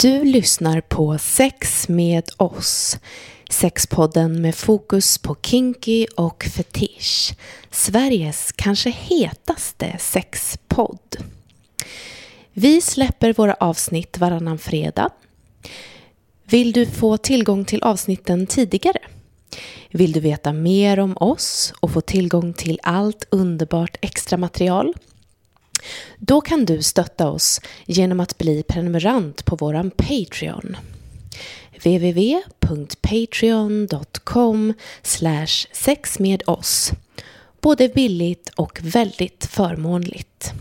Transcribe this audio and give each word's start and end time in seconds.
Du 0.00 0.24
lyssnar 0.24 0.80
på 0.80 1.18
Sex 1.18 1.88
med 1.88 2.30
oss. 2.36 2.98
Sexpodden 3.50 4.42
med 4.42 4.54
fokus 4.54 5.18
på 5.18 5.36
kinky 5.42 6.06
och 6.16 6.44
fetisch. 6.44 7.34
Sveriges 7.70 8.52
kanske 8.52 8.90
hetaste 8.90 9.96
sexpodd. 9.98 11.16
Vi 12.52 12.80
släpper 12.80 13.32
våra 13.32 13.54
avsnitt 13.54 14.18
varannan 14.18 14.58
fredag. 14.58 15.10
Vill 16.44 16.72
du 16.72 16.86
få 16.86 17.16
tillgång 17.16 17.64
till 17.64 17.82
avsnitten 17.82 18.46
tidigare? 18.46 19.00
Vill 19.90 20.12
du 20.12 20.20
veta 20.20 20.52
mer 20.52 20.98
om 20.98 21.16
oss 21.16 21.74
och 21.80 21.90
få 21.90 22.00
tillgång 22.00 22.52
till 22.52 22.80
allt 22.82 23.26
underbart 23.30 23.96
extra 24.00 24.38
material? 24.38 24.94
Då 26.18 26.40
kan 26.40 26.64
du 26.64 26.82
stötta 26.82 27.30
oss 27.30 27.60
genom 27.86 28.20
att 28.20 28.38
bli 28.38 28.62
prenumerant 28.62 29.44
på 29.44 29.56
våran 29.56 29.90
Patreon. 29.90 30.76
www.patreon.com 31.84 34.74
sex 35.72 36.18
med 36.18 36.42
oss. 36.46 36.92
Både 37.60 37.88
billigt 37.88 38.48
och 38.48 38.78
väldigt 38.82 39.46
förmånligt. 39.46 40.52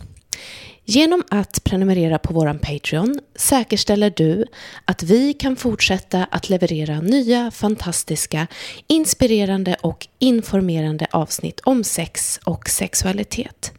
Genom 0.89 1.23
att 1.29 1.63
prenumerera 1.63 2.19
på 2.19 2.33
våran 2.33 2.59
Patreon 2.59 3.19
säkerställer 3.35 4.13
du 4.15 4.45
att 4.85 5.03
vi 5.03 5.33
kan 5.33 5.55
fortsätta 5.55 6.27
att 6.31 6.49
leverera 6.49 7.01
nya, 7.01 7.51
fantastiska, 7.51 8.47
inspirerande 8.87 9.75
och 9.81 10.07
informerande 10.19 11.07
avsnitt 11.11 11.59
om 11.59 11.83
sex 11.83 12.39
och 12.43 12.69
sexualitet. 12.69 13.71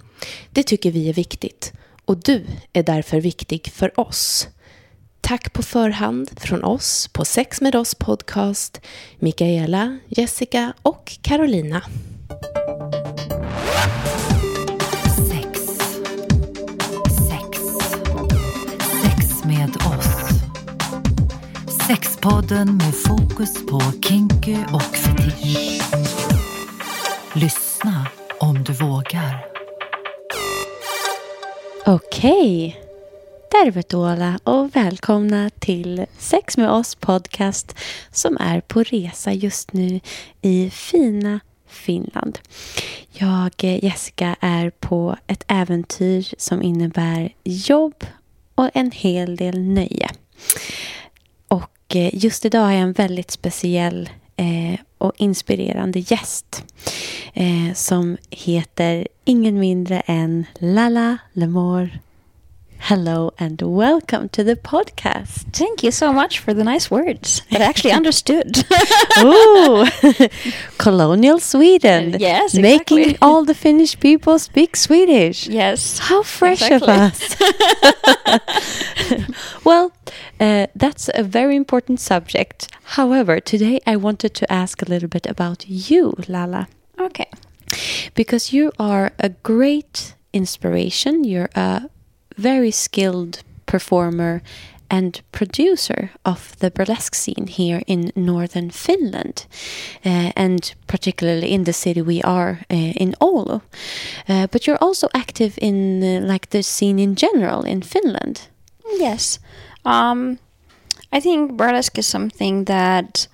Det 0.50 0.62
tycker 0.62 0.90
vi 0.90 1.08
är 1.08 1.12
viktigt 1.12 1.72
och 2.04 2.16
du 2.16 2.46
är 2.72 2.82
därför 2.82 3.20
viktig 3.20 3.72
för 3.72 4.00
oss. 4.00 4.48
Tack 5.20 5.52
på 5.52 5.62
förhand 5.62 6.30
från 6.40 6.64
oss 6.64 7.08
på 7.12 7.24
Sex 7.24 7.60
med 7.60 7.76
oss 7.76 7.94
podcast, 7.94 8.80
Mikaela, 9.18 9.98
Jessica 10.08 10.72
och 10.82 11.18
Carolina. 11.22 11.82
Sex. 15.30 15.60
Sex. 17.28 17.60
Sex 19.02 19.44
med 19.44 19.76
oss. 19.76 20.28
Sexpodden 21.86 22.76
med 22.76 22.94
fokus 22.94 23.66
på 23.66 23.80
kinky 24.08 24.56
och 24.72 24.96
fetisch. 24.96 25.82
Lyssna 27.34 28.06
om 28.40 28.64
du 28.64 28.72
vågar. 28.72 29.57
Okej. 31.90 32.80
Tervetuloa 33.50 34.38
och 34.44 34.76
välkomna 34.76 35.50
till 35.58 36.06
Sex 36.18 36.56
med 36.56 36.70
oss 36.70 36.94
podcast 36.94 37.74
som 38.10 38.36
är 38.40 38.60
på 38.60 38.82
resa 38.82 39.32
just 39.32 39.72
nu 39.72 40.00
i 40.42 40.70
fina 40.70 41.40
Finland. 41.66 42.38
Jag, 43.12 43.52
eh, 43.62 43.84
Jessica, 43.84 44.36
är 44.40 44.70
på 44.70 45.16
ett 45.26 45.44
äventyr 45.46 46.34
som 46.38 46.62
innebär 46.62 47.32
jobb 47.44 48.04
och 48.54 48.70
en 48.74 48.90
hel 48.90 49.36
del 49.36 49.58
nöje. 49.58 50.08
Och 51.48 51.96
eh, 51.96 52.10
just 52.12 52.44
idag 52.44 52.60
har 52.60 52.72
jag 52.72 52.82
en 52.82 52.92
väldigt 52.92 53.30
speciell 53.30 54.08
eh, 54.38 54.80
och 54.98 55.12
inspirerande 55.16 55.98
gäst 55.98 56.64
eh, 57.34 57.74
som 57.74 58.16
heter 58.30 59.08
ingen 59.24 59.58
mindre 59.58 60.00
än 60.00 60.46
Lala 60.58 61.18
Lemore. 61.32 61.90
Hello 62.80 63.32
and 63.38 63.60
welcome 63.60 64.28
to 64.30 64.42
the 64.42 64.56
podcast. 64.56 65.52
Thank 65.52 65.82
you 65.82 65.90
so 65.90 66.12
much 66.12 66.38
for 66.38 66.54
the 66.54 66.64
nice 66.64 66.90
words 66.90 67.42
that 67.50 67.60
I 67.60 67.64
actually 67.64 67.92
understood. 68.00 68.64
Ooh, 69.18 69.84
colonial 70.78 71.38
Sweden. 71.38 72.16
Yes, 72.18 72.54
making 72.54 73.18
all 73.20 73.44
the 73.44 73.52
Finnish 73.54 73.98
people 74.00 74.38
speak 74.38 74.74
Swedish. 74.76 75.46
yes. 75.48 75.98
How 75.98 76.22
fresh 76.22 76.62
Exactly. 76.62 76.94
of 76.94 77.00
us. 77.00 77.36
well, 79.64 79.92
uh, 80.40 80.68
that's 80.74 81.10
a 81.14 81.22
very 81.22 81.56
important 81.56 82.00
subject. 82.00 82.68
However, 82.96 83.38
today 83.40 83.80
I 83.86 83.96
wanted 83.96 84.32
to 84.34 84.50
ask 84.50 84.80
a 84.80 84.86
little 84.86 85.08
bit 85.08 85.26
about 85.26 85.68
you, 85.68 86.14
Lala, 86.26 86.68
Okay. 86.98 87.28
because 88.14 88.52
you 88.54 88.72
are 88.78 89.12
a 89.18 89.28
great 89.30 90.14
inspiration. 90.32 91.24
You're 91.24 91.50
a 91.54 91.90
very 92.38 92.70
skilled 92.70 93.42
performer 93.66 94.40
and 94.90 95.20
producer 95.32 96.10
of 96.24 96.58
the 96.60 96.70
burlesque 96.70 97.14
scene 97.14 97.46
here 97.46 97.82
in 97.86 98.10
northern 98.16 98.70
Finland, 98.70 99.46
uh, 100.04 100.32
and 100.34 100.74
particularly 100.86 101.52
in 101.52 101.64
the 101.64 101.72
city 101.72 102.00
we 102.02 102.22
are 102.22 102.60
uh, 102.70 102.92
in 102.96 103.14
Oulu. 103.20 103.60
Uh, 104.28 104.46
but 104.46 104.66
you're 104.66 104.78
also 104.80 105.08
active 105.14 105.58
in 105.60 106.02
uh, 106.02 106.26
like 106.26 106.48
the 106.50 106.62
scene 106.62 106.98
in 106.98 107.14
general 107.14 107.62
in 107.62 107.82
Finland. 107.82 108.48
Yes. 108.96 109.38
Um, 109.84 110.38
I 111.12 111.20
think 111.20 111.56
burlesque 111.56 111.98
is 111.98 112.06
something 112.06 112.64
that, 112.64 113.28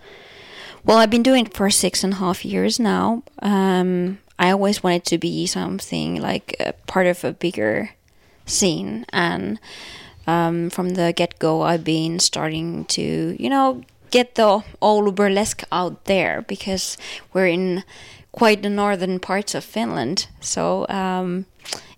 well, 0.85 0.99
I've 0.99 1.11
been 1.11 1.23
doing 1.23 1.47
it 1.47 1.55
for 1.55 1.71
six 1.71 2.05
and 2.05 2.15
a 2.15 2.17
half 2.17 2.45
years 2.45 2.81
now. 2.81 3.23
Um, 3.43 4.19
I 4.39 4.51
always 4.51 4.83
wanted 4.83 5.05
to 5.05 5.19
be 5.19 5.47
something 5.47 6.21
like 6.21 6.57
a 6.59 6.73
part 6.87 7.07
of 7.07 7.25
a 7.25 7.33
bigger 7.33 7.91
scene, 8.47 9.07
and 9.13 9.59
um, 10.27 10.71
from 10.71 10.91
the 10.91 11.13
get 11.15 11.39
go, 11.39 11.63
I've 11.63 11.85
been 11.85 12.19
starting 12.19 12.85
to, 12.87 13.37
you 13.39 13.51
know, 13.51 13.83
get 14.11 14.35
the 14.35 14.63
old 14.81 15.15
burlesque 15.15 15.65
out 15.73 16.05
there 16.05 16.43
because 16.43 16.97
we're 17.33 17.49
in 17.49 17.85
quite 18.33 18.63
the 18.63 18.71
northern 18.71 19.19
parts 19.19 19.55
of 19.55 19.65
Finland, 19.65 20.29
so 20.41 20.87
um, 20.89 21.47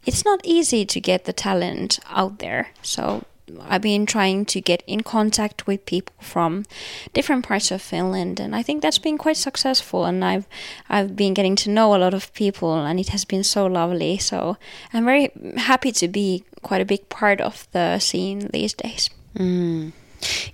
it's 0.04 0.24
not 0.24 0.40
easy 0.44 0.84
to 0.84 1.00
get 1.00 1.24
the 1.24 1.32
talent 1.32 1.98
out 2.10 2.38
there. 2.38 2.68
So 2.82 3.24
I've 3.68 3.82
been 3.82 4.06
trying 4.06 4.44
to 4.46 4.60
get 4.60 4.82
in 4.86 5.02
contact 5.02 5.66
with 5.66 5.86
people 5.86 6.14
from 6.20 6.64
different 7.12 7.46
parts 7.46 7.70
of 7.70 7.80
Finland, 7.80 8.40
and 8.40 8.56
I 8.56 8.62
think 8.62 8.82
that's 8.82 8.98
been 8.98 9.18
quite 9.18 9.36
successful. 9.36 10.04
And 10.04 10.24
I've 10.24 10.46
I've 10.88 11.14
been 11.14 11.34
getting 11.34 11.56
to 11.56 11.70
know 11.70 11.94
a 11.94 11.98
lot 11.98 12.14
of 12.14 12.32
people, 12.34 12.74
and 12.74 12.98
it 12.98 13.08
has 13.10 13.24
been 13.24 13.44
so 13.44 13.66
lovely. 13.66 14.18
So 14.18 14.56
I'm 14.92 15.04
very 15.04 15.30
happy 15.56 15.92
to 15.92 16.08
be 16.08 16.44
quite 16.62 16.80
a 16.80 16.84
big 16.84 17.08
part 17.08 17.40
of 17.40 17.68
the 17.72 17.98
scene 17.98 18.48
these 18.52 18.74
days. 18.74 19.10
Mm. 19.38 19.92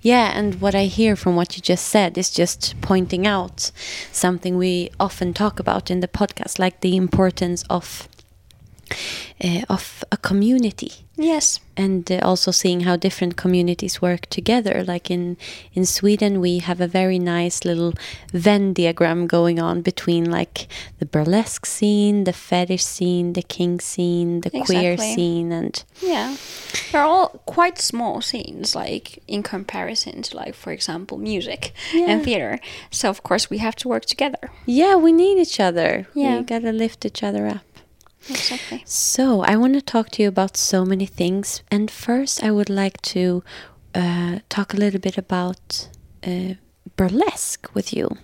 Yeah, 0.01 0.37
and 0.37 0.61
what 0.61 0.75
I 0.75 0.85
hear 0.85 1.15
from 1.15 1.35
what 1.35 1.55
you 1.55 1.61
just 1.61 1.87
said 1.87 2.17
is 2.17 2.29
just 2.29 2.75
pointing 2.81 3.25
out 3.25 3.71
something 4.11 4.57
we 4.57 4.91
often 4.99 5.33
talk 5.33 5.59
about 5.59 5.89
in 5.89 6.01
the 6.01 6.07
podcast, 6.07 6.59
like 6.59 6.81
the 6.81 6.95
importance 6.95 7.63
of 7.69 8.07
uh, 9.43 9.61
of 9.69 10.03
a 10.11 10.17
community 10.17 11.02
Yes. 11.15 11.59
and 11.75 12.11
uh, 12.11 12.19
also 12.23 12.51
seeing 12.51 12.81
how 12.81 12.95
different 12.95 13.35
communities 13.35 13.99
work 14.01 14.21
together 14.29 14.83
like 14.83 15.09
in 15.11 15.37
in 15.73 15.85
Sweden 15.85 16.39
we 16.39 16.59
have 16.59 16.79
a 16.81 16.87
very 16.87 17.17
nice 17.19 17.65
little 17.65 17.93
Venn 18.31 18.73
diagram 18.73 19.27
going 19.27 19.59
on 19.59 19.81
between 19.81 20.25
like 20.29 20.67
the 20.99 21.05
burlesque 21.05 21.65
scene 21.65 22.23
the 22.23 22.33
fetish 22.33 22.83
scene 22.83 23.33
the 23.33 23.41
kink 23.43 23.81
scene 23.81 24.41
the 24.41 24.49
queer 24.65 24.97
scene 24.97 25.51
and 25.51 25.83
Yeah. 26.01 26.35
They're 26.91 27.03
all 27.03 27.29
quite 27.45 27.77
small 27.79 28.21
scenes, 28.21 28.75
like 28.75 29.19
in 29.27 29.41
comparison 29.43 30.21
to, 30.23 30.37
like, 30.37 30.55
for 30.55 30.71
example, 30.71 31.17
music 31.17 31.73
Yeah. 31.93 32.09
and 32.11 32.23
theater. 32.23 32.59
So, 32.91 33.09
of 33.09 33.21
course, 33.23 33.49
we 33.49 33.57
have 33.59 33.75
to 33.77 33.87
work 33.87 34.05
together. 34.05 34.49
yeah 34.65 34.95
we 35.05 35.11
need 35.11 35.37
each 35.45 35.59
other 35.59 36.07
Yeah. 36.15 36.37
we 36.37 36.43
gotta 36.43 36.71
lift 36.71 37.05
each 37.05 37.21
other 37.23 37.47
up 37.47 37.61
So, 38.85 39.41
I 39.41 39.55
want 39.55 39.73
to 39.73 39.81
talk 39.81 40.09
to 40.11 40.21
you 40.23 40.27
about 40.29 40.57
so 40.57 40.85
many 40.85 41.05
things. 41.05 41.63
And 41.69 41.89
first, 41.91 42.43
I 42.43 42.51
would 42.51 42.69
like 42.69 43.01
to 43.13 43.43
uh, 43.95 44.39
talk 44.49 44.73
a 44.73 44.77
little 44.77 44.99
bit 44.99 45.17
about 45.17 45.89
uh, 46.25 46.55
burlesque 46.95 47.73
with 47.73 47.93
you. 47.93 48.17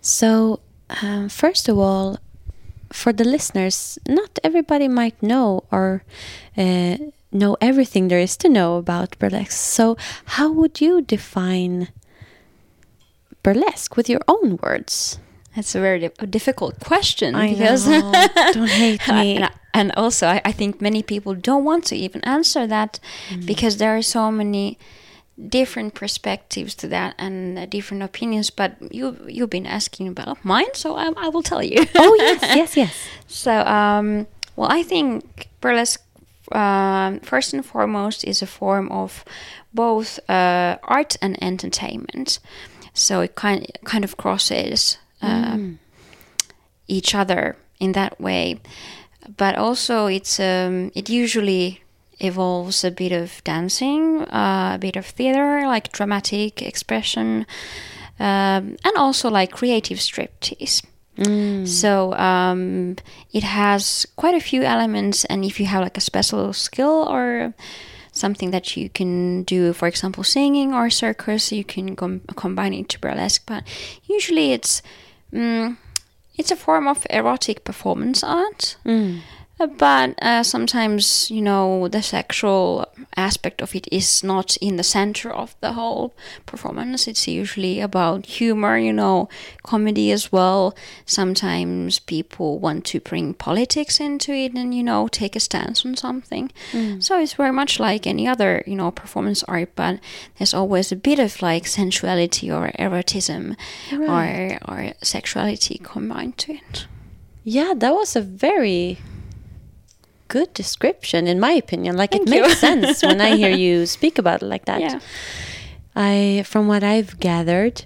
So, 0.00 0.60
um, 1.02 1.28
first 1.28 1.68
of 1.68 1.78
all, 1.78 2.18
for 2.92 3.12
the 3.12 3.24
listeners, 3.24 3.98
not 4.08 4.38
everybody 4.42 4.88
might 4.88 5.22
know 5.22 5.64
or 5.70 6.02
uh, 6.56 6.96
know 7.32 7.56
everything 7.60 8.08
there 8.08 8.18
is 8.18 8.36
to 8.38 8.48
know 8.48 8.76
about 8.76 9.18
burlesque. 9.18 9.52
So, 9.52 9.96
how 10.36 10.50
would 10.50 10.80
you 10.80 11.02
define 11.02 11.88
burlesque 13.42 13.96
with 13.96 14.08
your 14.08 14.20
own 14.26 14.58
words? 14.62 15.18
That's 15.56 15.74
a 15.74 15.80
very 15.80 15.98
di- 16.00 16.26
difficult 16.26 16.78
question 16.80 17.34
I 17.34 17.50
because 17.54 17.86
know. 17.88 18.12
Don't 18.52 18.68
hate 18.70 19.06
me. 19.08 19.36
and, 19.36 19.50
and 19.74 19.92
also 19.96 20.26
I, 20.28 20.40
I 20.44 20.52
think 20.52 20.80
many 20.80 21.02
people 21.02 21.34
don't 21.34 21.64
want 21.64 21.84
to 21.86 21.96
even 21.96 22.20
answer 22.24 22.66
that 22.66 23.00
Mm. 23.30 23.46
because 23.46 23.76
there 23.78 23.96
are 23.96 24.02
so 24.02 24.30
many 24.30 24.78
different 25.48 25.94
perspectives 25.94 26.74
to 26.74 26.86
that 26.88 27.14
and 27.18 27.58
uh, 27.58 27.66
different 27.66 28.02
opinions. 28.02 28.50
But 28.50 28.76
you 28.94 29.16
you've 29.28 29.50
been 29.50 29.66
asking 29.66 30.08
about 30.08 30.38
mine, 30.44 30.72
so 30.74 30.96
I, 30.96 31.10
I 31.16 31.28
will 31.28 31.42
tell 31.42 31.62
you. 31.62 31.86
Oh, 31.94 32.14
yes, 32.18 32.40
yes, 32.56 32.76
yes. 32.76 32.94
So, 33.26 33.52
um, 33.66 34.26
well, 34.56 34.68
I 34.70 34.82
think 34.84 35.48
burlesque 35.60 36.02
um, 36.52 37.20
first 37.20 37.54
and 37.54 37.64
foremost 37.64 38.24
is 38.24 38.42
a 38.42 38.46
form 38.46 38.88
of 38.90 39.24
both 39.72 40.18
uh, 40.28 40.76
art 40.82 41.16
and 41.22 41.36
entertainment. 41.42 42.38
So 42.94 43.20
it 43.22 43.34
kind 43.34 43.66
kind 43.84 44.04
of 44.04 44.16
crosses 44.16 44.98
uh, 45.22 45.56
each 46.88 47.14
other 47.14 47.56
in 47.78 47.92
that 47.92 48.20
way. 48.20 48.60
But 49.36 49.56
also, 49.56 50.06
it's 50.06 50.40
um, 50.40 50.90
it 50.94 51.08
usually 51.10 51.82
evolves 52.18 52.84
a 52.84 52.90
bit 52.90 53.12
of 53.12 53.42
dancing, 53.44 54.22
uh, 54.22 54.72
a 54.74 54.78
bit 54.78 54.96
of 54.96 55.06
theater, 55.06 55.66
like 55.66 55.92
dramatic 55.92 56.62
expression, 56.62 57.46
um, 58.18 58.76
and 58.84 58.96
also 58.96 59.30
like 59.30 59.52
creative 59.52 59.98
striptease. 59.98 60.82
So 61.66 62.14
um, 62.14 62.96
it 63.32 63.42
has 63.42 64.06
quite 64.16 64.34
a 64.34 64.40
few 64.40 64.62
elements, 64.62 65.24
and 65.26 65.44
if 65.44 65.60
you 65.60 65.66
have 65.66 65.82
like 65.82 65.98
a 65.98 66.00
special 66.00 66.52
skill 66.52 67.06
or 67.08 67.52
something 68.12 68.50
that 68.52 68.76
you 68.76 68.88
can 68.88 69.42
do, 69.44 69.72
for 69.72 69.86
example, 69.86 70.24
singing 70.24 70.72
or 70.72 70.88
circus, 70.90 71.52
you 71.52 71.64
can 71.64 71.94
com- 71.94 72.22
combine 72.36 72.72
it 72.72 72.88
to 72.90 72.98
burlesque. 72.98 73.44
But 73.46 73.64
usually, 74.04 74.52
it's 74.52 74.82
mm, 75.32 75.76
it's 76.36 76.50
a 76.50 76.56
form 76.56 76.86
of 76.88 77.06
erotic 77.10 77.64
performance 77.64 78.22
art. 78.24 78.76
Uh, 78.84 79.39
But 79.76 80.14
uh, 80.22 80.42
sometimes, 80.42 81.30
you 81.30 81.42
know, 81.42 81.86
the 81.88 82.02
sexual 82.02 82.86
aspect 83.16 83.60
of 83.60 83.74
it 83.74 83.86
is 83.92 84.24
not 84.24 84.56
in 84.56 84.76
the 84.76 84.82
center 84.82 85.30
of 85.30 85.54
the 85.60 85.72
whole 85.74 86.14
performance. 86.46 87.06
It's 87.06 87.28
usually 87.28 87.80
about 87.80 88.24
humor, 88.24 88.78
you 88.78 88.92
know, 88.92 89.28
comedy 89.62 90.12
as 90.12 90.32
well. 90.32 90.74
Sometimes 91.04 91.98
people 91.98 92.58
want 92.58 92.86
to 92.86 93.00
bring 93.00 93.34
politics 93.34 94.00
into 94.00 94.32
it 94.32 94.54
and, 94.54 94.74
you 94.74 94.82
know, 94.82 95.08
take 95.08 95.36
a 95.36 95.40
stance 95.40 95.84
on 95.84 95.94
something. 95.94 96.50
So 97.00 97.20
it's 97.20 97.34
very 97.34 97.52
much 97.52 97.78
like 97.78 98.06
any 98.06 98.26
other, 98.26 98.62
you 98.66 98.76
know, 98.76 98.90
performance 98.90 99.42
art, 99.44 99.70
but 99.74 100.00
there's 100.38 100.54
always 100.54 100.90
a 100.90 100.96
bit 100.96 101.18
of 101.18 101.42
like 101.42 101.66
sensuality 101.66 102.50
or 102.50 102.72
erotism 102.78 103.56
or, 103.92 104.58
or 104.66 104.94
sexuality 105.02 105.78
combined 105.82 106.38
to 106.38 106.54
it. 106.54 106.86
Yeah, 107.44 107.74
that 107.76 107.92
was 107.92 108.16
a 108.16 108.22
very 108.22 108.98
good 110.30 110.50
description, 110.54 111.26
in 111.26 111.38
my 111.40 111.52
opinion. 111.64 111.96
Like 111.96 112.12
Thank 112.12 112.28
it 112.28 112.34
you. 112.34 112.42
makes 112.42 112.58
sense 112.68 113.02
when 113.02 113.20
I 113.20 113.36
hear 113.36 113.50
you 113.50 113.86
speak 113.86 114.18
about 114.18 114.42
it 114.42 114.46
like 114.46 114.64
that. 114.64 114.80
Yeah. 114.80 115.00
I, 115.96 116.44
from 116.46 116.68
what 116.68 116.82
I've 116.82 117.18
gathered, 117.18 117.82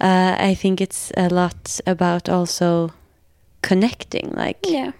uh, 0.00 0.36
I 0.50 0.54
think 0.54 0.80
it's 0.80 1.10
a 1.16 1.28
lot 1.28 1.80
about 1.86 2.28
also 2.28 2.92
connecting. 3.62 4.30
Like 4.36 4.58
Yeah. 4.68 4.92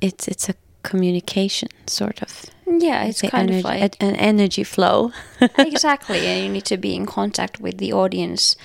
it's 0.00 0.28
it's 0.28 0.48
a 0.48 0.54
communication 0.82 1.68
sort 1.86 2.22
of. 2.22 2.46
Yeah, 2.66 3.04
it's 3.08 3.22
kind 3.22 3.50
energy, 3.50 3.58
of 3.58 3.64
like 3.64 3.96
an 4.00 4.14
energy 4.16 4.64
flow. 4.64 5.10
exactly, 5.58 6.18
and 6.26 6.44
you 6.44 6.48
need 6.52 6.64
to 6.66 6.76
be 6.76 6.94
in 6.94 7.06
contact 7.06 7.60
with 7.60 7.78
the 7.78 7.92
audience 7.92 8.56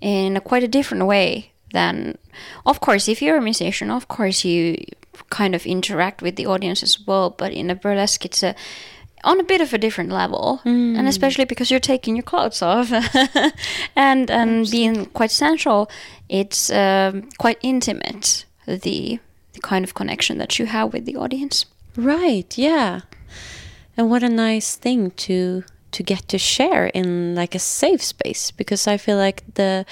in 0.00 0.36
a 0.36 0.40
quite 0.40 0.62
a 0.64 0.68
different 0.68 1.06
way 1.06 1.50
than, 1.72 2.16
of 2.64 2.80
course, 2.80 3.08
if 3.08 3.20
you're 3.20 3.36
a 3.38 3.42
musician, 3.42 3.90
of 3.90 4.06
course 4.06 4.44
you 4.44 4.76
kind 5.28 5.54
of 5.54 5.66
interact 5.66 6.22
with 6.22 6.36
the 6.36 6.46
audience 6.46 6.82
as 6.82 6.98
well. 7.06 7.30
But 7.30 7.52
in 7.52 7.70
a 7.70 7.74
burlesque, 7.74 8.24
it's 8.24 8.42
a 8.42 8.54
on 9.22 9.38
a 9.38 9.44
bit 9.44 9.60
of 9.60 9.74
a 9.74 9.78
different 9.78 10.10
level, 10.10 10.60
and 10.96 11.06
especially 11.06 11.44
because 11.44 11.70
you're 11.70 11.80
taking 11.80 12.16
your 12.16 12.22
clothes 12.22 12.62
off 12.62 12.90
and 13.96 14.30
and 14.30 14.70
being 14.70 15.06
quite 15.06 15.30
sensual, 15.30 15.90
it's 16.28 16.70
um, 16.70 17.28
quite 17.38 17.58
intimate. 17.62 18.46
The 18.66 19.18
the 19.52 19.60
kind 19.60 19.84
of 19.84 19.94
connection 19.94 20.38
that 20.38 20.58
you 20.58 20.66
have 20.66 20.92
with 20.92 21.04
the 21.04 21.16
audience. 21.16 21.66
Right, 21.96 22.56
yeah. 22.56 23.00
And 23.96 24.10
what 24.10 24.22
a 24.22 24.28
nice 24.28 24.76
thing 24.76 25.10
to 25.12 25.64
to 25.92 26.02
get 26.02 26.28
to 26.28 26.38
share 26.38 26.86
in 26.86 27.34
like 27.34 27.54
a 27.54 27.58
safe 27.58 28.02
space 28.02 28.50
because 28.52 28.86
I 28.86 28.96
feel 28.96 29.16
like 29.16 29.42
the 29.54 29.84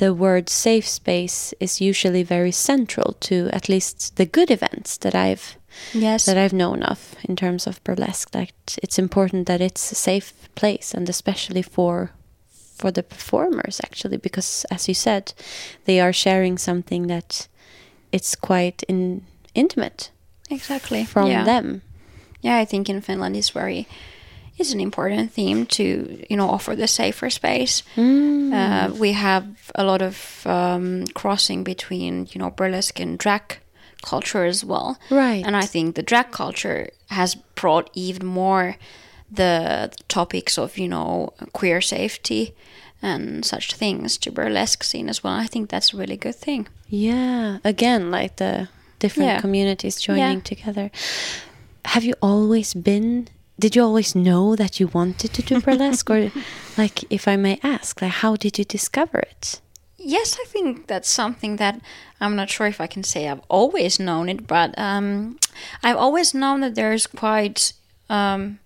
the 0.00 0.14
word 0.14 0.48
safe 0.48 0.88
space 0.88 1.54
is 1.60 1.80
usually 1.80 2.22
very 2.22 2.50
central 2.50 3.12
to 3.20 3.50
at 3.52 3.68
least 3.68 4.16
the 4.16 4.26
good 4.26 4.50
events 4.50 4.96
that 4.98 5.14
I've 5.14 5.56
Yes. 5.94 6.26
that 6.26 6.36
I've 6.36 6.52
known 6.52 6.82
of 6.82 7.14
in 7.28 7.36
terms 7.36 7.66
of 7.66 7.84
burlesque 7.84 8.32
that 8.32 8.78
it's 8.82 8.98
important 8.98 9.46
that 9.46 9.60
it's 9.60 9.92
a 9.92 9.94
safe 9.94 10.32
place 10.54 10.92
and 10.96 11.08
especially 11.08 11.62
for 11.62 12.10
for 12.76 12.90
the 12.90 13.02
performers 13.02 13.80
actually 13.84 14.16
because 14.16 14.66
as 14.70 14.88
you 14.88 14.94
said 14.94 15.32
they 15.84 16.00
are 16.00 16.12
sharing 16.12 16.58
something 16.58 17.06
that 17.06 17.48
it's 18.10 18.34
quite 18.34 18.82
in, 18.88 19.22
intimate 19.54 20.10
exactly 20.50 21.04
from 21.04 21.30
yeah. 21.30 21.44
them 21.44 21.82
Yeah, 22.42 22.62
I 22.62 22.66
think 22.66 22.88
in 22.88 23.00
Finland 23.02 23.36
is 23.36 23.54
very 23.54 23.86
is 24.60 24.72
an 24.72 24.80
important 24.80 25.32
theme 25.32 25.66
to 25.66 25.82
you 26.30 26.36
know 26.36 26.48
offer 26.50 26.76
the 26.76 26.86
safer 26.86 27.30
space. 27.30 27.82
Uh, 27.96 28.90
we 28.98 29.12
have 29.12 29.44
a 29.74 29.84
lot 29.84 30.02
of 30.02 30.46
um, 30.46 31.06
crossing 31.14 31.64
between 31.64 32.26
you 32.32 32.38
know 32.40 32.50
burlesque 32.50 33.00
and 33.00 33.18
drag 33.18 33.58
culture 34.02 34.44
as 34.44 34.64
well. 34.64 34.98
Right. 35.10 35.44
And 35.46 35.56
I 35.56 35.66
think 35.66 35.94
the 35.94 36.02
drag 36.02 36.30
culture 36.30 36.88
has 37.08 37.34
brought 37.54 37.90
even 37.94 38.26
more 38.26 38.76
the 39.32 39.90
topics 40.08 40.58
of 40.58 40.76
you 40.78 40.88
know 40.88 41.32
queer 41.52 41.80
safety 41.80 42.54
and 43.02 43.44
such 43.44 43.74
things 43.74 44.18
to 44.18 44.30
burlesque 44.32 44.84
scene 44.84 45.08
as 45.08 45.22
well. 45.24 45.32
I 45.44 45.46
think 45.46 45.70
that's 45.70 45.94
a 45.94 45.96
really 45.96 46.16
good 46.16 46.34
thing. 46.36 46.66
Yeah, 46.88 47.58
again, 47.64 48.10
like 48.10 48.36
the 48.36 48.68
different 48.98 49.28
Yeah. 49.30 49.40
communities 49.40 50.00
joining 50.00 50.38
Yeah. 50.38 50.44
together. 50.44 50.90
Have 51.84 52.04
you 52.04 52.14
always 52.20 52.74
been? 52.74 53.28
Did 53.60 53.76
you 53.76 53.82
always 53.84 54.14
know 54.14 54.56
that 54.56 54.80
you 54.80 54.86
wanted 54.88 55.32
to 55.34 55.42
do 55.42 55.60
burlesque, 55.64 56.08
or 56.10 56.32
like, 56.78 57.04
if 57.12 57.28
I 57.28 57.36
may 57.36 57.60
ask, 57.62 58.00
like, 58.02 58.10
how 58.22 58.34
did 58.36 58.58
you 58.58 58.64
discover 58.64 59.18
it? 59.18 59.60
Yes, 59.98 60.38
I 60.40 60.46
think 60.48 60.86
that's 60.86 61.10
something 61.10 61.56
that 61.56 61.80
I'm 62.20 62.34
not 62.34 62.48
sure 62.48 62.66
if 62.66 62.80
I 62.80 62.86
can 62.86 63.04
say 63.04 63.28
I've 63.28 63.42
always 63.48 64.00
known 64.00 64.30
it, 64.30 64.46
but 64.46 64.76
um, 64.78 65.38
I've 65.82 65.96
always 65.98 66.32
known 66.32 66.60
that 66.62 66.74
there's 66.74 67.06
quite 67.06 67.74
um, 68.08 68.58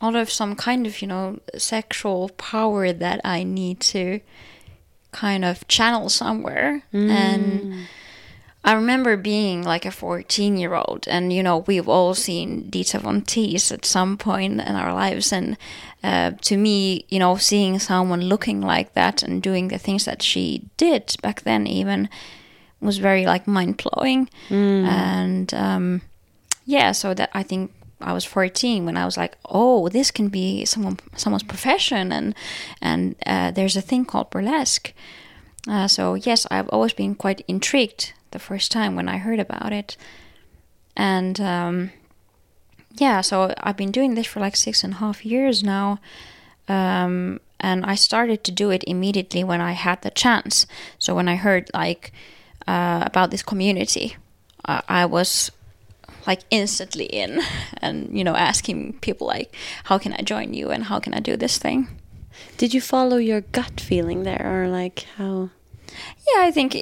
a 0.00 0.04
lot 0.04 0.16
of 0.16 0.30
some 0.30 0.54
kind 0.56 0.86
of, 0.86 1.00
you 1.00 1.08
know, 1.08 1.40
sexual 1.56 2.28
power 2.36 2.92
that 2.92 3.22
I 3.24 3.44
need 3.44 3.80
to 3.80 4.20
kind 5.10 5.42
of 5.44 5.66
channel 5.68 6.10
somewhere. 6.10 6.82
And 6.92 7.86
I 8.64 8.74
remember 8.74 9.16
being 9.16 9.64
like 9.64 9.84
a 9.84 9.90
14 9.90 10.56
year 10.56 10.74
old, 10.74 11.08
and 11.08 11.32
you 11.32 11.42
know, 11.42 11.58
we've 11.58 11.88
all 11.88 12.14
seen 12.14 12.70
Dita 12.70 13.00
Von 13.00 13.22
Teese 13.22 13.72
at 13.72 13.84
some 13.84 14.16
point 14.16 14.60
in 14.60 14.76
our 14.76 14.94
lives. 14.94 15.32
And 15.32 15.56
uh, 16.04 16.32
to 16.42 16.56
me, 16.56 17.04
you 17.08 17.18
know, 17.18 17.36
seeing 17.36 17.80
someone 17.80 18.22
looking 18.22 18.60
like 18.60 18.94
that 18.94 19.22
and 19.22 19.42
doing 19.42 19.68
the 19.68 19.78
things 19.78 20.04
that 20.04 20.22
she 20.22 20.68
did 20.76 21.16
back 21.22 21.42
then, 21.42 21.66
even 21.66 22.08
was 22.80 22.98
very 22.98 23.26
like 23.26 23.48
mind 23.48 23.82
blowing. 23.82 24.28
And 24.86 25.52
um, 25.54 26.02
yeah, 26.64 26.92
so 26.92 27.14
that 27.14 27.30
I 27.34 27.42
think 27.42 27.72
I 28.00 28.12
was 28.12 28.24
14 28.24 28.84
when 28.84 28.96
I 28.96 29.04
was 29.04 29.16
like, 29.16 29.36
oh, 29.46 29.88
this 29.88 30.12
can 30.12 30.28
be 30.28 30.64
someone 30.64 31.00
someone's 31.16 31.42
profession, 31.42 32.12
and 32.12 32.32
and 32.80 33.16
uh, 33.26 33.50
there's 33.50 33.76
a 33.76 33.82
thing 33.82 34.04
called 34.04 34.30
burlesque. 34.30 34.92
Uh, 35.68 35.88
so 35.88 36.14
yes, 36.14 36.46
I've 36.48 36.68
always 36.68 36.92
been 36.92 37.16
quite 37.16 37.44
intrigued 37.48 38.12
the 38.32 38.38
first 38.38 38.72
time 38.72 38.96
when 38.96 39.08
I 39.08 39.18
heard 39.18 39.40
about 39.40 39.72
it, 39.72 39.96
and 40.96 41.40
um, 41.40 41.90
yeah, 42.94 43.20
so 43.20 43.54
I've 43.58 43.76
been 43.76 43.92
doing 43.92 44.14
this 44.14 44.26
for 44.26 44.40
like 44.40 44.56
six 44.56 44.84
and 44.84 44.94
a 44.94 44.96
half 44.96 45.24
years 45.24 45.62
now, 45.62 45.98
um, 46.68 47.40
and 47.60 47.84
I 47.84 47.94
started 47.94 48.44
to 48.44 48.52
do 48.52 48.70
it 48.70 48.84
immediately 48.86 49.44
when 49.44 49.60
I 49.60 49.72
had 49.72 50.02
the 50.02 50.10
chance. 50.10 50.66
So 50.98 51.14
when 51.14 51.28
I 51.28 51.36
heard 51.36 51.70
like 51.72 52.12
uh, 52.66 53.02
about 53.06 53.30
this 53.30 53.42
community, 53.42 54.16
uh, 54.64 54.82
I 54.88 55.06
was 55.06 55.50
like 56.26 56.40
instantly 56.50 57.06
in, 57.06 57.40
and 57.78 58.16
you 58.16 58.24
know 58.24 58.36
asking 58.36 58.94
people 59.00 59.26
like, 59.26 59.54
how 59.84 59.98
can 59.98 60.12
I 60.12 60.22
join 60.22 60.54
you 60.54 60.70
and 60.70 60.84
how 60.84 60.98
can 60.98 61.14
I 61.14 61.20
do 61.20 61.36
this 61.36 61.58
thing. 61.58 61.88
Did 62.56 62.74
you 62.74 62.80
follow 62.80 63.16
your 63.16 63.40
gut 63.40 63.80
feeling 63.80 64.24
there, 64.24 64.42
or 64.44 64.68
like 64.68 65.06
how? 65.16 65.50
Yeah, 66.34 66.42
I 66.42 66.50
think 66.50 66.74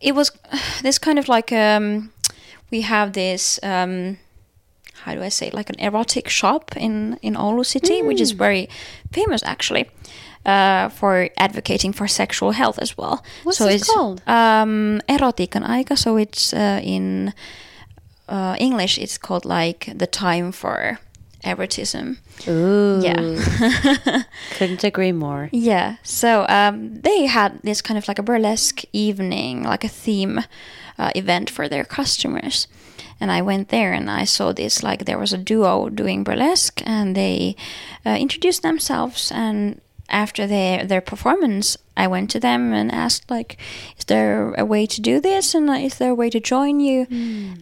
it, 0.00 0.14
was 0.14 0.32
this 0.82 0.98
kind 0.98 1.18
of 1.18 1.28
like 1.28 1.52
um, 1.52 2.12
we 2.70 2.82
have 2.82 3.12
this 3.12 3.58
um, 3.62 4.18
how 5.04 5.14
do 5.14 5.22
I 5.22 5.30
say 5.30 5.50
like 5.50 5.70
an 5.70 5.78
erotic 5.78 6.28
shop 6.28 6.76
in 6.76 7.18
in 7.22 7.34
Oulu 7.34 7.64
city, 7.64 8.02
which 8.02 8.20
is 8.20 8.32
very 8.32 8.68
famous 9.12 9.42
actually. 9.42 9.90
Uh, 10.46 10.88
for 10.88 11.28
advocating 11.36 11.92
for 11.92 12.08
sexual 12.08 12.52
health 12.52 12.78
as 12.78 12.96
well. 12.96 13.22
What's 13.44 13.58
so 13.58 13.66
it 13.66 13.74
it's 13.74 13.92
called? 13.92 14.22
Um, 14.26 15.02
erotiikan 15.06 15.68
aika. 15.68 15.98
So 15.98 16.16
it's 16.16 16.54
uh, 16.54 16.80
in 16.82 17.34
uh, 18.26 18.56
English. 18.58 18.96
It's 18.96 19.18
called 19.18 19.44
like 19.44 19.92
the 19.94 20.06
time 20.06 20.50
for 20.50 20.98
erotism. 21.44 22.16
Ooh, 22.48 23.00
Yeah. 23.02 24.22
couldn't 24.58 24.84
agree 24.84 25.12
more. 25.12 25.48
Yeah. 25.52 25.96
So 26.02 26.46
um, 26.48 27.00
they 27.00 27.26
had 27.26 27.60
this 27.62 27.82
kind 27.82 27.98
of 27.98 28.06
like 28.08 28.18
a 28.18 28.22
burlesque 28.22 28.82
evening, 28.92 29.62
like 29.64 29.84
a 29.84 29.88
theme 29.88 30.40
uh, 30.98 31.10
event 31.14 31.50
for 31.50 31.68
their 31.68 31.84
customers. 31.84 32.66
and 33.20 33.30
I 33.30 33.42
went 33.42 33.68
there 33.68 33.92
and 33.92 34.10
I 34.10 34.24
saw 34.26 34.52
this 34.52 34.82
like 34.82 35.04
there 35.04 35.18
was 35.18 35.32
a 35.32 35.38
duo 35.38 35.88
doing 35.90 36.24
burlesque, 36.24 36.80
and 36.86 37.14
they 37.14 37.54
uh, 38.06 38.16
introduced 38.20 38.62
themselves 38.62 39.30
and. 39.32 39.80
After 40.10 40.46
their 40.46 40.84
their 40.86 41.00
performance, 41.00 41.76
I 41.96 42.06
went 42.08 42.30
to 42.30 42.40
them 42.40 42.72
and 42.72 42.90
asked 42.92 43.30
like, 43.30 43.56
"Is 43.98 44.04
there 44.06 44.54
a 44.58 44.64
way 44.64 44.86
to 44.86 45.00
do 45.00 45.20
this? 45.20 45.54
And 45.54 45.70
is 45.70 45.94
there 45.98 46.10
a 46.10 46.14
way 46.14 46.30
to 46.30 46.40
join 46.40 46.80
you?" 46.80 47.06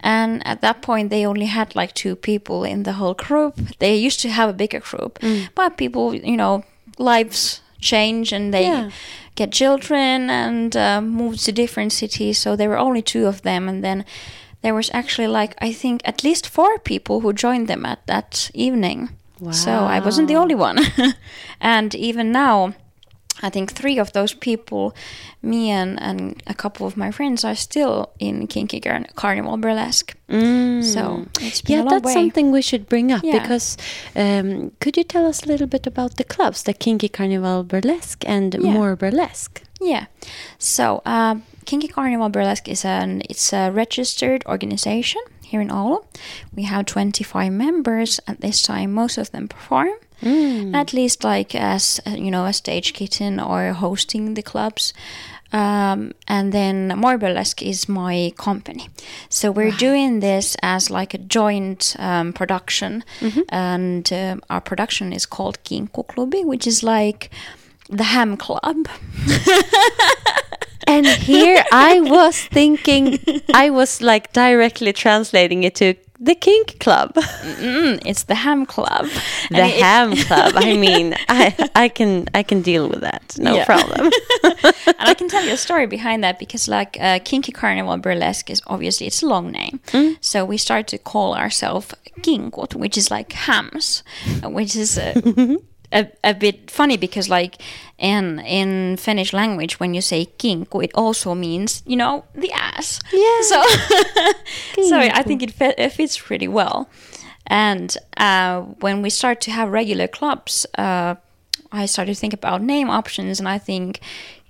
And 0.02 0.42
at 0.46 0.60
that 0.60 0.80
point, 0.82 1.10
they 1.10 1.26
only 1.26 1.46
had 1.46 1.74
like 1.76 1.92
two 1.94 2.16
people 2.16 2.64
in 2.72 2.82
the 2.84 2.92
whole 2.92 3.14
group. 3.14 3.54
They 3.78 4.06
used 4.06 4.20
to 4.22 4.28
have 4.28 4.48
a 4.50 4.52
bigger 4.56 4.80
group, 4.80 5.18
but 5.54 5.76
people, 5.76 6.14
you 6.14 6.36
know, 6.36 6.62
lives 6.98 7.60
change 7.80 8.32
and 8.32 8.52
they 8.52 8.64
Yeah. 8.66 8.90
get 9.36 9.52
children 9.52 10.30
and 10.30 10.74
uh, 10.76 11.00
move 11.00 11.36
to 11.44 11.52
different 11.52 11.92
cities. 11.92 12.38
So 12.38 12.56
there 12.56 12.68
were 12.68 12.78
only 12.86 13.02
two 13.02 13.26
of 13.28 13.42
them, 13.42 13.68
and 13.68 13.82
then 13.82 14.04
there 14.62 14.74
was 14.74 14.90
actually 14.92 15.28
like 15.40 15.54
I 15.68 15.72
think 15.72 16.00
at 16.04 16.24
least 16.24 16.48
four 16.48 16.78
people 16.78 17.20
who 17.20 17.32
joined 17.32 17.68
them 17.68 17.84
at 17.86 17.98
that 18.06 18.50
evening. 18.54 19.08
So 19.52 19.70
I 19.70 20.00
wasn't 20.00 20.28
the 20.28 20.36
only 20.36 20.54
one, 20.54 20.78
and 21.60 21.94
even 21.94 22.32
now. 22.32 22.74
I 23.40 23.50
think 23.50 23.70
three 23.70 24.00
of 24.00 24.12
those 24.14 24.34
people, 24.34 24.96
me 25.42 25.70
and, 25.70 25.96
and 26.02 26.42
a 26.48 26.54
couple 26.54 26.88
of 26.88 26.96
my 26.96 27.12
friends, 27.12 27.44
are 27.44 27.54
still 27.54 28.10
in 28.18 28.48
Kinky 28.48 28.80
Car- 28.80 29.06
Carnival 29.14 29.56
Burlesque. 29.56 30.16
So 30.28 31.24
it's 31.40 31.60
been 31.62 31.78
yeah, 31.78 31.84
that's 31.88 32.04
way. 32.04 32.12
something 32.14 32.50
we 32.50 32.62
should 32.62 32.88
bring 32.88 33.12
up 33.12 33.22
Yeah. 33.22 33.38
because 33.38 33.76
um, 34.16 34.72
could 34.80 34.96
you 34.96 35.04
tell 35.04 35.24
us 35.24 35.44
a 35.44 35.46
little 35.46 35.68
bit 35.68 35.86
about 35.86 36.16
the 36.16 36.24
clubs, 36.24 36.64
the 36.64 36.72
Kinky 36.74 37.08
Carnival 37.08 37.62
Burlesque 37.62 38.24
and 38.26 38.54
Yeah. 38.54 38.72
More 38.72 38.96
Burlesque? 38.96 39.62
Yeah. 39.80 40.06
So, 40.58 41.00
uh, 41.06 41.36
Kinky 41.64 41.86
Carnival 41.86 42.30
Burlesque 42.30 42.68
is 42.68 42.84
an 42.84 43.22
it's 43.30 43.52
a 43.52 43.70
registered 43.70 44.42
organization 44.46 45.22
here 45.50 45.60
in 45.62 45.68
Oulu. 45.70 46.04
We 46.54 46.64
have 46.64 46.84
25 46.86 47.52
members 47.52 48.20
at 48.26 48.40
this 48.40 48.62
time. 48.62 48.92
Most 48.92 49.18
of 49.18 49.30
them 49.30 49.48
perform. 49.48 49.90
At 50.74 50.92
least 50.92 51.24
like 51.24 51.54
as 51.54 52.00
uh, 52.06 52.10
you 52.24 52.30
know, 52.30 52.44
a 52.46 52.52
stage 52.52 52.92
kitten 52.92 53.40
or 53.40 53.72
hosting 53.72 54.34
the 54.34 54.42
clubs. 54.42 54.92
Um, 55.52 56.12
and 56.26 56.52
then 56.52 56.88
More 56.98 57.16
Burlesque 57.16 57.62
is 57.62 57.88
my 57.88 58.32
company. 58.36 58.88
So 59.30 59.50
we're 59.50 59.70
doing 59.88 60.20
this 60.20 60.56
as 60.62 60.90
like 60.90 61.14
a 61.14 61.18
joint 61.18 61.96
um, 61.98 62.32
production. 62.34 63.02
And 63.48 64.12
um, 64.12 64.42
our 64.50 64.60
production 64.60 65.12
is 65.14 65.24
called 65.26 65.56
Kinkkuklubi, 65.64 66.44
which 66.44 66.66
is 66.66 66.82
like 66.82 67.30
the 67.88 68.04
ham 68.04 68.36
club. 68.36 68.76
And 70.88 71.06
here 71.06 71.62
I 71.72 72.00
was 72.00 72.40
thinking, 72.40 73.18
I 73.54 73.70
was 73.70 74.00
like 74.00 74.32
directly 74.32 74.92
translating 74.92 75.62
it 75.64 75.74
to 75.76 75.94
the 76.20 76.34
Kink 76.34 76.80
Club, 76.80 77.14
Mm, 77.14 78.02
it's 78.04 78.24
the 78.24 78.34
ham 78.34 78.66
club. 78.66 79.06
the 79.50 79.62
And 79.62 79.70
it- 79.72 79.82
Ham 79.82 80.16
Club. 80.16 80.52
I 80.56 80.74
mean, 80.86 81.14
I 81.28 81.54
I 81.84 81.88
can 81.88 82.26
I 82.34 82.42
can 82.42 82.62
deal 82.62 82.88
with 82.88 83.00
that, 83.02 83.36
no 83.38 83.54
Yeah. 83.54 83.64
problem. 83.66 84.10
and 84.98 85.08
I 85.10 85.14
can 85.14 85.28
tell 85.28 85.44
you 85.44 85.52
a 85.52 85.56
story 85.56 85.86
behind 85.96 86.24
that 86.24 86.38
because, 86.38 86.66
like, 86.78 86.96
uh, 87.00 87.18
Kinky 87.24 87.52
Carnival 87.52 87.98
Burlesque 87.98 88.50
is 88.50 88.60
obviously 88.66 89.06
it's 89.06 89.22
a 89.22 89.26
long 89.28 89.52
name. 89.52 89.78
So 90.20 90.44
we 90.44 90.56
started 90.58 90.88
to 90.88 90.98
call 90.98 91.34
ourselves 91.36 91.94
Kinkot, 92.22 92.74
which 92.74 92.96
is 92.98 93.10
like 93.10 93.32
hams, 93.46 94.02
uh, 94.42 94.50
which 94.50 94.74
is 94.74 94.98
uh, 94.98 95.14
a, 95.92 96.06
a 96.22 96.34
bit 96.34 96.70
funny 96.70 96.96
because, 96.96 97.28
like, 97.28 97.56
in 97.98 98.38
in 98.40 98.96
Finnish 98.96 99.32
language, 99.32 99.80
when 99.80 99.94
you 99.94 100.00
say 100.02 100.26
kinku 100.38 100.82
it 100.84 100.90
also 100.94 101.34
means 101.34 101.82
you 101.86 101.96
know 101.96 102.24
the 102.34 102.52
ass. 102.52 103.00
Yeah. 103.12 103.40
So, 103.42 103.62
so 104.88 104.98
I 104.98 105.22
think 105.22 105.42
it, 105.42 105.54
it 105.60 105.92
fits 105.92 106.18
pretty 106.18 106.48
well. 106.48 106.88
And 107.46 107.96
uh, 108.18 108.60
when 108.80 109.02
we 109.02 109.10
start 109.10 109.40
to 109.42 109.50
have 109.50 109.70
regular 109.70 110.06
clubs, 110.06 110.66
uh, 110.76 111.14
I 111.72 111.86
started 111.86 112.14
to 112.14 112.20
think 112.20 112.34
about 112.34 112.62
name 112.62 112.90
options, 112.90 113.38
and 113.40 113.48
I 113.48 113.58
think 113.58 114.00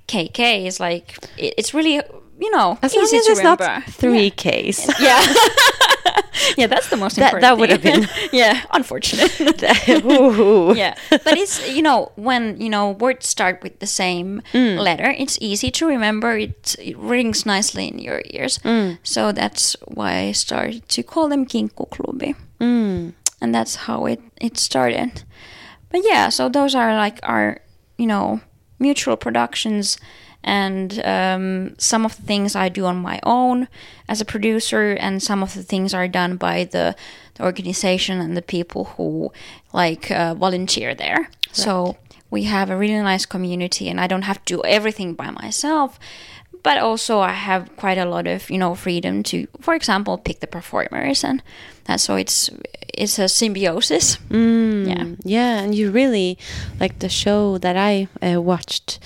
KK 0.09 0.67
is 0.67 0.81
like 0.81 1.17
it, 1.37 1.55
it's 1.57 1.73
really 1.75 2.01
you 2.41 2.51
know 2.51 2.79
As 2.83 2.93
easy 2.95 2.99
long 2.99 3.05
as 3.05 3.11
to 3.27 3.31
it's 3.33 3.39
remember. 3.39 3.65
not 3.65 3.85
three 3.85 4.31
Ks. 4.31 5.01
Yeah. 5.01 5.23
yeah, 6.57 6.67
that's 6.67 6.89
the 6.89 6.97
most 6.97 7.17
That- 7.17 7.33
important. 7.35 7.43
that 7.43 7.59
would 7.59 7.71
have 7.71 7.83
been- 7.83 8.09
yeah, 8.33 8.63
unfortunate. 8.73 9.33
Yeah, 10.79 10.95
but 11.11 11.37
it's 11.39 11.69
you 11.69 11.83
know 11.83 12.13
when 12.17 12.61
you 12.61 12.69
know 12.69 12.91
words 12.93 13.27
start 13.27 13.63
with 13.63 13.79
the 13.81 13.87
same 13.87 14.43
Mm. 14.53 14.79
letter, 14.79 15.15
it's 15.19 15.39
easy 15.41 15.71
to 15.71 15.87
remember. 15.87 16.37
It, 16.39 16.77
it 16.79 16.97
rings 16.99 17.45
nicely 17.47 17.89
in 17.89 17.99
your 17.99 18.23
ears. 18.31 18.59
Mm. 18.65 18.99
So 19.03 19.33
that's 19.33 19.77
why 19.87 20.29
I 20.29 20.33
started 20.33 20.89
to 20.89 21.03
call 21.03 21.29
them 21.29 21.47
Kinkkuklubi, 21.47 22.35
Mm. 22.61 23.13
and 23.41 23.55
that's 23.55 23.87
how 23.87 24.07
it 24.07 24.21
it 24.41 24.59
started. 24.59 25.23
But 25.91 26.03
yeah, 26.05 26.29
so 26.31 26.49
those 26.49 26.75
are 26.79 26.95
like 26.95 27.19
our 27.23 27.61
you 27.99 28.07
know 28.07 28.41
mutual 28.79 29.17
productions. 29.17 29.99
And 30.45 31.05
um, 31.05 31.75
some 31.79 32.07
of 32.07 32.17
the 32.17 32.23
things 32.23 32.55
I 32.55 32.69
do 32.69 32.87
on 32.87 32.97
my 32.97 33.21
own 33.23 33.69
as 34.09 34.21
a 34.21 34.25
producer, 34.25 34.93
and 34.93 35.23
some 35.23 35.43
of 35.43 35.55
the 35.55 35.63
things 35.63 35.93
are 35.93 36.09
done 36.09 36.37
by 36.37 36.65
the, 36.65 36.95
the 37.35 37.45
organization 37.45 38.21
and 38.21 38.37
the 38.37 38.43
people 38.43 38.85
who 38.97 39.33
like 39.73 40.11
uh, 40.11 40.35
volunteer 40.35 40.95
there. 40.95 41.29
So 41.53 41.97
we 42.31 42.45
have 42.45 42.71
a 42.71 42.77
really 42.77 43.01
nice 43.03 43.27
community, 43.27 43.89
and 43.89 44.01
I 44.01 44.07
don't 44.07 44.23
have 44.23 44.45
to 44.45 44.57
do 44.57 44.63
everything 44.65 45.15
by 45.15 45.31
myself. 45.31 45.99
But 46.63 46.79
also, 46.79 47.21
I 47.21 47.33
have 47.33 47.75
quite 47.77 47.99
a 47.99 48.05
lot 48.05 48.27
of 48.27 48.51
you 48.51 48.59
know 48.59 48.75
freedom 48.75 49.23
to, 49.25 49.47
for 49.61 49.75
example, 49.75 50.19
pick 50.19 50.41
the 50.41 50.47
performers, 50.47 51.25
and 51.25 51.43
that's 51.85 52.05
so 52.05 52.17
it's 52.17 52.51
it's 52.95 53.19
a 53.19 53.29
symbiosis. 53.29 54.19
Yeah. 54.89 55.05
Yeah, 55.25 55.61
and 55.61 55.75
you 55.75 55.91
really 55.91 56.37
like 56.81 56.99
the 56.99 57.09
show 57.09 57.59
that 57.59 57.77
I 57.77 58.09
uh, 58.23 58.41
watched 58.43 58.99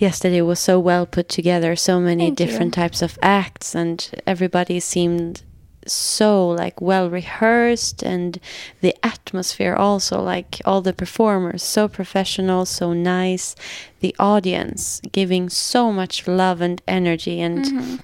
yesterday 0.00 0.40
was 0.42 0.58
so 0.58 0.80
well 0.80 1.06
put 1.06 1.28
together. 1.28 1.76
So 1.76 2.00
many 2.00 2.26
Thank 2.26 2.40
you. 2.40 2.46
different 2.46 2.74
types 2.74 3.02
of 3.02 3.18
acts, 3.22 3.74
and 3.74 3.98
everybody 4.26 4.80
seemed 4.80 5.42
so 5.86 6.48
like 6.62 6.80
well 6.80 7.08
rehearsed, 7.10 8.02
and 8.02 8.38
the 8.80 8.94
atmosphere 9.02 9.74
also 9.74 10.20
like 10.34 10.60
all 10.64 10.82
the 10.82 10.92
performers 10.92 11.62
so 11.62 11.88
professional, 11.88 12.66
so 12.66 12.92
nice. 12.92 13.54
The 14.00 14.14
audience 14.18 15.00
giving 15.12 15.48
so 15.48 15.92
much 15.92 16.26
love 16.26 16.60
and 16.60 16.82
energy 16.86 17.40
and 17.40 18.02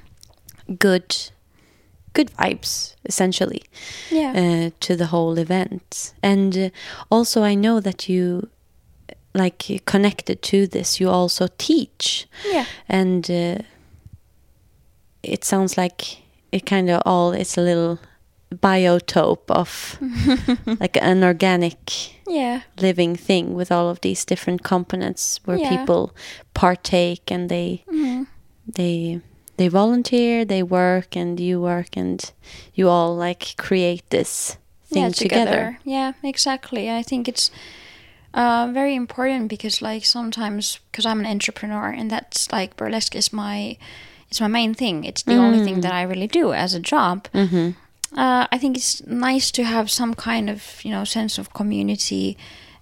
good, 0.78 1.14
good 2.12 2.30
vibes 2.38 2.94
essentially 3.04 3.62
Yeah. 4.10 4.32
uh, 4.32 4.70
to 4.80 4.96
the 4.96 5.06
whole 5.06 5.38
event. 5.38 6.12
And 6.22 6.56
uh, 6.58 6.70
also, 7.10 7.42
I 7.42 7.54
know 7.54 7.78
that 7.80 8.08
you, 8.08 8.48
like, 9.36 9.82
connected 9.84 10.40
to 10.42 10.66
this, 10.66 10.98
you 11.00 11.10
also 11.10 11.46
teach. 11.58 12.26
Yeah. 12.52 12.64
And 12.88 13.30
uh, 13.30 13.58
it 15.22 15.44
sounds 15.44 15.76
like 15.76 16.22
it 16.52 16.64
kind 16.66 16.88
of 16.90 17.02
all, 17.04 17.32
it's 17.32 17.56
a 17.58 17.60
little 17.62 17.98
biotope 18.54 19.50
of 19.50 19.98
like 20.80 20.96
an 21.02 21.24
organic 21.24 21.78
Yeah. 22.28 22.60
living 22.80 23.16
thing 23.16 23.54
with 23.54 23.70
all 23.72 23.88
of 23.90 24.00
these 24.00 24.24
different 24.24 24.62
components 24.62 25.40
where 25.44 25.58
Yeah. 25.58 25.68
people 25.76 26.14
partake 26.54 27.30
and 27.30 27.48
they 27.48 27.82
they 28.76 29.20
they 29.56 29.68
volunteer 29.68 30.44
they 30.44 30.62
work 30.62 31.16
and 31.16 31.40
you 31.40 31.60
work 31.60 31.96
and 31.96 32.32
you 32.74 32.88
all 32.88 33.16
like 33.16 33.54
create 33.56 34.02
this 34.10 34.58
thing 34.92 35.02
yeah, 35.02 35.10
together. 35.10 35.78
Yeah, 35.84 36.12
exactly. 36.22 36.88
I 36.90 37.02
think 37.02 37.26
it's 37.28 37.50
uh, 38.36 38.70
very 38.72 38.94
important 38.94 39.48
because, 39.48 39.80
like, 39.82 40.04
sometimes 40.04 40.78
because 40.90 41.06
I'm 41.06 41.20
an 41.20 41.26
entrepreneur 41.26 41.88
and 41.98 42.10
that's 42.10 42.52
like 42.52 42.76
burlesque 42.76 43.16
is 43.16 43.32
my 43.32 43.76
it's 44.30 44.40
my 44.40 44.48
main 44.48 44.74
thing. 44.74 45.04
It's 45.04 45.22
the 45.22 45.34
only 45.36 45.58
thing 45.64 45.80
that 45.82 45.92
I 45.92 46.02
really 46.02 46.26
do 46.28 46.52
as 46.52 46.74
a 46.74 46.80
job. 46.80 47.28
Uh, 48.16 48.46
I 48.52 48.58
think 48.58 48.76
it's 48.76 49.04
nice 49.06 49.50
to 49.52 49.62
have 49.64 49.90
some 49.90 50.14
kind 50.14 50.50
of 50.50 50.84
you 50.84 50.90
know 50.90 51.04
sense 51.04 51.38
of 51.40 51.52
community 51.52 52.36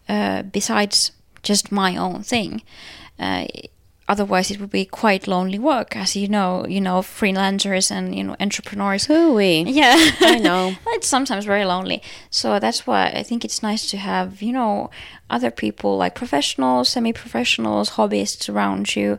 uh, 0.08 0.42
besides 0.42 1.12
just 1.42 1.70
my 1.72 1.96
own 1.96 2.22
thing. 2.22 2.62
Otherwise, 4.06 4.50
it 4.50 4.60
would 4.60 4.70
be 4.70 4.84
quite 4.84 5.26
lonely 5.26 5.58
work, 5.58 5.96
as 5.96 6.14
you 6.14 6.28
know. 6.28 6.66
You 6.66 6.80
know, 6.80 7.00
freelancers 7.00 7.90
and 7.90 8.14
you 8.14 8.22
know 8.22 8.36
entrepreneurs. 8.38 9.06
Hooey. 9.06 9.62
Yeah, 9.62 9.94
I 10.20 10.38
know. 10.38 10.74
it's 10.88 11.08
sometimes 11.08 11.46
very 11.46 11.64
lonely. 11.64 12.02
So 12.30 12.58
that's 12.58 12.86
why 12.86 13.06
I 13.06 13.22
think 13.22 13.44
it's 13.44 13.62
nice 13.62 13.90
to 13.90 13.96
have, 13.96 14.42
you 14.42 14.52
know, 14.52 14.90
other 15.30 15.50
people 15.50 15.96
like 15.96 16.14
professionals, 16.14 16.90
semi 16.90 17.12
professionals, 17.12 17.90
hobbyists 17.90 18.52
around 18.52 18.94
you, 18.94 19.18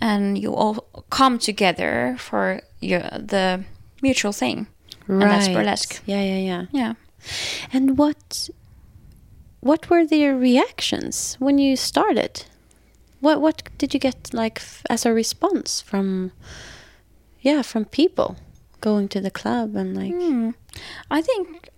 and 0.00 0.36
you 0.36 0.52
all 0.52 0.84
come 1.10 1.38
together 1.38 2.16
for 2.18 2.60
your, 2.80 3.02
the 3.02 3.62
mutual 4.02 4.32
thing. 4.32 4.66
right. 5.06 5.22
And 5.22 5.30
that's 5.30 5.48
burlesque. 5.48 6.02
Yeah, 6.06 6.22
yeah, 6.22 6.38
yeah. 6.38 6.66
Yeah. 6.72 6.94
And 7.72 7.96
what 7.96 8.48
what 9.60 9.88
were 9.88 10.04
their 10.04 10.36
reactions 10.36 11.36
when 11.38 11.58
you 11.58 11.76
started? 11.76 12.44
What 13.24 13.40
what 13.40 13.56
did 13.78 13.94
you 13.94 14.00
get 14.00 14.16
like 14.32 14.58
f- 14.58 14.82
as 14.90 15.06
a 15.06 15.12
response 15.14 15.80
from 15.80 16.32
yeah, 17.40 17.62
from 17.62 17.84
people? 17.84 18.36
going 18.80 19.08
to 19.08 19.20
the 19.20 19.30
club 19.30 19.74
and 19.76 19.96
like 19.96 20.12
Hmm. 20.12 20.50
I 21.10 21.22
think 21.22 21.70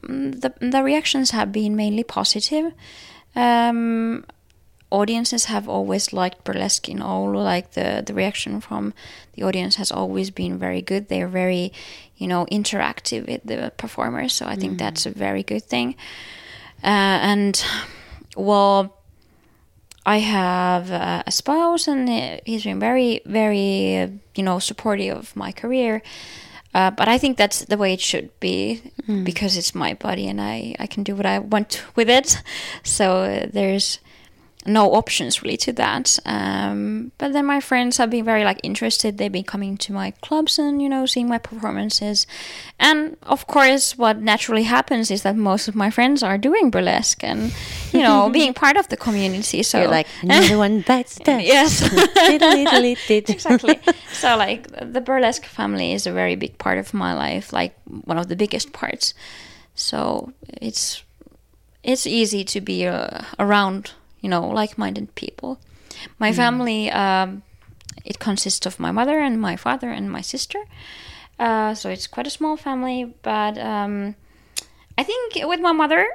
mm, 0.00 0.40
the 0.40 0.50
the 0.60 0.82
reactions 0.82 1.30
have 1.30 1.52
been 1.52 1.76
mainly 1.76 2.04
positive. 2.04 2.72
Um, 3.36 4.24
audiences 4.90 5.44
have 5.46 5.68
always 5.68 6.12
liked 6.12 6.44
burlesque 6.44 6.88
in 6.88 7.02
all. 7.02 7.32
Like 7.32 7.72
the 7.72 8.02
the 8.06 8.14
reaction 8.14 8.60
from 8.60 8.94
the 9.34 9.42
audience 9.44 9.76
has 9.76 9.92
always 9.92 10.30
been 10.30 10.58
very 10.58 10.80
good. 10.80 11.08
They're 11.08 11.28
very, 11.28 11.70
you 12.16 12.26
know, 12.28 12.46
interactive 12.50 13.26
with 13.28 13.42
the 13.44 13.70
performers. 13.76 14.32
So 14.32 14.46
I 14.46 14.56
think 14.56 14.78
that's 14.78 15.06
a 15.06 15.10
very 15.10 15.42
good 15.42 15.64
thing. 15.68 15.96
Uh, 16.82 17.18
and 17.32 17.62
well, 18.36 18.96
I 20.06 20.18
have 20.18 20.90
uh, 20.90 21.22
a 21.26 21.30
spouse, 21.30 21.88
and 21.88 22.40
he's 22.44 22.64
been 22.64 22.80
very, 22.80 23.20
very, 23.24 24.20
you 24.34 24.42
know, 24.42 24.58
supportive 24.58 25.16
of 25.16 25.36
my 25.36 25.52
career. 25.52 26.02
Uh, 26.74 26.90
but 26.90 27.06
I 27.06 27.18
think 27.18 27.36
that's 27.36 27.64
the 27.64 27.76
way 27.76 27.92
it 27.92 28.00
should 28.00 28.38
be 28.40 28.82
because 29.22 29.56
it's 29.56 29.76
my 29.76 29.94
body 29.94 30.26
and 30.26 30.40
I, 30.40 30.74
I 30.80 30.88
can 30.88 31.04
do 31.04 31.14
what 31.14 31.24
I 31.24 31.38
want 31.38 31.84
with 31.94 32.10
it. 32.10 32.42
So 32.82 33.18
uh, 33.18 33.46
there's 33.52 34.00
no 34.66 34.92
options 34.94 35.42
really 35.42 35.56
to 35.58 35.72
that. 35.74 36.18
Um, 36.24 37.12
but 37.18 37.32
then 37.32 37.46
my 37.46 37.60
friends 37.60 37.96
have 37.98 38.10
been 38.10 38.24
very 38.24 38.44
like 38.44 38.60
interested. 38.62 39.18
They've 39.18 39.32
been 39.32 39.44
coming 39.44 39.76
to 39.78 39.92
my 39.92 40.12
clubs 40.22 40.58
and 40.58 40.80
you 40.80 40.88
know 40.88 41.06
seeing 41.06 41.28
my 41.28 41.38
performances. 41.38 42.26
And 42.78 43.16
of 43.22 43.46
course, 43.46 43.96
what 43.96 44.20
naturally 44.20 44.64
happens 44.64 45.10
is 45.10 45.22
that 45.22 45.36
most 45.36 45.68
of 45.68 45.74
my 45.74 45.90
friends 45.90 46.22
are 46.22 46.38
doing 46.38 46.70
burlesque 46.70 47.22
and 47.22 47.52
you 47.92 48.00
know 48.00 48.30
being 48.32 48.54
part 48.54 48.76
of 48.76 48.88
the 48.88 48.96
community. 48.96 49.62
So 49.62 49.78
you're 49.80 49.88
like 49.88 50.06
another 50.22 50.58
one 50.58 50.80
bites 50.80 51.18
the. 51.24 51.42
Yes. 51.42 51.82
Exactly. 53.30 53.80
So 54.12 54.36
like 54.36 54.68
the 54.80 55.00
burlesque 55.00 55.44
family 55.44 55.92
is 55.92 56.06
a 56.06 56.12
very 56.12 56.36
big 56.36 56.58
part 56.58 56.78
of 56.78 56.94
my 56.94 57.14
life, 57.14 57.52
like 57.52 57.74
one 58.04 58.18
of 58.18 58.28
the 58.28 58.36
biggest 58.36 58.72
parts. 58.72 59.14
So 59.74 60.32
it's 60.60 61.02
it's 61.82 62.06
easy 62.06 62.44
to 62.44 62.60
be 62.60 62.86
uh, 62.86 63.20
around, 63.38 63.92
you 64.24 64.30
know, 64.32 64.44
like-minded 64.60 65.06
people. 65.14 65.50
My 66.18 66.32
family, 66.32 66.90
um, 66.90 67.42
it 68.04 68.18
consists 68.18 68.66
of 68.66 68.74
my 68.80 68.90
mother 68.98 69.16
and 69.26 69.34
my 69.40 69.56
father 69.56 69.90
and 69.98 70.04
my 70.10 70.22
sister. 70.22 70.60
Uh, 71.38 71.74
so 71.74 71.90
it's 71.94 72.06
quite 72.14 72.26
a 72.26 72.30
small 72.38 72.56
family, 72.56 73.00
but 73.22 73.54
um, 73.58 74.14
I 74.96 75.02
think 75.08 75.34
with 75.52 75.60
my 75.60 75.72
mother, 75.72 76.06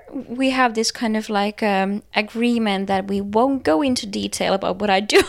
we 0.41 0.49
have 0.51 0.73
this 0.73 0.91
kind 0.91 1.15
of 1.17 1.29
like 1.29 1.61
um, 1.61 2.01
agreement 2.15 2.87
that 2.87 3.03
we 3.07 3.19
won't 3.21 3.63
go 3.63 3.81
into 3.83 4.05
detail 4.21 4.53
about 4.53 4.79
what 4.81 4.89
I 4.89 5.01
do. 5.01 5.21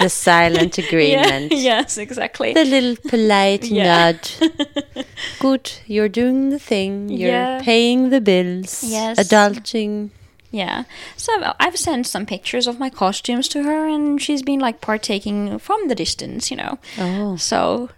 the 0.00 0.08
silent 0.08 0.78
agreement. 0.86 1.52
Yeah, 1.52 1.58
yes, 1.80 1.98
exactly. 1.98 2.52
The 2.54 2.64
little 2.64 2.96
polite 3.10 3.64
Yeah. 3.70 3.84
nod. 4.12 4.20
Good, 5.38 5.72
you're 5.86 6.08
doing 6.22 6.50
the 6.50 6.58
thing. 6.58 7.08
You're 7.08 7.30
Yeah. 7.30 7.60
paying 7.62 8.10
the 8.10 8.20
bills. 8.20 8.82
Yes. 8.82 9.18
Adulting. 9.18 10.10
Yeah. 10.50 10.84
So 11.16 11.54
I've 11.60 11.76
sent 11.76 12.06
some 12.06 12.26
pictures 12.26 12.66
of 12.66 12.78
my 12.78 12.90
costumes 12.90 13.48
to 13.48 13.62
her, 13.62 13.86
and 13.86 14.20
she's 14.20 14.42
been 14.42 14.60
like 14.60 14.80
partaking 14.80 15.58
from 15.58 15.88
the 15.88 15.94
distance, 15.94 16.50
you 16.50 16.56
know. 16.56 16.78
Oh. 16.98 17.36
So 17.36 17.90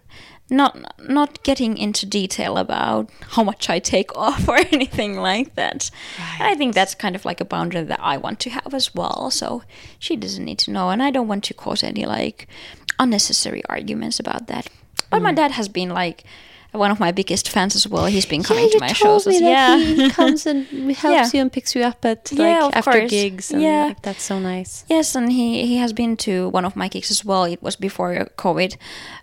not 0.51 0.77
not 1.09 1.43
getting 1.43 1.79
into 1.79 2.05
detail 2.05 2.59
about 2.59 3.09
how 3.31 3.43
much 3.43 3.71
I 3.71 3.79
take 3.79 4.17
off 4.17 4.49
or 4.49 4.57
anything 4.57 5.17
like 5.17 5.55
that. 5.55 5.91
And 6.39 6.49
I 6.49 6.55
think 6.55 6.75
that's 6.75 6.95
kind 6.95 7.17
of 7.17 7.25
like 7.25 7.41
a 7.41 7.47
boundary 7.47 7.83
that 7.85 8.01
I 8.01 8.19
want 8.19 8.39
to 8.41 8.51
have 8.51 8.75
as 8.75 8.95
well. 8.95 9.31
So 9.31 9.63
she 9.99 10.15
doesn't 10.15 10.45
need 10.45 10.59
to 10.61 10.71
know, 10.71 10.91
and 10.91 11.03
I 11.03 11.11
don't 11.11 11.29
want 11.29 11.45
to 11.45 11.55
cause 11.55 11.83
any 11.83 12.05
like 12.05 12.47
unnecessary 12.99 13.63
arguments 13.69 14.21
about 14.21 14.47
that. 14.49 14.69
But 15.11 15.23
my 15.23 15.33
mm. 15.33 15.37
dad 15.37 15.53
has 15.53 15.69
been 15.69 15.91
like 15.91 16.25
one 16.73 16.91
of 16.91 16.99
my 16.99 17.12
biggest 17.12 17.49
fans 17.49 17.76
as 17.76 17.87
well. 17.87 18.07
He's 18.07 18.26
been 18.26 18.43
coming 18.43 18.64
yeah, 18.64 18.71
to 18.73 18.81
my 18.81 18.93
shows. 18.93 19.26
as- 19.26 19.41
yeah. 19.41 19.76
he 19.79 20.11
comes 20.11 20.47
and 20.47 20.67
helps 20.97 21.05
Yeah. 21.14 21.31
you 21.33 21.41
and 21.43 21.52
picks 21.52 21.75
you 21.75 21.83
up 21.83 22.05
at 22.05 22.33
like 22.33 22.38
Yeah, 22.38 22.71
after 22.73 22.93
course. 22.93 23.11
gigs 23.11 23.50
and 23.52 23.61
Yeah. 23.62 23.85
like, 23.87 24.02
that's 24.02 24.23
so 24.23 24.38
nice. 24.38 24.85
Yes, 24.88 25.14
and 25.14 25.31
he, 25.31 25.67
he 25.67 25.76
has 25.76 25.93
been 25.93 26.17
to 26.19 26.49
one 26.49 26.64
of 26.64 26.75
my 26.75 26.88
gigs 26.88 27.11
as 27.11 27.25
well. 27.25 27.44
It 27.44 27.62
was 27.62 27.77
before 27.77 28.27
COVID. 28.37 28.77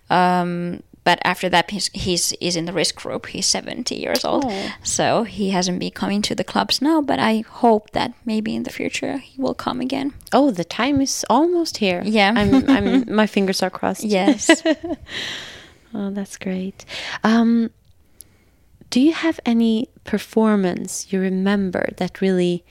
Um, 0.10 0.84
but 1.06 1.20
after 1.24 1.50
that, 1.50 1.72
he's, 1.72 1.90
he's 1.94 2.34
is 2.34 2.56
in 2.56 2.66
the 2.66 2.74
risk 2.74 2.96
group. 2.96 3.26
He's 3.28 3.48
70 3.48 3.96
years 3.96 4.24
old. 4.24 4.44
Oh. 4.46 4.72
So 4.84 5.24
he 5.24 5.50
hasn't 5.50 5.80
been 5.80 5.92
coming 5.92 6.22
to 6.24 6.36
the 6.36 6.44
clubs 6.44 6.82
now, 6.84 7.02
but 7.02 7.20
I 7.20 7.44
hope 7.48 7.92
that 7.92 8.14
maybe 8.26 8.54
in 8.56 8.64
the 8.64 8.70
future 8.70 9.18
he 9.18 9.42
will 9.42 9.56
come 9.56 9.82
again. 9.82 10.14
Oh, 10.34 10.52
the 10.52 10.66
time 10.66 11.02
is 11.02 11.26
almost 11.30 11.78
here. 11.78 12.04
Yeah. 12.06 12.34
I'm, 12.36 12.70
I'm 12.70 13.16
my 13.22 13.26
fingers 13.26 13.64
are 13.64 13.72
crossed. 13.72 14.04
Yes. 14.04 14.62
Oh, 15.94 16.10
that's 16.12 16.38
great. 16.38 16.86
Um, 17.24 17.72
do 18.90 19.00
you 19.00 19.14
have 19.14 19.40
any 19.46 19.90
performance 20.04 21.12
you 21.12 21.20
remember 21.20 21.90
that 21.98 22.22
really 22.22 22.64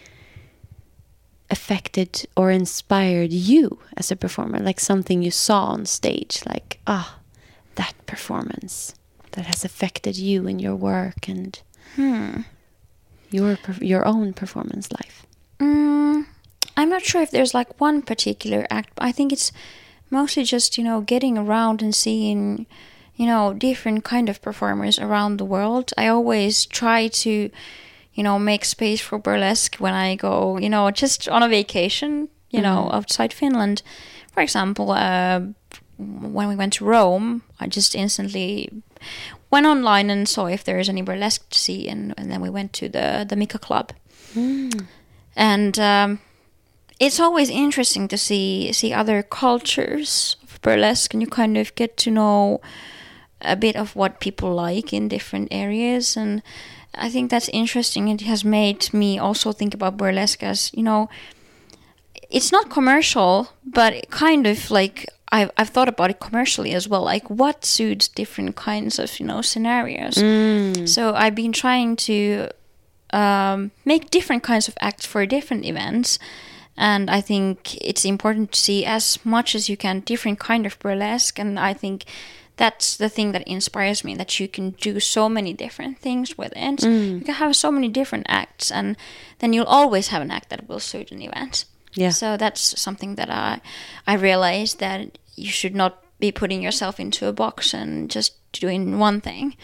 affected 1.50 2.26
or 2.36 2.50
inspired 2.50 3.32
you 3.32 3.78
as 3.96 4.10
a 4.10 4.16
performer? 4.16 4.58
Like 4.58 4.80
something 4.80 5.22
you 5.22 5.30
saw 5.30 5.66
on 5.66 5.86
stage, 5.86 6.42
like, 6.46 6.78
ah, 6.86 7.18
that 7.76 7.94
performance 8.06 8.94
that 9.32 9.46
has 9.46 9.64
affected 9.64 10.16
you 10.16 10.46
in 10.46 10.58
your 10.58 10.74
work 10.76 11.28
and 11.28 11.60
Hmm. 11.96 12.42
your 13.30 13.58
your 13.80 14.06
own 14.06 14.32
performance 14.32 14.90
life. 14.92 15.26
Mm, 15.58 16.26
I'm 16.76 16.88
not 16.90 17.02
sure 17.02 17.22
if 17.22 17.30
there's 17.30 17.54
like 17.54 17.80
one 17.80 18.02
particular 18.02 18.66
act. 18.70 18.90
but 18.94 19.04
I 19.04 19.12
think 19.12 19.32
it's 19.32 19.52
mostly 20.10 20.44
just 20.44 20.78
you 20.78 20.84
know 20.84 21.00
getting 21.00 21.36
around 21.38 21.82
and 21.82 21.94
seeing 21.94 22.66
you 23.18 23.26
know 23.26 23.52
different 23.52 24.04
kind 24.04 24.28
of 24.28 24.40
performers 24.40 24.98
around 24.98 25.36
the 25.36 25.44
world. 25.44 25.92
I 25.98 26.06
always 26.08 26.64
try 26.66 27.08
to 27.08 27.30
you 28.14 28.22
know 28.22 28.38
make 28.38 28.64
space 28.64 29.00
for 29.00 29.18
burlesque 29.18 29.76
when 29.76 29.92
I 29.92 30.16
go 30.16 30.58
you 30.58 30.70
know 30.70 30.90
just 30.90 31.28
on 31.28 31.42
a 31.42 31.48
vacation 31.48 32.28
you 32.50 32.62
know 32.62 32.88
outside 32.92 33.32
Finland. 33.32 33.82
For 34.32 34.42
example, 34.42 34.92
uh, 34.92 35.40
when 35.98 36.48
we 36.48 36.56
went 36.56 36.74
to 36.74 36.84
Rome, 36.84 37.42
I 37.58 37.66
just 37.66 37.94
instantly 37.94 38.70
went 39.50 39.66
online 39.66 40.10
and 40.10 40.28
saw 40.28 40.46
if 40.46 40.62
there 40.62 40.78
is 40.78 40.88
any 40.88 41.02
burlesque 41.02 41.48
to 41.50 41.58
see, 41.58 41.88
and, 41.88 42.14
and 42.16 42.30
then 42.30 42.40
we 42.40 42.50
went 42.50 42.72
to 42.74 42.88
the 42.88 43.26
the 43.28 43.36
Mika 43.36 43.58
Club 43.58 43.92
and 45.36 45.78
um, 45.78 46.18
it's 47.00 47.20
always 47.20 47.50
interesting 47.50 48.08
to 48.08 48.18
see 48.18 48.72
see 48.72 48.92
other 48.92 49.22
cultures 49.22 50.36
of 50.42 50.60
burlesque, 50.62 51.14
and 51.14 51.22
you 51.22 51.28
kind 51.28 51.56
of 51.56 51.74
get 51.74 51.96
to 51.98 52.10
know 52.10 52.60
a 53.40 53.56
bit 53.56 53.76
of 53.76 53.94
what 53.96 54.20
people 54.20 54.54
like 54.54 54.92
in 54.92 55.08
different 55.08 55.48
areas, 55.50 56.16
and 56.16 56.42
I 56.94 57.10
think 57.10 57.30
that's 57.30 57.48
interesting. 57.50 58.08
It 58.08 58.22
has 58.22 58.44
made 58.44 58.92
me 58.92 59.18
also 59.18 59.52
think 59.52 59.74
about 59.74 59.96
burlesque 59.96 60.42
as 60.42 60.70
you 60.74 60.82
know, 60.82 61.08
it's 62.30 62.52
not 62.52 62.70
commercial, 62.70 63.48
but 63.64 63.92
it 63.92 64.10
kind 64.10 64.46
of 64.46 64.70
like. 64.70 65.06
I've, 65.30 65.50
I've 65.58 65.68
thought 65.68 65.90
about 65.90 66.08
it 66.08 66.20
commercially 66.20 66.72
as 66.72 66.88
well, 66.88 67.04
like 67.04 67.28
what 67.28 67.62
suits 67.62 68.08
different 68.08 68.56
kinds 68.56 68.98
of 68.98 69.20
you 69.20 69.26
know 69.26 69.42
scenarios. 69.42 70.16
So 70.86 71.14
I've 71.14 71.34
been 71.34 71.52
trying 71.52 71.96
to 71.96 72.48
um, 73.12 73.70
make 73.84 74.10
different 74.10 74.42
kinds 74.42 74.68
of 74.68 74.74
acts 74.80 75.04
for 75.04 75.26
different 75.26 75.64
events 75.64 76.18
and 76.78 77.10
i 77.10 77.20
think 77.20 77.76
it's 77.84 78.04
important 78.04 78.52
to 78.52 78.60
see 78.60 78.86
as 78.86 79.18
much 79.24 79.54
as 79.54 79.68
you 79.68 79.76
can 79.76 80.00
different 80.00 80.38
kind 80.38 80.64
of 80.64 80.78
burlesque 80.78 81.38
and 81.38 81.58
i 81.58 81.74
think 81.74 82.04
that's 82.58 82.96
the 82.96 83.08
thing 83.08 83.32
that 83.32 83.46
inspires 83.46 84.04
me 84.04 84.14
that 84.16 84.38
you 84.38 84.46
can 84.48 84.70
do 84.82 85.00
so 85.00 85.28
many 85.28 85.52
different 85.54 85.98
things 85.98 86.36
with 86.36 86.52
it 86.56 86.82
you 86.84 87.20
can 87.24 87.34
have 87.34 87.54
so 87.56 87.70
many 87.70 87.88
different 87.88 88.26
acts 88.28 88.70
and 88.70 88.96
then 89.38 89.52
you'll 89.54 89.74
always 89.80 90.08
have 90.08 90.22
an 90.22 90.30
act 90.30 90.48
that 90.50 90.68
will 90.68 90.80
suit 90.80 91.10
an 91.12 91.22
event 91.22 91.64
Yeah. 91.94 92.10
so 92.12 92.36
that's 92.36 92.60
something 92.80 93.14
that 93.16 93.30
i 93.30 93.60
i 94.06 94.14
realized 94.14 94.78
that 94.80 95.18
you 95.36 95.50
should 95.50 95.74
not 95.74 95.92
be 96.20 96.30
putting 96.32 96.62
yourself 96.62 96.98
into 97.00 97.26
a 97.28 97.32
box 97.32 97.72
and 97.74 98.10
just 98.14 98.32
doing 98.52 98.98
one 99.00 99.20
thing 99.20 99.54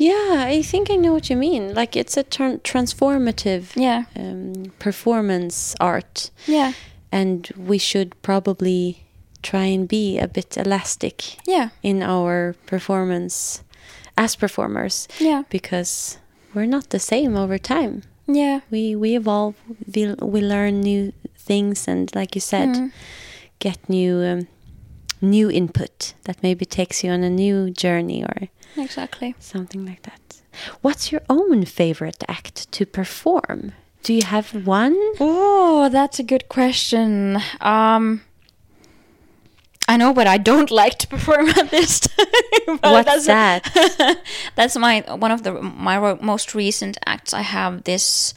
Yeah, 0.00 0.46
I 0.56 0.62
think 0.62 0.88
I 0.90 0.96
know 0.96 1.12
what 1.12 1.28
you 1.30 1.36
mean. 1.36 1.74
Like 1.74 1.92
it's 2.00 2.16
a 2.16 2.24
tran 2.24 2.60
transformative 2.62 3.64
yeah 3.76 4.04
um, 4.16 4.72
performance 4.78 5.74
art. 5.80 6.30
yeah 6.46 6.72
and 7.12 7.48
we 7.56 7.78
should 7.78 8.10
probably 8.22 9.04
try 9.42 9.64
and 9.64 9.88
be 9.88 10.18
a 10.18 10.28
bit 10.28 10.56
elastic 10.56 11.36
yeah. 11.46 11.70
in 11.82 12.02
our 12.02 12.54
performance 12.66 13.62
as 14.16 14.36
performers 14.36 15.08
yeah. 15.18 15.42
because 15.50 16.18
we're 16.54 16.66
not 16.66 16.90
the 16.90 16.98
same 16.98 17.36
over 17.36 17.58
time. 17.58 18.02
Yeah. 18.26 18.60
We 18.70 18.94
we 18.94 19.16
evolve 19.16 19.54
we, 19.94 20.14
we 20.20 20.40
learn 20.40 20.80
new 20.80 21.12
things 21.36 21.88
and 21.88 22.14
like 22.14 22.34
you 22.34 22.40
said 22.40 22.68
Mhm. 22.68 22.92
get 23.58 23.78
new 23.88 24.22
um, 24.22 24.46
new 25.20 25.50
input 25.50 26.14
that 26.24 26.42
maybe 26.42 26.64
takes 26.64 27.02
you 27.04 27.10
on 27.12 27.22
a 27.24 27.30
new 27.30 27.70
journey 27.70 28.22
or 28.24 28.48
exactly. 28.76 29.34
something 29.38 29.84
like 29.84 30.02
that. 30.02 30.20
What's 30.82 31.10
your 31.12 31.22
own 31.28 31.64
favorite 31.64 32.22
act 32.28 32.70
to 32.72 32.86
perform? 32.86 33.72
Do 34.02 34.12
you 34.14 34.22
have 34.24 34.66
one? 34.66 34.96
Oh, 35.20 35.88
that's 35.90 36.18
a 36.18 36.22
good 36.22 36.48
question. 36.48 37.38
Um, 37.60 38.22
I 39.90 39.96
know, 39.96 40.12
but 40.14 40.26
I 40.28 40.38
don't 40.38 40.70
like 40.82 40.98
to 40.98 41.08
perform 41.08 41.48
at 41.50 41.70
this. 41.70 42.08
But 42.66 42.92
What's 42.92 43.26
that's- 43.26 43.96
that? 43.96 44.18
that's 44.54 44.76
my 44.76 45.00
one 45.24 45.32
of 45.32 45.42
the 45.42 45.52
my 45.60 46.14
most 46.20 46.54
recent 46.54 46.96
acts. 47.04 47.34
I 47.34 47.42
have 47.42 47.82
this 47.82 48.32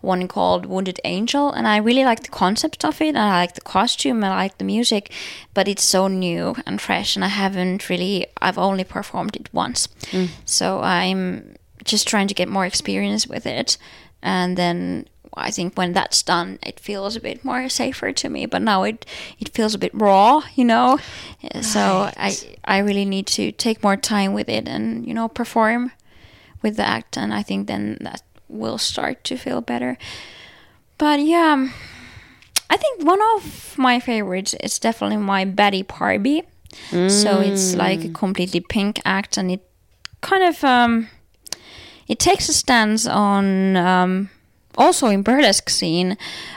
one 0.00 0.26
called 0.28 0.64
Wounded 0.66 1.00
Angel, 1.04 1.52
and 1.52 1.66
I 1.66 1.76
really 1.78 2.04
like 2.04 2.22
the 2.22 2.30
concept 2.44 2.84
of 2.84 3.00
it. 3.02 3.08
And 3.08 3.18
I 3.18 3.40
like 3.42 3.54
the 3.54 3.60
costume, 3.60 4.24
and 4.24 4.32
I 4.32 4.36
like 4.44 4.56
the 4.56 4.64
music, 4.64 5.12
but 5.52 5.68
it's 5.68 5.82
so 5.82 6.08
new 6.08 6.54
and 6.66 6.80
fresh, 6.80 7.16
and 7.16 7.24
I 7.24 7.28
haven't 7.28 7.90
really. 7.90 8.26
I've 8.40 8.58
only 8.58 8.84
performed 8.84 9.36
it 9.36 9.48
once, 9.52 9.88
mm. 10.12 10.28
so 10.46 10.80
I'm 10.80 11.56
just 11.84 12.08
trying 12.08 12.28
to 12.28 12.34
get 12.34 12.48
more 12.48 12.66
experience 12.66 13.26
with 13.26 13.46
it, 13.46 13.76
and 14.22 14.56
then. 14.56 15.08
I 15.36 15.50
think 15.50 15.76
when 15.76 15.92
that's 15.92 16.22
done, 16.22 16.58
it 16.62 16.80
feels 16.80 17.16
a 17.16 17.20
bit 17.20 17.44
more 17.44 17.68
safer 17.68 18.12
to 18.12 18.28
me. 18.28 18.46
But 18.46 18.62
now 18.62 18.82
it 18.84 19.06
it 19.38 19.48
feels 19.54 19.74
a 19.74 19.78
bit 19.78 19.92
raw, 19.94 20.42
you 20.54 20.64
know. 20.64 20.98
So 21.60 22.10
I 22.16 22.36
I 22.64 22.78
really 22.78 23.04
need 23.04 23.26
to 23.28 23.52
take 23.52 23.82
more 23.82 23.96
time 23.96 24.32
with 24.32 24.48
it 24.48 24.68
and 24.68 25.06
you 25.06 25.14
know 25.14 25.28
perform 25.28 25.92
with 26.62 26.76
the 26.76 26.86
act, 26.86 27.16
and 27.18 27.32
I 27.34 27.42
think 27.42 27.66
then 27.66 27.98
that 28.00 28.22
will 28.48 28.78
start 28.78 29.24
to 29.24 29.36
feel 29.36 29.60
better. 29.60 29.98
But 30.98 31.20
yeah, 31.20 31.52
um, 31.52 31.72
I 32.70 32.76
think 32.76 33.04
one 33.04 33.20
of 33.36 33.76
my 33.78 34.00
favorites 34.00 34.54
is 34.60 34.78
definitely 34.78 35.18
my 35.18 35.44
Betty 35.44 35.82
Barbie. 35.82 36.42
So 37.08 37.40
it's 37.40 37.74
like 37.76 38.04
a 38.04 38.08
completely 38.08 38.60
pink 38.60 39.00
act, 39.04 39.36
and 39.36 39.50
it 39.50 39.60
kind 40.20 40.42
of 40.42 40.64
um, 40.64 41.08
it 42.08 42.18
takes 42.18 42.48
a 42.48 42.52
stance 42.52 43.06
on 43.06 43.76
um, 43.76 44.30
also 44.76 45.08
in 45.08 45.22
burlesque 45.22 45.70
scene 45.70 46.16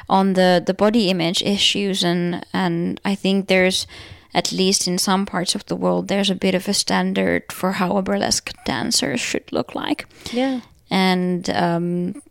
on 0.10 0.34
the 0.34 0.62
the 0.66 0.74
body 0.74 1.10
image 1.10 1.42
issues, 1.44 2.04
and 2.04 2.46
and 2.54 3.00
I 3.06 3.16
think 3.16 3.48
there's 3.48 3.88
at 4.34 4.52
least 4.52 4.88
in 4.88 4.98
some 4.98 5.26
parts 5.26 5.56
of 5.56 5.66
the 5.66 5.76
world 5.76 6.08
there's 6.08 6.30
a 6.30 6.36
bit 6.36 6.54
of 6.56 6.68
a 6.68 6.74
standard 6.74 7.42
for 7.52 7.72
how 7.72 7.98
a 7.98 8.02
burlesque 8.02 8.52
dancer 8.66 9.18
should 9.18 9.52
look 9.52 9.74
like 9.74 10.06
Yeah. 10.34 10.60
and 10.92 11.50
um, 11.50 12.22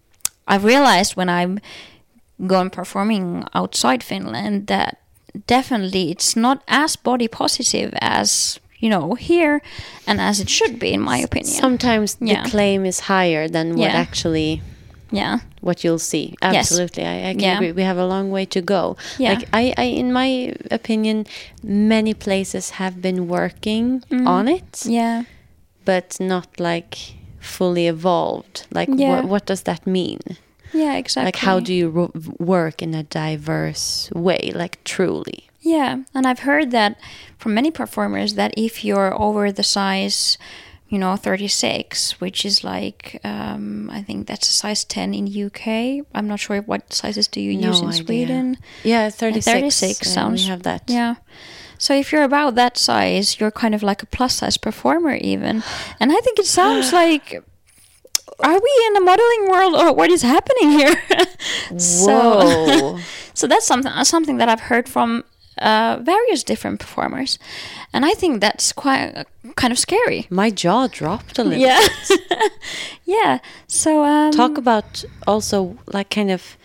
I've 0.46 0.62
realized 0.64 1.16
when 1.16 1.28
I'm 1.28 1.58
going 2.46 2.70
performing 2.70 3.44
outside 3.54 4.02
Finland 4.04 4.66
that 4.66 4.98
definitely 5.46 6.10
it's 6.10 6.36
not 6.36 6.62
as 6.68 6.96
body 6.96 7.28
positive 7.28 7.92
as 8.00 8.60
you 8.78 8.90
know 8.90 9.14
here 9.14 9.60
and 10.06 10.20
as 10.20 10.38
it 10.38 10.48
should 10.50 10.78
be 10.78 10.92
in 10.92 11.00
my 11.00 11.18
opinion 11.18 11.54
Sometimes 11.60 12.16
Yeah. 12.20 12.42
the 12.44 12.50
claim 12.50 12.84
is 12.84 13.00
higher 13.00 13.48
than 13.48 13.70
what 13.70 13.90
Yeah. 13.90 13.96
actually 14.00 14.60
yeah 15.16 15.38
what 15.60 15.82
you'll 15.84 15.98
see. 16.12 16.26
Yes. 16.42 16.54
Absolutely, 16.56 17.04
I, 17.04 17.30
I 17.30 17.32
can 17.34 17.40
Yeah. 17.40 17.56
agree. 17.56 17.72
We 17.72 17.82
have 17.82 17.98
a 17.98 18.06
long 18.06 18.30
way 18.30 18.44
to 18.46 18.60
go. 18.62 18.96
Yeah. 19.18 19.30
Like 19.32 19.48
I, 19.52 19.74
I, 19.76 19.84
in 20.02 20.12
my 20.12 20.28
opinion, 20.70 21.26
many 21.62 22.14
places 22.14 22.70
have 22.70 22.94
been 23.00 23.26
working 23.28 24.02
Mm. 24.10 24.26
on 24.36 24.48
it, 24.48 24.82
yeah 24.86 25.22
but 25.84 26.16
not 26.20 26.48
like 26.58 26.94
fully 27.40 27.86
evolved. 27.86 28.66
Like, 28.78 28.90
Yeah. 28.92 29.10
what, 29.10 29.24
what 29.32 29.46
does 29.46 29.62
that 29.62 29.86
mean? 29.86 30.20
yeah 30.72 30.94
exactly 30.98 31.26
Like, 31.28 31.36
how 31.48 31.60
do 31.60 31.72
you 31.72 32.10
work 32.38 32.82
in 32.82 32.92
a 32.94 33.02
diverse 33.02 34.10
way? 34.14 34.52
Like, 34.54 34.74
truly. 34.84 35.40
Yeah, 35.62 35.92
and 36.14 36.26
I've 36.26 36.40
heard 36.50 36.70
that 36.72 36.92
from 37.38 37.54
many 37.54 37.70
performers 37.70 38.34
that 38.34 38.52
if 38.56 38.84
you're 38.84 39.12
over 39.26 39.52
the 39.52 39.62
size, 39.62 40.38
you 40.88 40.98
know, 40.98 41.16
36, 41.16 42.20
which 42.20 42.44
is 42.44 42.62
like, 42.62 43.20
um, 43.24 43.90
I 43.90 44.02
think 44.02 44.26
that's 44.28 44.48
a 44.48 44.52
size 44.52 44.84
10 44.84 45.14
in 45.14 45.46
UK. 45.46 46.06
I'm 46.14 46.28
not 46.28 46.38
sure 46.38 46.60
what 46.60 46.92
sizes 46.92 47.26
do 47.26 47.40
you 47.40 47.50
use 47.50 47.80
in 47.80 47.88
idea. 47.88 48.04
Sweden. 48.04 48.58
Yeah, 48.84 49.10
thirty 49.10 49.40
six. 49.40 49.80
36 49.80 50.10
sounds. 50.10 50.44
We 50.44 50.48
have 50.48 50.62
that. 50.62 50.82
Yeah. 50.86 51.16
So 51.78 51.92
if 51.94 52.12
you're 52.12 52.22
about 52.22 52.54
that 52.54 52.78
size, 52.78 53.38
you're 53.40 53.50
kind 53.50 53.74
of 53.74 53.82
like 53.82 54.02
a 54.02 54.06
plus 54.06 54.36
size 54.36 54.56
performer, 54.56 55.14
even. 55.16 55.62
And 56.00 56.12
I 56.12 56.20
think 56.20 56.38
it 56.38 56.46
sounds 56.46 56.92
like. 57.02 57.42
Are 58.40 58.52
we 58.52 58.72
in 58.88 58.96
a 58.96 59.00
modeling 59.00 59.48
world, 59.48 59.74
or 59.74 59.94
what 59.94 60.10
is 60.10 60.20
happening 60.20 60.70
here? 60.72 60.94
so, 61.78 62.98
so 63.34 63.46
that's 63.46 63.66
something 63.66 63.90
something 64.04 64.36
that 64.36 64.48
I've 64.48 64.60
heard 64.60 64.90
from 64.90 65.24
uh, 65.58 65.98
various 66.02 66.44
different 66.44 66.80
performers, 66.80 67.38
and 67.92 68.04
I 68.04 68.14
think 68.14 68.40
that's 68.40 68.72
quite 68.72 69.12
uh, 69.16 69.24
kind 69.56 69.72
of 69.72 69.78
scary. 69.78 70.26
My 70.30 70.50
jaw 70.50 70.86
dropped 70.88 71.38
a 71.38 71.44
little. 71.44 71.58
Yeah, 71.66 71.80
yeah. 73.04 73.38
So 73.66 74.04
um, 74.04 74.32
Talk 74.32 74.58
about 74.58 75.04
also 75.26 75.76
like 75.92 76.10
kind 76.10 76.30
of 76.30 76.56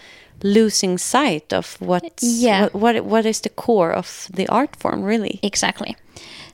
losing 0.43 0.97
sight 0.97 1.53
of 1.53 1.77
what's 1.79 2.23
Yeah. 2.23 2.63
what, 2.71 2.73
what 2.95 3.05
what 3.05 3.25
is 3.25 3.41
the 3.41 3.49
core 3.49 3.91
of 3.93 4.27
the 4.33 4.47
art 4.47 4.75
form 4.75 5.03
really. 5.03 5.39
Exactly. 5.43 5.95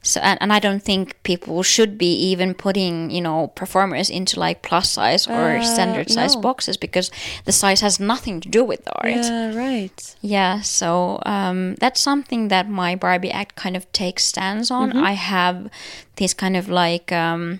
So 0.07 0.21
and, 0.21 0.37
and 0.41 0.53
I 0.53 0.59
don't 0.59 0.81
think 0.81 1.21
people 1.23 1.63
should 1.63 1.97
be 1.97 2.13
even 2.31 2.53
putting 2.53 3.11
you 3.11 3.21
know 3.21 3.47
performers 3.55 4.09
into 4.09 4.39
like 4.39 4.61
plus 4.61 4.89
size 4.89 5.27
or 5.27 5.57
Uh, 5.57 5.63
standard 5.63 6.09
size 6.09 6.35
no. 6.35 6.41
boxes 6.41 6.77
because 6.77 7.11
the 7.45 7.51
size 7.51 7.81
has 7.81 7.99
nothing 7.99 8.41
to 8.41 8.49
do 8.49 8.63
with 8.63 8.83
the 8.85 8.91
art. 9.03 9.25
Yeah, 9.25 9.55
right. 9.55 10.15
Yeah, 10.21 10.61
so 10.61 11.19
um, 11.25 11.75
that's 11.75 11.99
something 12.01 12.47
that 12.49 12.69
my 12.69 12.95
Barbie 12.95 13.31
act 13.31 13.55
kind 13.55 13.75
of 13.75 13.83
takes 13.91 14.23
stance 14.23 14.71
on. 14.71 14.89
Mm-hmm. 14.89 15.03
I 15.03 15.13
have 15.13 15.69
these 16.15 16.33
kind 16.33 16.55
of 16.57 16.69
like 16.69 17.11
um, 17.11 17.59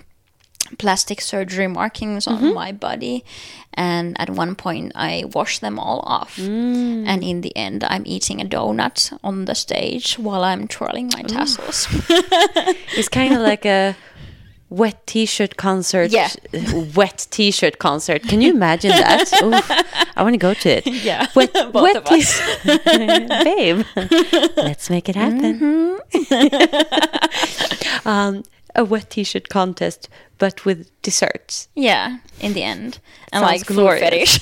plastic 0.77 1.21
surgery 1.21 1.67
markings 1.67 2.27
on 2.27 2.53
my 2.53 2.71
body, 2.71 3.23
and 3.73 4.19
at 4.19 4.29
one 4.29 4.55
point 4.55 4.91
I 4.95 5.23
wash 5.33 5.59
them 5.59 5.79
all 5.79 6.01
off. 6.05 6.37
Mm. 6.37 7.05
And 7.07 7.23
in 7.23 7.41
the 7.41 7.55
end, 7.55 7.83
I'm 7.83 8.03
eating 8.05 8.41
a 8.41 8.45
donut 8.45 9.17
on 9.23 9.45
the 9.45 9.55
stage 9.55 10.17
while 10.17 10.43
I'm 10.43 10.67
twirling 10.67 11.09
my 11.13 11.21
tassels. 11.23 11.87
It's 12.97 13.09
kind 13.09 13.33
of 13.33 13.41
like 13.41 13.65
a 13.65 13.95
wet 14.69 15.05
t-shirt 15.07 15.57
concert. 15.57 16.11
Yeah. 16.11 16.29
Wet 16.95 17.27
t-shirt 17.29 17.79
concert. 17.79 18.23
Can 18.23 18.41
you 18.41 18.51
imagine 18.53 18.91
that? 18.91 19.31
Oof, 19.43 19.71
I 20.17 20.23
want 20.23 20.33
to 20.33 20.37
go 20.37 20.53
to 20.53 20.69
it. 20.69 20.87
Yeah, 20.87 21.27
Wet, 21.35 21.53
both 21.53 21.73
wet 21.73 21.95
of 21.97 22.07
us. 22.07 22.39
t- 22.63 22.77
babe. 23.43 23.85
Let's 24.57 24.89
make 24.89 25.07
it 25.09 25.15
happen. 25.15 25.97
Mm-hmm. 26.11 28.07
um, 28.07 28.43
a 28.75 28.83
wet 28.83 29.09
t-shirt 29.09 29.49
contest, 29.49 30.09
but 30.37 30.65
with 30.65 30.89
desserts. 31.01 31.67
yeah, 31.75 32.17
in 32.39 32.53
the 32.53 32.63
end, 32.63 32.99
and 33.31 33.41
Sounds 33.43 33.51
like 33.51 33.65
glorious. 33.65 34.37
fetish. 34.37 34.39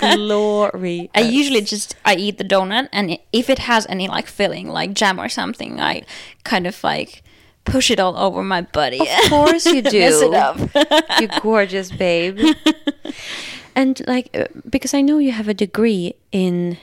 Glory. 0.16 1.10
I 1.14 1.20
usually 1.20 1.60
just 1.62 1.96
I 2.04 2.14
eat 2.16 2.38
the 2.38 2.44
donut, 2.44 2.88
and 2.92 3.18
if 3.32 3.48
it 3.50 3.58
has 3.60 3.86
any 3.88 4.08
like 4.08 4.26
filling, 4.26 4.68
like 4.68 4.92
jam 4.94 5.18
or 5.20 5.28
something, 5.28 5.80
I 5.80 6.02
kind 6.44 6.66
of 6.66 6.82
like 6.84 7.22
push 7.64 7.90
it 7.90 8.00
all 8.00 8.16
over 8.16 8.42
my 8.42 8.62
body. 8.62 9.00
Of 9.00 9.30
course 9.30 9.66
you 9.66 9.82
do. 9.94 9.98
Mess 10.00 10.22
it 10.22 10.34
up. 10.34 10.58
you 11.20 11.28
gorgeous 11.42 11.90
babe. 11.92 12.38
and 13.74 14.00
like, 14.06 14.30
uh, 14.34 14.46
because 14.68 14.94
I 14.94 15.00
know 15.02 15.18
you 15.18 15.32
have 15.32 15.48
a 15.48 15.54
degree 15.54 16.14
in. 16.32 16.78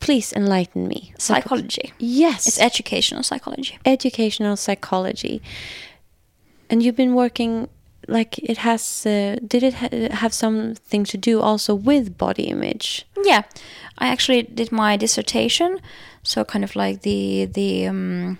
Please 0.00 0.32
enlighten 0.32 0.88
me. 0.88 1.14
Psychology. 1.16 1.92
Yes, 2.00 2.48
It's 2.48 2.58
educational 2.60 3.22
psychology. 3.22 3.78
educational 3.86 4.56
psychology. 4.56 5.40
And 6.72 6.82
you've 6.82 6.96
been 6.96 7.14
working 7.14 7.68
like 8.08 8.38
it 8.38 8.58
has. 8.58 9.04
Uh, 9.04 9.36
did 9.46 9.62
it 9.62 9.74
ha- 9.74 10.08
have 10.10 10.32
something 10.32 11.04
to 11.04 11.18
do 11.18 11.40
also 11.40 11.74
with 11.74 12.16
body 12.16 12.44
image? 12.44 13.06
Yeah, 13.22 13.42
I 13.98 14.08
actually 14.08 14.42
did 14.44 14.72
my 14.72 14.96
dissertation, 14.96 15.80
so 16.22 16.46
kind 16.46 16.64
of 16.64 16.74
like 16.74 17.02
the 17.02 17.44
the 17.44 17.86
um, 17.86 18.38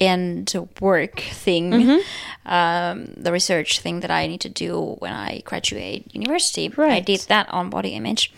end 0.00 0.52
work 0.80 1.20
thing, 1.20 2.00
um, 2.44 3.14
the 3.16 3.30
research 3.30 3.78
thing 3.78 4.00
that 4.00 4.10
I 4.10 4.26
need 4.26 4.40
to 4.40 4.48
do 4.48 4.96
when 4.98 5.12
I 5.12 5.42
graduate 5.44 6.12
university. 6.12 6.68
right. 6.70 6.92
I 6.92 7.00
did 7.00 7.20
that 7.28 7.48
on 7.50 7.70
body 7.70 7.90
image, 7.90 8.32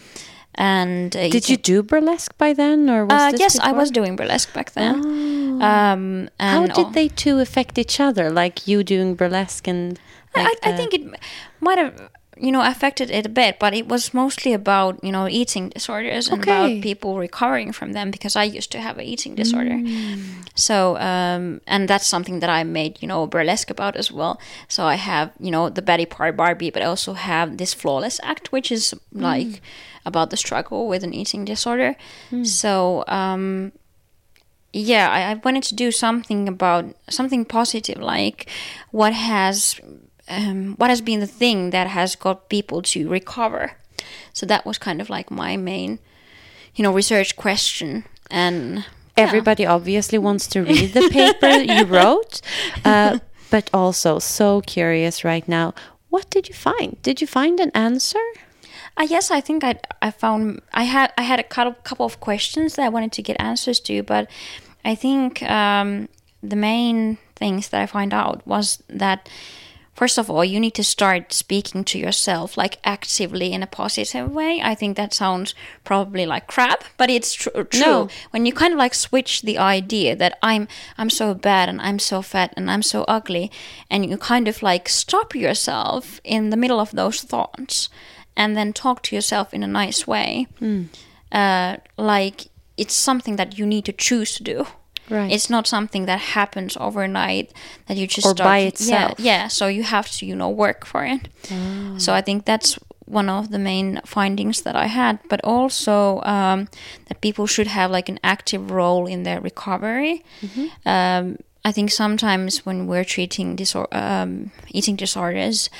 and 0.56 1.14
uh, 1.16 1.28
Did 1.28 1.48
you 1.48 1.56
do 1.56 1.82
burlesque 1.82 2.36
by 2.38 2.52
then, 2.52 2.88
or 2.90 3.04
was 3.04 3.20
Uh, 3.34 3.36
yes, 3.38 3.58
I 3.58 3.72
was 3.72 3.90
doing 3.90 4.16
burlesque 4.16 4.52
back 4.52 4.72
then. 4.72 4.94
Um, 5.60 6.28
How 6.40 6.66
did 6.66 6.92
they 6.92 7.08
two 7.08 7.38
affect 7.40 7.78
each 7.78 8.00
other? 8.00 8.30
Like 8.30 8.66
you 8.66 8.82
doing 8.84 9.14
burlesque 9.14 9.66
and 9.68 9.98
I, 10.34 10.42
like 10.44 10.58
I 10.62 10.70
the- 10.70 10.76
think 10.76 10.94
it 10.94 11.02
might 11.60 11.78
have, 11.78 11.94
you 12.36 12.52
know, 12.52 12.60
affected 12.62 13.10
it 13.10 13.24
a 13.24 13.30
bit, 13.30 13.58
but 13.58 13.72
it 13.74 13.88
was 13.88 14.12
mostly 14.12 14.52
about, 14.52 15.02
you 15.02 15.10
know, 15.10 15.26
eating 15.28 15.70
disorders 15.70 16.28
and 16.28 16.42
Okay. 16.42 16.52
about 16.52 16.82
people 16.82 17.16
recovering 17.18 17.72
from 17.72 17.92
them 17.92 18.10
because 18.10 18.36
I 18.36 18.44
used 18.44 18.70
to 18.72 18.78
have 18.80 18.98
an 18.98 19.04
eating 19.04 19.34
disorder. 19.34 19.80
So, 20.54 20.96
um, 20.98 21.60
and 21.66 21.88
that's 21.88 22.06
something 22.06 22.40
that 22.40 22.48
I 22.50 22.64
made, 22.64 23.00
you 23.02 23.08
know, 23.08 23.26
burlesque 23.26 23.70
about 23.70 23.96
as 23.96 24.10
well. 24.12 24.38
So 24.68 24.84
I 24.84 24.94
have, 24.96 25.32
you 25.40 25.50
know, 25.50 25.68
the 25.70 25.82
Betty 25.82 26.06
part 26.06 26.36
Barbie, 26.36 26.70
but 26.70 26.82
I 26.82 26.86
also 26.86 27.12
have 27.14 27.56
this 27.56 27.74
flawless 27.74 28.20
act, 28.22 28.52
which 28.52 28.70
is 28.72 28.94
like 29.12 29.60
about 30.06 30.30
the 30.30 30.36
struggle 30.36 30.88
with 30.88 31.04
an 31.04 31.12
eating 31.12 31.44
disorder. 31.44 31.96
So, 32.44 33.04
um, 33.08 33.72
yeah, 34.72 35.10
I, 35.10 35.32
I 35.32 35.34
wanted 35.34 35.62
to 35.64 35.74
do 35.74 35.90
something 35.90 36.48
about 36.48 36.84
something 37.08 37.44
positive, 37.44 37.98
like 37.98 38.48
what 38.90 39.12
has 39.12 39.80
um, 40.28 40.74
what 40.76 40.90
has 40.90 41.00
been 41.00 41.20
the 41.20 41.26
thing 41.26 41.70
that 41.70 41.86
has 41.86 42.16
got 42.16 42.48
people 42.48 42.82
to 42.82 43.08
recover. 43.08 43.72
So 44.32 44.46
that 44.46 44.64
was 44.66 44.78
kind 44.78 45.00
of 45.00 45.08
like 45.08 45.30
my 45.30 45.56
main, 45.56 45.98
you 46.74 46.82
know, 46.82 46.92
research 46.92 47.36
question 47.36 48.04
and 48.30 48.84
Everybody 49.16 49.64
obviously 49.64 50.18
wants 50.18 50.46
to 50.48 50.60
read 50.62 50.92
the 50.92 51.08
paper 51.08 51.48
you 51.72 51.84
wrote, 51.86 52.42
uh, 52.84 53.18
but 53.50 53.70
also 53.72 54.18
so 54.18 54.60
curious 54.60 55.24
right 55.24 55.48
now. 55.48 55.72
What 56.10 56.28
did 56.28 56.48
you 56.48 56.54
find? 56.54 57.00
Did 57.02 57.22
you 57.22 57.26
find 57.26 57.58
an 57.58 57.70
answer? 57.74 58.20
Uh, 58.96 59.06
yes, 59.08 59.30
I 59.30 59.40
think 59.40 59.62
I 59.62 59.78
I 60.00 60.10
found 60.10 60.62
I 60.72 60.84
had 60.84 61.12
I 61.18 61.22
had 61.22 61.38
a 61.38 61.42
couple 61.42 61.74
couple 61.82 62.06
of 62.06 62.20
questions 62.20 62.76
that 62.76 62.84
I 62.86 62.88
wanted 62.88 63.12
to 63.12 63.22
get 63.22 63.36
answers 63.38 63.80
to, 63.80 64.02
but 64.02 64.30
I 64.84 64.94
think 64.94 65.42
um, 65.42 66.08
the 66.42 66.56
main 66.56 67.18
things 67.34 67.68
that 67.68 67.82
I 67.82 67.86
find 67.86 68.14
out 68.14 68.46
was 68.46 68.82
that 68.88 69.28
first 69.94 70.18
of 70.18 70.30
all 70.30 70.44
you 70.44 70.60
need 70.60 70.74
to 70.74 70.84
start 70.84 71.32
speaking 71.32 71.84
to 71.84 71.98
yourself 71.98 72.56
like 72.56 72.78
actively 72.84 73.52
in 73.52 73.62
a 73.62 73.66
positive 73.66 74.30
way. 74.30 74.60
I 74.62 74.74
think 74.74 74.96
that 74.96 75.12
sounds 75.12 75.54
probably 75.84 76.24
like 76.24 76.46
crap, 76.46 76.84
but 76.96 77.10
it's 77.10 77.34
tr- 77.34 77.62
true. 77.68 77.80
No. 77.80 78.08
When 78.30 78.46
you 78.46 78.52
kind 78.52 78.72
of 78.72 78.78
like 78.78 78.94
switch 78.94 79.42
the 79.42 79.58
idea 79.58 80.16
that 80.16 80.38
I'm 80.42 80.68
I'm 80.96 81.10
so 81.10 81.34
bad 81.34 81.68
and 81.68 81.82
I'm 81.82 81.98
so 81.98 82.22
fat 82.22 82.54
and 82.56 82.70
I'm 82.70 82.82
so 82.82 83.04
ugly, 83.08 83.50
and 83.90 84.08
you 84.08 84.16
kind 84.16 84.48
of 84.48 84.62
like 84.62 84.88
stop 84.88 85.34
yourself 85.34 86.18
in 86.24 86.48
the 86.48 86.56
middle 86.56 86.80
of 86.80 86.92
those 86.92 87.20
thoughts 87.20 87.90
and 88.36 88.56
then 88.56 88.72
talk 88.72 89.02
to 89.02 89.14
yourself 89.16 89.54
in 89.54 89.62
a 89.62 89.66
nice 89.66 90.06
way. 90.06 90.46
Uh, 91.32 91.76
like 91.96 92.48
it's 92.76 92.94
something 92.94 93.36
that 93.36 93.58
you 93.58 93.66
need 93.66 93.84
to 93.84 93.92
choose 93.92 94.34
to 94.36 94.42
do. 94.42 94.66
Right. 95.08 95.30
It's 95.30 95.48
not 95.48 95.66
something 95.66 96.06
that 96.06 96.18
happens 96.18 96.76
overnight 96.80 97.52
that 97.86 97.96
you 97.96 98.06
just 98.06 98.26
Or 98.26 98.34
start 98.34 98.46
by 98.46 98.58
yeah, 98.58 98.68
itself. 98.68 99.14
Yeah, 99.18 99.42
yeah, 99.42 99.48
so 99.48 99.68
you 99.68 99.84
have 99.84 100.10
to, 100.10 100.26
you 100.26 100.34
know, 100.34 100.50
work 100.50 100.84
for 100.84 101.04
it. 101.04 101.28
Ah. 101.50 101.94
So 101.98 102.12
I 102.12 102.20
think 102.22 102.44
that's 102.44 102.78
one 103.04 103.28
of 103.28 103.50
the 103.50 103.58
main 103.58 104.00
findings 104.04 104.62
that 104.62 104.74
I 104.74 104.86
had, 104.86 105.20
but 105.28 105.40
also 105.44 106.20
um, 106.22 106.68
that 107.06 107.20
people 107.20 107.46
should 107.46 107.68
have 107.68 107.90
like 107.92 108.08
an 108.08 108.18
active 108.24 108.70
role 108.72 109.06
in 109.06 109.22
their 109.22 109.40
recovery. 109.40 110.24
Mm-hmm. 110.42 110.88
Um, 110.88 111.36
I 111.64 111.72
think 111.72 111.90
sometimes 111.90 112.66
when 112.66 112.86
we're 112.88 113.04
treating 113.04 113.56
disor- 113.56 113.92
um, 113.92 114.50
eating 114.70 114.96
disorders, 114.96 115.70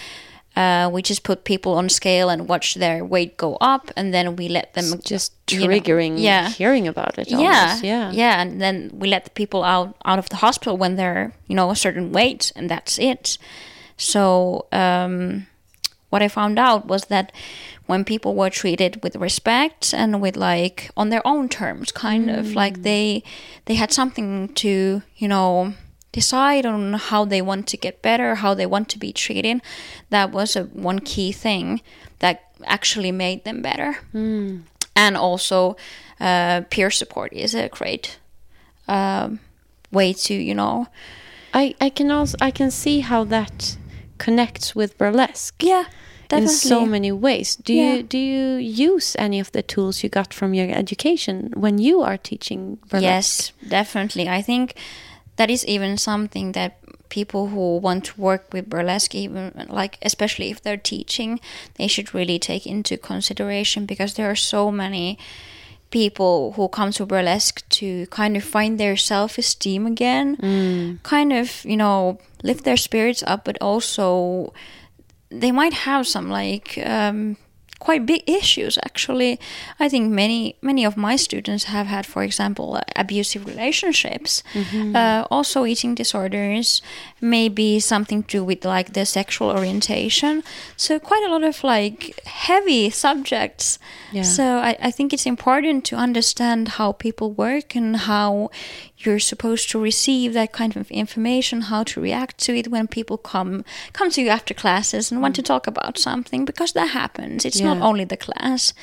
uh, 0.56 0.88
we 0.92 1.02
just 1.02 1.22
put 1.22 1.44
people 1.44 1.74
on 1.74 1.88
scale 1.88 2.30
and 2.30 2.48
watch 2.48 2.74
their 2.74 3.04
weight 3.04 3.36
go 3.36 3.56
up, 3.60 3.90
and 3.96 4.12
then 4.14 4.36
we 4.36 4.48
let 4.48 4.72
them 4.74 5.00
Just 5.04 5.32
you 5.50 5.60
know, 5.60 5.66
triggering 5.66 6.14
yeah, 6.18 6.48
hearing 6.48 6.88
about 6.88 7.18
it. 7.18 7.28
yeah, 7.30 7.36
almost. 7.36 7.84
yeah, 7.84 8.10
yeah, 8.12 8.40
and 8.40 8.60
then 8.60 8.90
we 8.94 9.06
let 9.08 9.24
the 9.24 9.30
people 9.30 9.62
out 9.62 9.94
out 10.04 10.18
of 10.18 10.28
the 10.30 10.36
hospital 10.36 10.76
when 10.76 10.96
they're 10.96 11.32
you 11.46 11.54
know 11.54 11.70
a 11.70 11.76
certain 11.76 12.10
weight, 12.12 12.52
and 12.56 12.70
that's 12.70 12.98
it. 12.98 13.38
So 13.96 14.66
um, 14.72 15.46
what 16.10 16.22
I 16.22 16.28
found 16.28 16.58
out 16.58 16.86
was 16.86 17.04
that 17.06 17.32
when 17.86 18.04
people 18.04 18.34
were 18.34 18.50
treated 18.50 19.02
with 19.02 19.16
respect 19.16 19.94
and 19.94 20.20
with 20.20 20.36
like 20.36 20.90
on 20.96 21.10
their 21.10 21.22
own 21.26 21.48
terms, 21.48 21.92
kind 21.92 22.30
of 22.30 22.54
like 22.54 22.82
they 22.82 23.22
they 23.66 23.74
had 23.74 23.92
something 23.92 24.48
to 24.54 25.02
you 25.16 25.28
know 25.28 25.74
decide 26.16 26.66
on 26.66 26.94
how 27.10 27.26
they 27.26 27.42
want 27.42 27.66
to 27.66 27.76
get 27.76 28.00
better, 28.02 28.34
how 28.36 28.54
they 28.54 28.66
want 28.66 28.88
to 28.88 28.98
be 28.98 29.12
treated. 29.12 29.60
That 30.10 30.32
was 30.32 30.56
a 30.56 30.62
one 30.88 31.00
key 31.00 31.32
thing 31.32 31.80
that 32.18 32.36
actually 32.64 33.12
made 33.12 33.40
them 33.44 33.62
better. 33.62 33.96
And 34.94 35.16
also, 35.16 35.76
uh, 36.20 36.60
peer 36.70 36.90
support 36.90 37.32
is 37.32 37.54
a 37.54 37.68
great 37.68 38.18
um, 38.88 39.38
way 39.92 40.12
to 40.12 40.34
you 40.34 40.54
know 40.54 40.86
I, 41.54 41.74
I 41.86 41.90
can 41.90 42.10
also 42.10 42.36
I 42.48 42.50
can 42.50 42.70
see 42.70 43.00
how 43.02 43.24
that 43.24 43.76
connects 44.18 44.74
with 44.76 44.96
burlesque. 44.98 45.62
yeah 45.62 45.84
Definitely. 46.28 46.52
in 46.52 46.58
so 46.58 46.86
many 46.86 47.12
ways. 47.12 47.56
Do 47.56 47.72
Yeah. 47.72 47.96
you 47.96 48.02
do 48.02 48.18
you 48.18 48.56
use 48.94 49.16
any 49.18 49.40
of 49.40 49.50
the 49.52 49.62
tools 49.62 50.02
you 50.02 50.08
got 50.10 50.34
from 50.34 50.54
your 50.54 50.68
education 50.78 51.52
when 51.54 51.78
you 51.78 52.02
are 52.02 52.18
teaching 52.18 52.78
burlesque? 52.90 53.52
Yes, 53.60 53.68
definitely. 53.68 54.28
I 54.38 54.42
think 54.42 54.72
that 55.36 55.50
is 55.50 55.64
even 55.66 55.96
something 55.96 56.52
that 56.52 56.78
people 57.08 57.48
who 57.48 57.78
want 57.78 58.04
to 58.04 58.20
work 58.20 58.52
with 58.52 58.68
burlesque, 58.68 59.14
even 59.14 59.66
like 59.68 59.98
especially 60.02 60.50
if 60.50 60.62
they're 60.62 60.76
teaching, 60.76 61.40
they 61.74 61.86
should 61.86 62.14
really 62.14 62.38
take 62.38 62.66
into 62.66 62.96
consideration 62.96 63.86
because 63.86 64.14
there 64.14 64.30
are 64.30 64.36
so 64.36 64.70
many 64.70 65.18
people 65.90 66.52
who 66.52 66.68
come 66.68 66.90
to 66.90 67.06
burlesque 67.06 67.66
to 67.68 68.06
kind 68.08 68.36
of 68.36 68.42
find 68.42 68.78
their 68.78 68.96
self-esteem 68.96 69.86
again 69.86 70.36
kind 71.04 71.32
of 71.32 71.64
you 71.64 71.76
know 71.76 72.18
lift 72.42 72.64
their 72.64 72.76
spirits 72.76 73.22
up 73.24 73.44
but 73.44 73.56
also 73.60 74.52
they 75.30 75.52
might 75.52 75.72
have 75.72 76.06
some 76.06 76.28
like 76.28 76.76
um, 76.84 77.36
quite 77.78 78.06
big 78.06 78.22
issues 78.26 78.78
actually. 78.84 79.38
I 79.78 79.88
think 79.88 80.10
many 80.10 80.56
many 80.62 80.84
of 80.84 80.96
my 80.96 81.16
students 81.16 81.64
have 81.64 81.86
had 81.86 82.06
for 82.06 82.22
example 82.22 82.80
abusive 82.94 83.46
relationships 83.46 84.42
uh, 84.96 85.26
also 85.30 85.64
eating 85.66 85.94
disorders 85.94 86.82
maybe 87.20 87.80
something 87.80 88.22
to 88.22 88.38
do 88.38 88.44
with 88.44 88.64
like 88.64 88.92
their 88.92 89.04
sexual 89.04 89.50
orientation. 89.50 90.42
So 90.76 90.98
quite 90.98 91.24
a 91.26 91.30
lot 91.30 91.44
of 91.44 91.62
like 91.64 92.18
heavy 92.24 92.90
subjects. 92.90 93.78
Yeah. 94.12 94.22
so 94.22 94.44
I, 94.58 94.76
I 94.80 94.90
think 94.90 95.12
it's 95.12 95.26
important 95.26 95.84
to 95.86 95.96
understand 95.96 96.68
how 96.78 96.92
people 96.92 97.32
work 97.32 97.74
and 97.76 97.96
how 97.96 98.50
you're 99.06 99.18
supposed 99.20 99.70
to 99.70 99.80
receive 99.80 100.32
that 100.34 100.52
kind 100.52 100.76
of 100.76 100.90
information, 100.90 101.62
how 101.62 101.84
to 101.84 102.00
react 102.00 102.38
to 102.38 102.54
it 102.54 102.68
when 102.68 102.88
people 102.88 103.16
come 103.16 103.64
come 103.92 104.10
to 104.10 104.20
you 104.22 104.28
after 104.28 104.52
classes 104.54 105.10
and 105.10 105.22
want 105.22 105.36
to 105.36 105.42
talk 105.42 105.66
about 105.66 105.96
something 105.98 106.44
because 106.44 106.72
that 106.72 106.90
happens. 106.90 107.44
It's 107.44 107.60
not 107.60 107.76
Mm. 107.78 107.82
Only 107.82 108.04
the 108.04 108.16
class. 108.16 108.74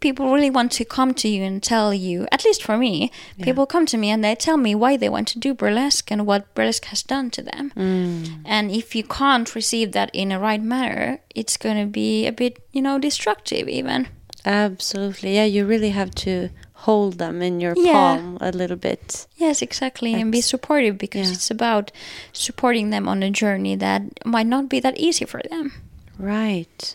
People 0.00 0.32
really 0.32 0.50
want 0.50 0.70
to 0.72 0.84
come 0.84 1.12
to 1.14 1.28
you 1.28 1.42
and 1.42 1.60
tell 1.60 1.92
you, 1.92 2.28
at 2.30 2.44
least 2.44 2.62
for 2.62 2.78
me, 2.78 3.10
people 3.42 3.66
come 3.66 3.84
to 3.86 3.96
me 3.98 4.10
and 4.10 4.22
they 4.22 4.36
tell 4.36 4.56
me 4.56 4.72
why 4.74 4.96
they 4.96 5.08
want 5.08 5.26
to 5.28 5.40
do 5.40 5.52
burlesque 5.54 6.12
and 6.12 6.24
what 6.24 6.54
burlesque 6.54 6.84
has 6.86 7.02
done 7.02 7.30
to 7.30 7.42
them. 7.42 7.72
Mm. 7.76 8.42
And 8.44 8.70
if 8.70 8.94
you 8.94 9.02
can't 9.02 9.52
receive 9.56 9.90
that 9.92 10.10
in 10.12 10.30
a 10.30 10.38
right 10.38 10.62
manner, 10.62 11.18
it's 11.34 11.56
going 11.56 11.78
to 11.84 11.90
be 11.90 12.26
a 12.28 12.32
bit, 12.32 12.62
you 12.72 12.80
know, 12.80 12.98
destructive 13.00 13.68
even. 13.68 14.06
Absolutely. 14.44 15.34
Yeah, 15.34 15.44
you 15.44 15.66
really 15.66 15.90
have 15.90 16.12
to 16.26 16.50
hold 16.86 17.18
them 17.18 17.42
in 17.42 17.60
your 17.60 17.74
Yeah. 17.76 17.92
palm 17.92 18.38
a 18.40 18.52
little 18.52 18.76
bit. 18.76 19.26
Yes, 19.36 19.62
exactly. 19.62 20.14
and 20.14 20.30
be 20.30 20.40
supportive 20.40 20.96
because 20.96 21.28
yeah. 21.28 21.34
it's 21.34 21.50
about 21.50 21.90
supporting 22.32 22.90
them 22.90 23.08
on 23.08 23.22
a 23.22 23.30
journey 23.30 23.76
that 23.76 24.02
might 24.24 24.46
not 24.46 24.68
be 24.68 24.80
that 24.80 24.96
easy 24.96 25.24
for 25.24 25.42
them. 25.50 25.72
Right. 26.18 26.94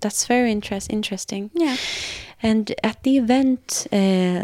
That's 0.00 0.26
very 0.26 0.52
interest 0.52 0.90
interesting. 0.90 1.50
Yeah. 1.54 1.76
And 2.42 2.74
at 2.82 3.02
the 3.04 3.16
event 3.16 3.86
uh, 3.92 3.96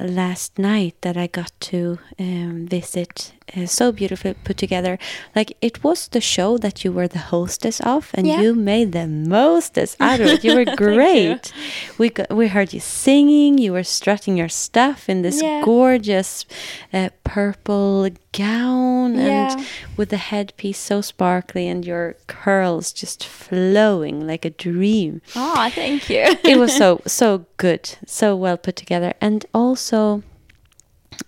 last 0.07 0.59
night 0.59 0.95
that 1.03 1.17
I 1.17 1.27
got 1.27 1.53
to 1.71 1.99
um, 2.19 2.67
visit, 2.67 3.33
uh, 3.57 3.67
so 3.67 3.93
beautifully 3.93 4.35
put 4.45 4.57
together. 4.57 4.99
Like 5.37 5.57
it 5.61 5.85
was 5.85 6.09
the 6.09 6.21
show 6.21 6.57
that 6.59 6.83
you 6.85 6.93
were 6.93 7.09
the 7.09 7.19
hostess 7.19 7.81
of, 7.81 8.11
and 8.15 8.27
Yeah. 8.27 8.41
you 8.41 8.55
made 8.55 8.93
the 8.93 9.07
mostest 9.07 9.97
out 10.01 10.21
of 10.21 10.27
it. 10.29 10.45
You 10.45 10.55
were 10.57 10.77
great. 10.77 11.53
We 11.99 12.09
got, 12.11 12.31
we 12.31 12.49
heard 12.49 12.73
you 12.73 12.81
singing. 12.81 13.59
You 13.59 13.73
were 13.73 13.85
strutting 13.85 14.37
your 14.37 14.49
stuff 14.49 15.09
in 15.09 15.23
this 15.23 15.43
Yeah. 15.43 15.63
gorgeous 15.65 16.47
uh, 16.93 17.11
purple 17.25 18.09
gown, 18.33 19.15
Yeah. 19.17 19.53
and 19.53 19.67
with 19.97 20.09
the 20.11 20.17
headpiece 20.17 20.79
so 20.79 21.01
sparkly, 21.01 21.69
and 21.69 21.85
your 21.85 22.17
curls 22.27 22.93
just 22.93 23.25
flowing 23.25 24.27
like 24.27 24.45
a 24.45 24.51
dream 24.51 25.21
Oh, 25.37 25.69
thank 25.75 26.09
you. 26.11 26.25
it 26.45 26.59
was 26.59 26.77
so 26.77 27.01
so 27.07 27.47
good, 27.57 27.97
so 28.07 28.37
well 28.37 28.57
put 28.57 28.77
together, 28.77 29.13
and 29.21 29.45
also 29.53 30.23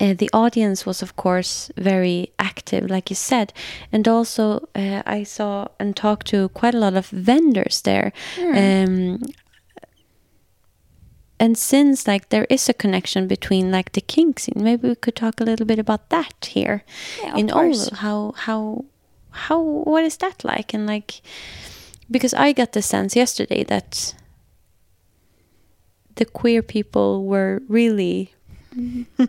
uh, 0.00 0.14
the 0.16 0.30
audience 0.32 0.86
was 0.86 1.02
of 1.02 1.16
course 1.16 1.70
very 1.76 2.32
active, 2.38 2.88
like 2.90 3.10
you 3.10 3.16
said, 3.16 3.52
and 3.92 4.08
also 4.08 4.68
uh, 4.74 5.02
I 5.04 5.24
saw 5.24 5.68
and 5.78 5.94
talked 5.96 6.26
to 6.28 6.48
quite 6.50 6.74
a 6.74 6.78
lot 6.78 6.94
of 6.94 7.06
vendors 7.08 7.82
there. 7.82 8.12
Um, 8.38 9.18
and 11.40 11.58
since 11.58 12.06
like 12.06 12.28
there 12.28 12.46
is 12.48 12.68
a 12.68 12.74
connection 12.74 13.26
between 13.26 13.70
like 13.70 13.92
the 13.92 14.00
kink 14.00 14.38
scene, 14.38 14.62
maybe 14.62 14.88
we 14.88 14.94
could 14.94 15.16
talk 15.16 15.40
a 15.40 15.44
little 15.44 15.66
bit 15.66 15.78
about 15.78 16.08
that 16.10 16.48
here 16.50 16.84
Yeah, 17.22 17.36
in 17.36 17.48
course. 17.48 17.90
Oulu. 17.90 17.96
How 17.98 18.32
how 18.36 18.84
how 19.30 19.60
what 19.60 20.04
is 20.04 20.16
that 20.18 20.44
like? 20.44 20.72
And 20.74 20.86
like 20.86 21.20
because 22.10 22.34
I 22.34 22.52
got 22.52 22.72
the 22.72 22.82
sense 22.82 23.16
yesterday 23.16 23.64
that 23.64 24.14
the 26.16 26.24
queer 26.24 26.62
people 26.62 27.24
were 27.24 27.62
really 27.68 28.32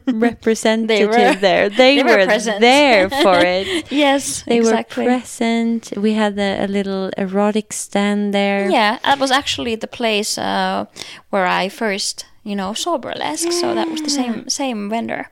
representative 0.08 1.10
were- 1.10 1.36
there. 1.36 1.70
They, 1.70 1.98
they 1.98 2.04
were 2.04 2.26
were, 2.26 2.60
there 2.60 3.10
for 3.24 3.38
it. 3.40 3.92
yes, 3.92 4.44
They 4.44 4.58
exactly. 4.58 5.06
were 5.06 5.12
present. 5.20 5.94
We 5.98 6.14
had 6.14 6.38
a, 6.40 6.66
a 6.66 6.68
little 6.68 7.10
erotic 7.18 7.74
stand 7.74 8.34
there. 8.34 8.70
Yeah, 8.70 9.00
that 9.04 9.20
was 9.20 9.32
actually 9.32 9.76
the 9.76 9.88
place 9.88 10.38
uh, 10.38 10.86
where 11.30 11.46
I 11.46 11.70
first, 11.70 12.26
you 12.44 12.56
know, 12.56 12.74
saw 12.74 12.98
burlesque. 12.98 13.52
So 13.52 13.74
that 13.76 13.90
was 13.90 14.02
the 14.02 14.10
same 14.10 14.50
same 14.50 14.90
vendor. 14.90 15.30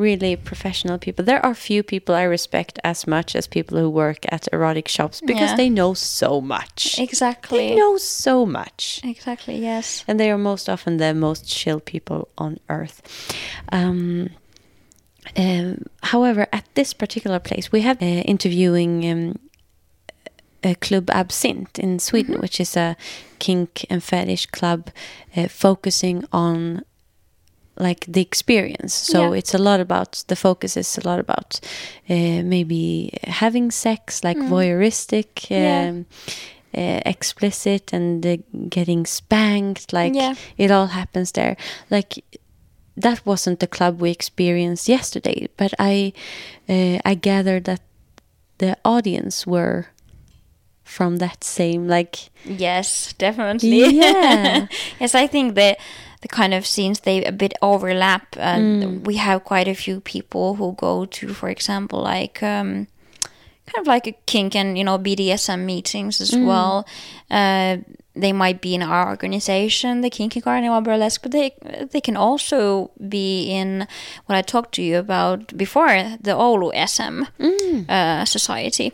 Really 0.00 0.36
professional 0.36 0.98
people. 0.98 1.24
There 1.24 1.44
are 1.46 1.54
few 1.54 1.82
people 1.82 2.14
I 2.14 2.22
respect 2.22 2.78
as 2.84 3.06
much 3.06 3.36
as 3.36 3.46
people 3.46 3.78
who 3.78 3.90
work 3.90 4.18
at 4.32 4.48
erotic 4.52 4.88
shops 4.88 5.20
because 5.20 5.50
Yeah. 5.50 5.56
they 5.56 5.68
know 5.68 5.94
so 5.94 6.40
much. 6.40 6.98
Exactly. 6.98 7.58
They 7.58 7.74
know 7.76 7.98
so 7.98 8.46
much. 8.46 9.00
Exactly. 9.04 9.56
Yes. 9.62 10.04
and 10.08 10.18
they 10.18 10.30
are 10.30 10.38
most 10.38 10.68
often 10.68 10.96
the 10.96 11.12
most 11.14 11.42
chill 11.58 11.80
people 11.80 12.20
on 12.36 12.58
earth. 12.68 13.02
Um, 13.72 14.30
Um, 15.36 15.84
however, 16.02 16.46
at 16.52 16.64
this 16.74 16.94
particular 16.94 17.38
place, 17.40 17.70
we 17.72 17.82
have 17.82 17.98
uh, 18.02 18.22
interviewing 18.32 19.04
um, 19.12 19.34
a 20.64 20.74
Club 20.74 21.10
Absinthe 21.10 21.78
in 21.78 21.98
Sweden, 21.98 22.32
Mm-hmm. 22.34 22.42
which 22.42 22.58
is 22.60 22.76
a 22.76 22.96
kink 23.38 23.84
and 23.90 24.02
fetish 24.02 24.46
club 24.46 24.80
uh, 25.36 25.46
focusing 25.48 26.24
on 26.32 26.82
like 27.80 28.04
the 28.12 28.20
experience. 28.20 28.94
So 28.94 29.18
Yeah. 29.32 29.38
it's 29.38 29.54
a 29.54 29.58
lot 29.58 29.80
about 29.80 30.24
the 30.26 30.36
focus 30.36 30.76
is 30.76 30.98
a 30.98 31.08
lot 31.08 31.18
about 31.18 31.60
uh, 32.08 32.42
maybe 32.44 33.10
having 33.24 33.70
sex, 33.72 34.22
like 34.24 34.38
voyeuristic. 34.38 35.26
Mm. 35.48 35.50
Yeah. 35.50 35.88
Um, 35.90 36.06
uh, 36.72 37.00
explicit 37.04 37.92
and 37.92 38.24
uh, 38.24 38.36
getting 38.68 39.04
spanked 39.06 39.92
like 39.92 40.14
Yeah. 40.14 40.34
it 40.56 40.70
all 40.70 40.86
happens 40.86 41.32
there 41.32 41.56
like 41.90 42.22
that 42.96 43.26
wasn't 43.26 43.58
the 43.58 43.66
club 43.66 44.00
we 44.00 44.10
experienced 44.12 44.88
yesterday 44.88 45.48
but 45.56 45.72
i 45.80 46.12
uh, 46.68 46.98
i 47.04 47.14
gathered 47.20 47.64
that 47.64 47.80
the 48.58 48.76
audience 48.84 49.46
were 49.50 49.86
from 50.84 51.16
that 51.18 51.42
same 51.44 51.88
like 51.88 52.30
Yes, 52.44 53.14
definitely. 53.18 53.84
Yeah. 54.00 54.66
yes, 55.00 55.14
I 55.14 55.26
think 55.26 55.54
the 55.56 55.76
the 56.22 56.28
kind 56.28 56.52
of 56.54 56.66
scenes 56.66 57.00
they 57.00 57.24
a 57.24 57.32
bit 57.32 57.52
overlap. 57.62 58.36
And 58.38 58.82
Mm. 58.82 59.06
we 59.06 59.16
have 59.16 59.44
quite 59.44 59.68
a 59.68 59.74
few 59.74 60.00
people 60.00 60.54
who 60.56 60.72
go 60.76 61.06
to, 61.06 61.34
for 61.34 61.48
example, 61.48 62.00
like 62.02 62.42
um, 62.42 62.86
kind 63.66 63.78
of 63.82 63.86
like 63.86 64.06
a 64.06 64.12
kink 64.26 64.54
and 64.56 64.76
you 64.76 64.84
know 64.84 64.98
BDSM 64.98 65.64
meetings 65.64 66.20
as 66.20 66.30
well. 66.36 66.84
Uh, 67.30 67.76
they 68.16 68.32
might 68.32 68.60
be 68.60 68.74
in 68.74 68.82
our 68.82 69.08
organization, 69.08 70.00
the 70.02 70.10
Kinky 70.10 70.40
Carnival 70.40 70.80
Burlesque, 70.80 71.22
but 71.22 71.30
they 71.32 71.52
they 71.92 72.00
can 72.00 72.16
also 72.16 72.90
be 73.08 73.44
in 73.50 73.86
what 74.26 74.36
I 74.36 74.42
talked 74.42 74.72
to 74.74 74.82
you 74.82 74.98
about 74.98 75.56
before, 75.56 75.88
the 76.20 76.32
Oulu 76.32 76.70
SM 76.74 77.22
uh, 77.88 78.24
society. 78.24 78.92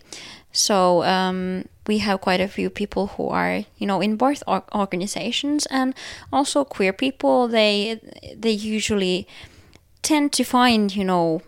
So 0.53 1.03
um, 1.03 1.65
we 1.87 1.99
have 1.99 2.21
quite 2.21 2.41
a 2.41 2.49
few 2.49 2.71
people 2.71 3.09
who 3.09 3.29
are, 3.29 3.65
you 3.79 3.87
know, 3.87 4.01
in 4.01 4.17
both 4.17 4.43
organizations 4.47 5.67
and 5.67 5.95
also 6.33 6.65
queer 6.65 6.93
people. 6.93 7.49
They 7.49 8.01
they 8.37 8.51
usually 8.51 9.27
tend 10.03 10.33
to 10.33 10.45
find, 10.45 10.95
you 10.95 11.05
know, 11.05 11.43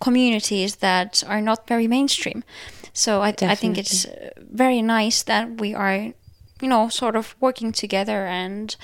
communities 0.00 0.76
that 0.76 1.22
are 1.26 1.40
not 1.40 1.66
very 1.66 1.86
mainstream. 1.86 2.42
So 2.92 3.22
I, 3.22 3.34
I 3.42 3.54
think 3.54 3.78
it's 3.78 4.04
uh, 4.06 4.30
very 4.38 4.82
nice 4.82 5.22
that 5.22 5.60
we 5.60 5.74
are, 5.74 6.12
you 6.60 6.68
know, 6.68 6.88
sort 6.88 7.16
of 7.16 7.36
working 7.40 7.72
together 7.72 8.26
and 8.26 8.76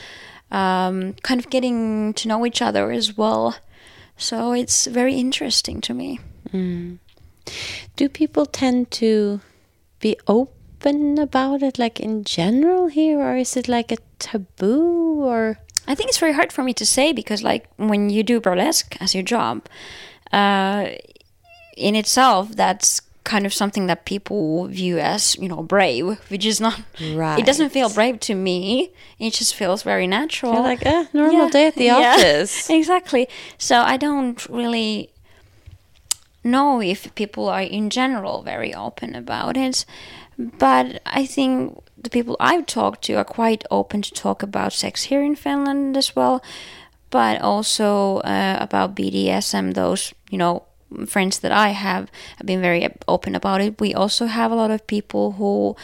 um, 0.51 1.15
kind 1.23 1.41
of 1.41 1.51
getting 1.51 2.15
to 2.15 2.29
know 2.29 2.47
each 2.47 2.63
other 2.63 2.91
as 2.93 3.17
well. 3.17 3.57
So 4.17 4.53
it's 4.53 4.87
very 4.87 5.15
interesting 5.15 5.81
to 5.83 5.95
me. 5.95 6.21
do 7.97 8.09
people 8.09 8.47
tend 8.47 8.91
to 8.91 9.41
be 10.01 10.17
open 10.27 10.56
about 10.85 11.63
it 11.63 11.79
like 11.79 11.99
in 11.99 12.23
general 12.23 12.87
here 12.87 13.19
or 13.19 13.37
is 13.37 13.57
it 13.57 13.67
like 13.69 13.91
a 13.91 13.97
taboo 14.19 15.21
or 15.25 15.59
I 15.89 15.95
think 15.95 16.09
it's 16.09 16.19
very 16.19 16.33
hard 16.33 16.53
for 16.53 16.63
me 16.65 16.75
to 16.75 16.85
say 16.85 17.13
because, 17.13 17.45
like, 17.45 17.69
when 17.77 18.11
you 18.11 18.25
do 18.25 18.41
burlesque 18.41 18.97
as 19.01 19.15
your 19.15 19.23
job, 19.23 19.67
uh, 20.33 20.89
in 21.77 21.95
itself, 21.95 22.57
that's 22.57 23.01
kind 23.23 23.47
of 23.47 23.55
something 23.55 23.87
that 23.87 24.05
people 24.05 24.67
view 24.67 24.99
as, 24.99 25.37
you 25.37 25.49
know, 25.49 25.63
brave, 25.63 26.19
which 26.29 26.45
is 26.45 26.61
not. 26.61 26.81
Right. 27.01 27.39
It 27.39 27.47
doesn't 27.47 27.71
feel 27.71 27.89
brave 27.89 28.19
to 28.21 28.35
me. 28.35 28.91
It 29.21 29.33
just 29.35 29.55
feels 29.55 29.85
very 29.85 30.09
natural. 30.09 30.55
You're 30.55 30.63
like, 30.63 30.85
eh, 30.85 31.05
normal 31.13 31.45
Yeah, 31.45 31.51
day 31.51 31.67
at 31.69 31.75
the 31.77 31.85
yeah, 31.85 32.15
office. 32.17 32.69
exactly. 32.81 33.29
So 33.57 33.77
I 33.79 33.97
don't 33.97 34.45
really 34.49 35.11
know 36.43 36.81
if 36.81 37.15
people 37.15 37.49
are 37.49 37.63
in 37.63 37.91
general 37.91 38.43
very 38.43 38.75
open 38.75 39.15
about 39.15 39.57
it. 39.57 39.85
But 40.39 41.01
I 41.07 41.27
think 41.27 41.79
the 41.97 42.11
people 42.11 42.37
I've 42.39 42.67
talked 42.67 43.03
to 43.05 43.15
are 43.15 43.25
quite 43.25 43.65
open 43.71 44.03
to 44.03 44.13
talk 44.13 44.43
about 44.43 44.73
sex 44.73 45.05
here 45.05 45.23
in 45.23 45.35
Finland 45.37 45.97
as 45.97 46.15
well, 46.15 46.43
but 47.11 47.41
also 47.41 48.19
uh, 48.19 48.57
about 48.61 48.95
BDSM. 48.95 49.75
Those, 49.75 50.13
you 50.31 50.39
know, 50.39 50.63
friends 51.07 51.39
that 51.41 51.53
I 51.53 51.69
have 51.71 52.11
have 52.37 52.47
been 52.47 52.61
very 52.61 52.89
open 53.09 53.35
about 53.35 53.61
it. 53.61 53.81
We 53.81 53.95
also 53.95 54.27
have 54.27 54.53
a 54.53 54.55
lot 54.55 54.71
of 54.71 54.87
people 54.87 55.33
who 55.33 55.77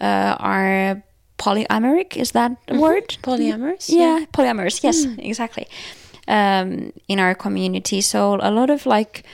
uh, 0.00 0.36
are 0.38 1.02
polyamoric. 1.38 2.16
Is 2.16 2.32
that 2.32 2.56
the 2.66 2.78
word? 2.78 3.18
Polyamorous? 3.22 3.88
Yeah, 3.88 4.24
polyamorous. 4.32 4.82
Yes, 4.82 5.06
exactly. 5.18 5.66
Um, 6.26 6.92
in 7.08 7.20
our 7.20 7.34
community, 7.34 8.00
so 8.00 8.38
a 8.42 8.50
lot 8.50 8.68
of 8.70 8.84
like 8.84 9.24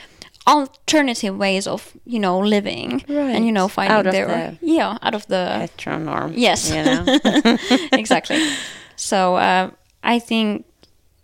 alternative 0.46 1.36
ways 1.38 1.66
of 1.66 1.92
you 2.04 2.18
know 2.18 2.38
living 2.38 3.02
and 3.08 3.46
you 3.46 3.52
know 3.52 3.66
finding 3.68 3.96
Out 3.96 4.04
their 4.12 4.26
the 4.26 4.58
yeah 4.60 4.98
out 5.02 5.14
of 5.14 5.26
the 5.26 5.46
heteronorm 5.62 6.32
Yes. 6.36 6.70
you 6.70 6.82
know 6.84 7.04
exactly. 7.92 8.38
So 8.96 9.36
uh, 9.36 9.70
I 10.02 10.18
think 10.18 10.66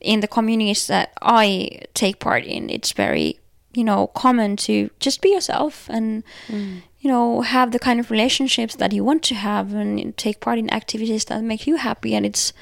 in 0.00 0.20
the 0.20 0.28
communities 0.28 0.86
that 0.86 1.12
I 1.20 1.82
take 1.94 2.18
part 2.18 2.44
in, 2.44 2.70
it's 2.70 2.92
very 2.92 3.38
you 3.74 3.84
know 3.84 4.06
common 4.08 4.56
to 4.56 4.90
just 5.00 5.20
be 5.20 5.28
yourself 5.30 5.88
and 5.90 6.24
you 6.48 7.10
know 7.10 7.42
have 7.42 7.70
the 7.72 7.78
kind 7.78 8.00
of 8.00 8.10
relationships 8.10 8.74
that 8.76 8.92
you 8.92 9.04
want 9.04 9.22
to 9.24 9.34
have 9.34 9.74
and 9.74 10.16
take 10.16 10.40
part 10.40 10.58
in 10.58 10.72
activities 10.72 11.24
that 11.26 11.42
make 11.44 11.66
you 11.66 11.76
happy, 11.76 12.14
and 12.14 12.24
it's 12.26 12.52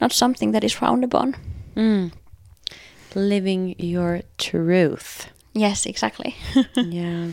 not 0.00 0.12
something 0.12 0.52
that 0.52 0.64
is 0.64 0.72
frowned 0.72 1.04
upon. 1.04 1.34
living 3.14 3.74
your 3.78 4.20
truth 4.38 5.28
Yes, 5.56 5.86
exactly. 5.86 6.34
yeah 6.76 7.28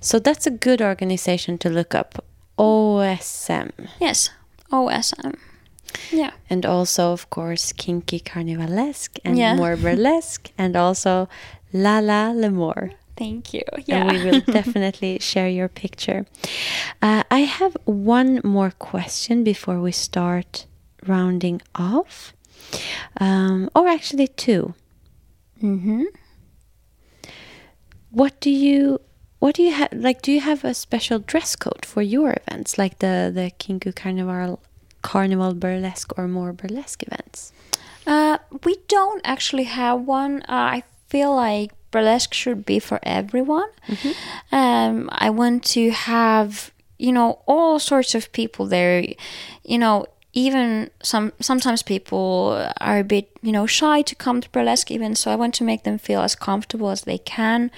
so 0.00 0.18
that's 0.18 0.46
a 0.46 0.50
good 0.50 0.80
organization 0.82 1.58
to 1.58 1.68
look 1.70 1.94
up 1.94 2.24
osm 2.58 3.70
yes, 4.00 4.30
OSM. 4.72 5.34
Yeah. 6.12 6.32
and 6.50 6.66
also 6.66 7.12
of 7.12 7.28
course 7.30 7.72
kinky 7.72 8.20
carnivalesque 8.20 9.18
and 9.24 9.38
Yeah. 9.38 9.56
more 9.56 9.76
burlesque 9.76 10.50
and 10.58 10.76
also 10.76 11.28
Lala 11.72 12.32
L`More 12.34 12.92
Thank 13.16 13.54
you. 13.54 13.62
and 13.72 13.84
Yeah. 13.88 14.06
we 14.12 14.18
will 14.24 14.40
definitely 14.60 15.18
share 15.20 15.48
your 15.48 15.68
picture. 15.68 16.26
Uh, 17.00 17.22
I 17.30 17.40
have 17.58 17.76
one 17.86 18.40
more 18.44 18.72
question 18.78 19.42
before 19.44 19.80
we 19.80 19.92
start 19.92 20.66
rounding 21.06 21.62
off, 21.74 22.34
um, 23.20 23.70
or 23.74 23.88
actually 23.88 24.28
two. 24.28 24.74
mm-hmm. 25.62 26.02
What 28.16 28.40
do 28.40 28.48
you? 28.48 29.02
What 29.40 29.56
do 29.56 29.62
you 29.62 29.72
have? 29.72 29.92
Like, 29.92 30.22
do 30.22 30.32
you 30.32 30.40
have 30.40 30.64
a 30.64 30.72
special 30.72 31.18
dress 31.18 31.54
code 31.54 31.84
for 31.84 32.00
your 32.00 32.34
events, 32.40 32.78
like 32.78 33.00
the 33.00 33.30
the 33.38 33.52
Kinky 33.58 33.92
Carnival, 33.92 34.58
Carnival 35.02 35.52
Burlesque, 35.52 36.16
or 36.16 36.26
more 36.26 36.54
burlesque 36.54 37.02
events? 37.02 37.52
Uh, 38.06 38.38
we 38.64 38.76
don't 38.88 39.20
actually 39.22 39.64
have 39.64 40.00
one. 40.00 40.40
Uh, 40.48 40.80
I 40.80 40.82
feel 41.08 41.36
like 41.36 41.72
burlesque 41.90 42.32
should 42.32 42.64
be 42.64 42.78
for 42.78 43.00
everyone. 43.02 43.68
Um, 44.50 45.10
I 45.12 45.28
want 45.28 45.62
to 45.76 45.90
have 45.90 46.72
you 46.98 47.12
know 47.12 47.42
all 47.44 47.78
sorts 47.78 48.14
of 48.14 48.32
people 48.32 48.64
there. 48.64 49.04
You 49.62 49.76
know, 49.76 50.06
even 50.36 50.90
some 51.02 51.32
sometimes 51.40 51.82
people 51.82 52.70
are 52.78 52.98
a 52.98 53.04
bit 53.04 53.30
you 53.40 53.50
know 53.50 53.66
shy 53.66 54.02
to 54.02 54.14
come 54.14 54.42
to 54.42 54.50
burlesque 54.50 54.90
events, 54.90 55.20
so 55.20 55.30
I 55.30 55.36
want 55.36 55.54
to 55.54 55.64
make 55.64 55.84
them 55.84 55.98
feel 55.98 56.20
as 56.20 56.34
comfortable 56.34 56.90
as 56.90 57.00
they 57.00 57.18
can. 57.18 57.70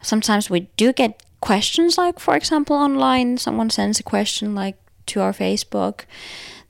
Sometimes 0.00 0.48
we 0.48 0.60
do 0.78 0.92
get 0.94 1.22
questions, 1.40 1.98
like 1.98 2.18
for 2.18 2.34
example 2.34 2.74
online, 2.74 3.36
someone 3.36 3.68
sends 3.68 4.00
a 4.00 4.02
question 4.02 4.54
like 4.54 4.76
to 5.06 5.20
our 5.20 5.32
Facebook 5.32 6.06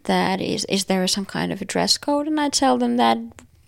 that 0.04 0.40
is 0.40 0.64
is 0.64 0.86
there 0.86 1.06
some 1.06 1.24
kind 1.24 1.52
of 1.52 1.62
a 1.62 1.66
dress 1.66 1.98
code 1.98 2.26
and 2.26 2.40
i 2.40 2.48
tell 2.48 2.78
them 2.78 2.96
that 2.96 3.18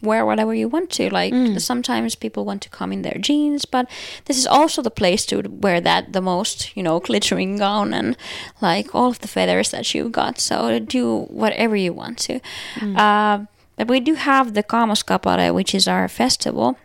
wear 0.02 0.24
whatever 0.24 0.54
you 0.54 0.68
want 0.68 0.90
to. 0.90 1.12
Like 1.12 1.32
mm. 1.32 1.60
sometimes 1.60 2.14
people 2.14 2.44
want 2.44 2.62
to 2.62 2.68
come 2.68 2.92
in 2.92 3.02
their 3.02 3.18
jeans 3.18 3.64
but 3.64 3.88
this 4.26 4.38
is 4.38 4.46
also 4.46 4.82
the 4.82 4.90
place 4.90 5.26
to 5.26 5.42
wear 5.48 5.80
that 5.80 6.12
the 6.12 6.20
most 6.20 6.76
you 6.76 6.82
know 6.82 7.00
glittering 7.08 7.56
gown 7.58 7.92
and 7.94 8.16
like 8.60 8.94
all 8.94 9.10
of 9.10 9.18
the 9.20 9.29
feathers 9.29 9.70
that 9.70 9.94
you've 9.94 10.12
got. 10.12 10.38
So 10.38 10.79
do 10.79 11.22
whatever 11.25 11.77
you 11.77 11.92
want 11.92 12.18
to. 12.18 12.40
Mm. 12.77 12.96
Uh, 12.98 13.46
but 13.77 13.88
we 13.88 14.00
do 14.00 14.14
have 14.14 14.52
the 14.52 14.62
Kamoskapare, 14.62 15.54
which 15.54 15.75
is 15.75 15.88
our 15.88 16.06
festival. 16.08 16.77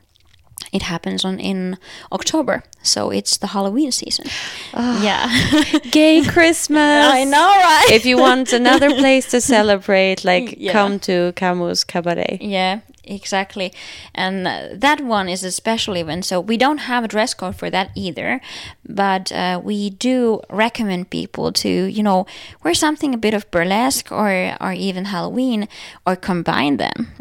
It 0.72 0.84
happens 0.84 1.26
on 1.26 1.40
in 1.40 1.78
october 2.12 2.64
so 2.86 3.10
it's 3.10 3.38
the 3.38 3.48
halloween 3.48 3.92
season. 3.92 4.26
Ah, 4.74 5.02
yeah. 5.04 5.80
Gay 5.92 6.24
Christmas! 6.24 7.06
i 7.12 7.24
know 7.24 7.48
right? 7.48 7.88
If 7.92 8.06
you 8.06 8.18
want 8.18 8.54
another 8.54 8.94
place 9.02 9.26
to 9.32 9.42
celebrate, 9.42 10.24
like 10.24 10.56
Yeah. 10.58 10.72
come 10.72 11.00
to 11.02 11.34
Camus 11.36 11.84
Cabaret. 11.84 12.38
Yeah, 12.42 12.82
exactly. 13.06 13.72
And 14.14 14.46
that 14.46 15.02
one 15.02 15.30
is 15.30 15.44
a 15.44 15.52
special 15.52 15.96
event, 15.96 16.26
so 16.26 16.40
we 16.40 16.58
don't 16.58 16.80
have 16.80 17.04
a 17.04 17.08
dress 17.08 17.34
code 17.34 17.56
for 17.56 17.70
that 17.70 17.92
either. 17.96 18.42
But 18.88 19.32
uh, 19.32 19.62
we 19.64 19.90
do 19.90 20.42
recommend 20.50 21.10
people 21.10 21.52
to, 21.54 21.70
you 21.70 22.04
know, 22.04 22.26
wear 22.64 22.74
something 22.74 23.14
a 23.14 23.18
bit 23.18 23.34
of 23.34 23.50
burlesque 23.52 24.12
or 24.12 24.56
or 24.60 24.74
even 24.74 25.06
Halloween, 25.06 25.68
or 26.06 26.16
combine 26.16 26.78
them. 26.78 27.14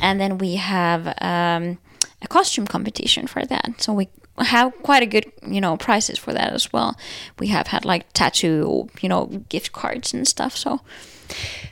And 0.00 0.20
then 0.20 0.38
we 0.38 0.56
have. 0.56 1.14
Um, 1.20 1.78
a 2.22 2.28
costume 2.28 2.66
competition 2.66 3.26
for 3.26 3.46
that. 3.46 3.80
So 3.80 3.92
we 3.92 4.08
have 4.38 4.72
quite 4.82 5.02
a 5.02 5.06
good, 5.06 5.32
you 5.46 5.60
know, 5.60 5.76
prizes 5.76 6.18
for 6.18 6.32
that 6.32 6.52
as 6.52 6.72
well. 6.72 6.96
We 7.38 7.48
have 7.48 7.68
had 7.68 7.84
like 7.84 8.12
tattoo, 8.12 8.88
you 9.00 9.08
know, 9.08 9.26
gift 9.48 9.72
cards 9.72 10.12
and 10.12 10.26
stuff. 10.28 10.56
So 10.56 10.80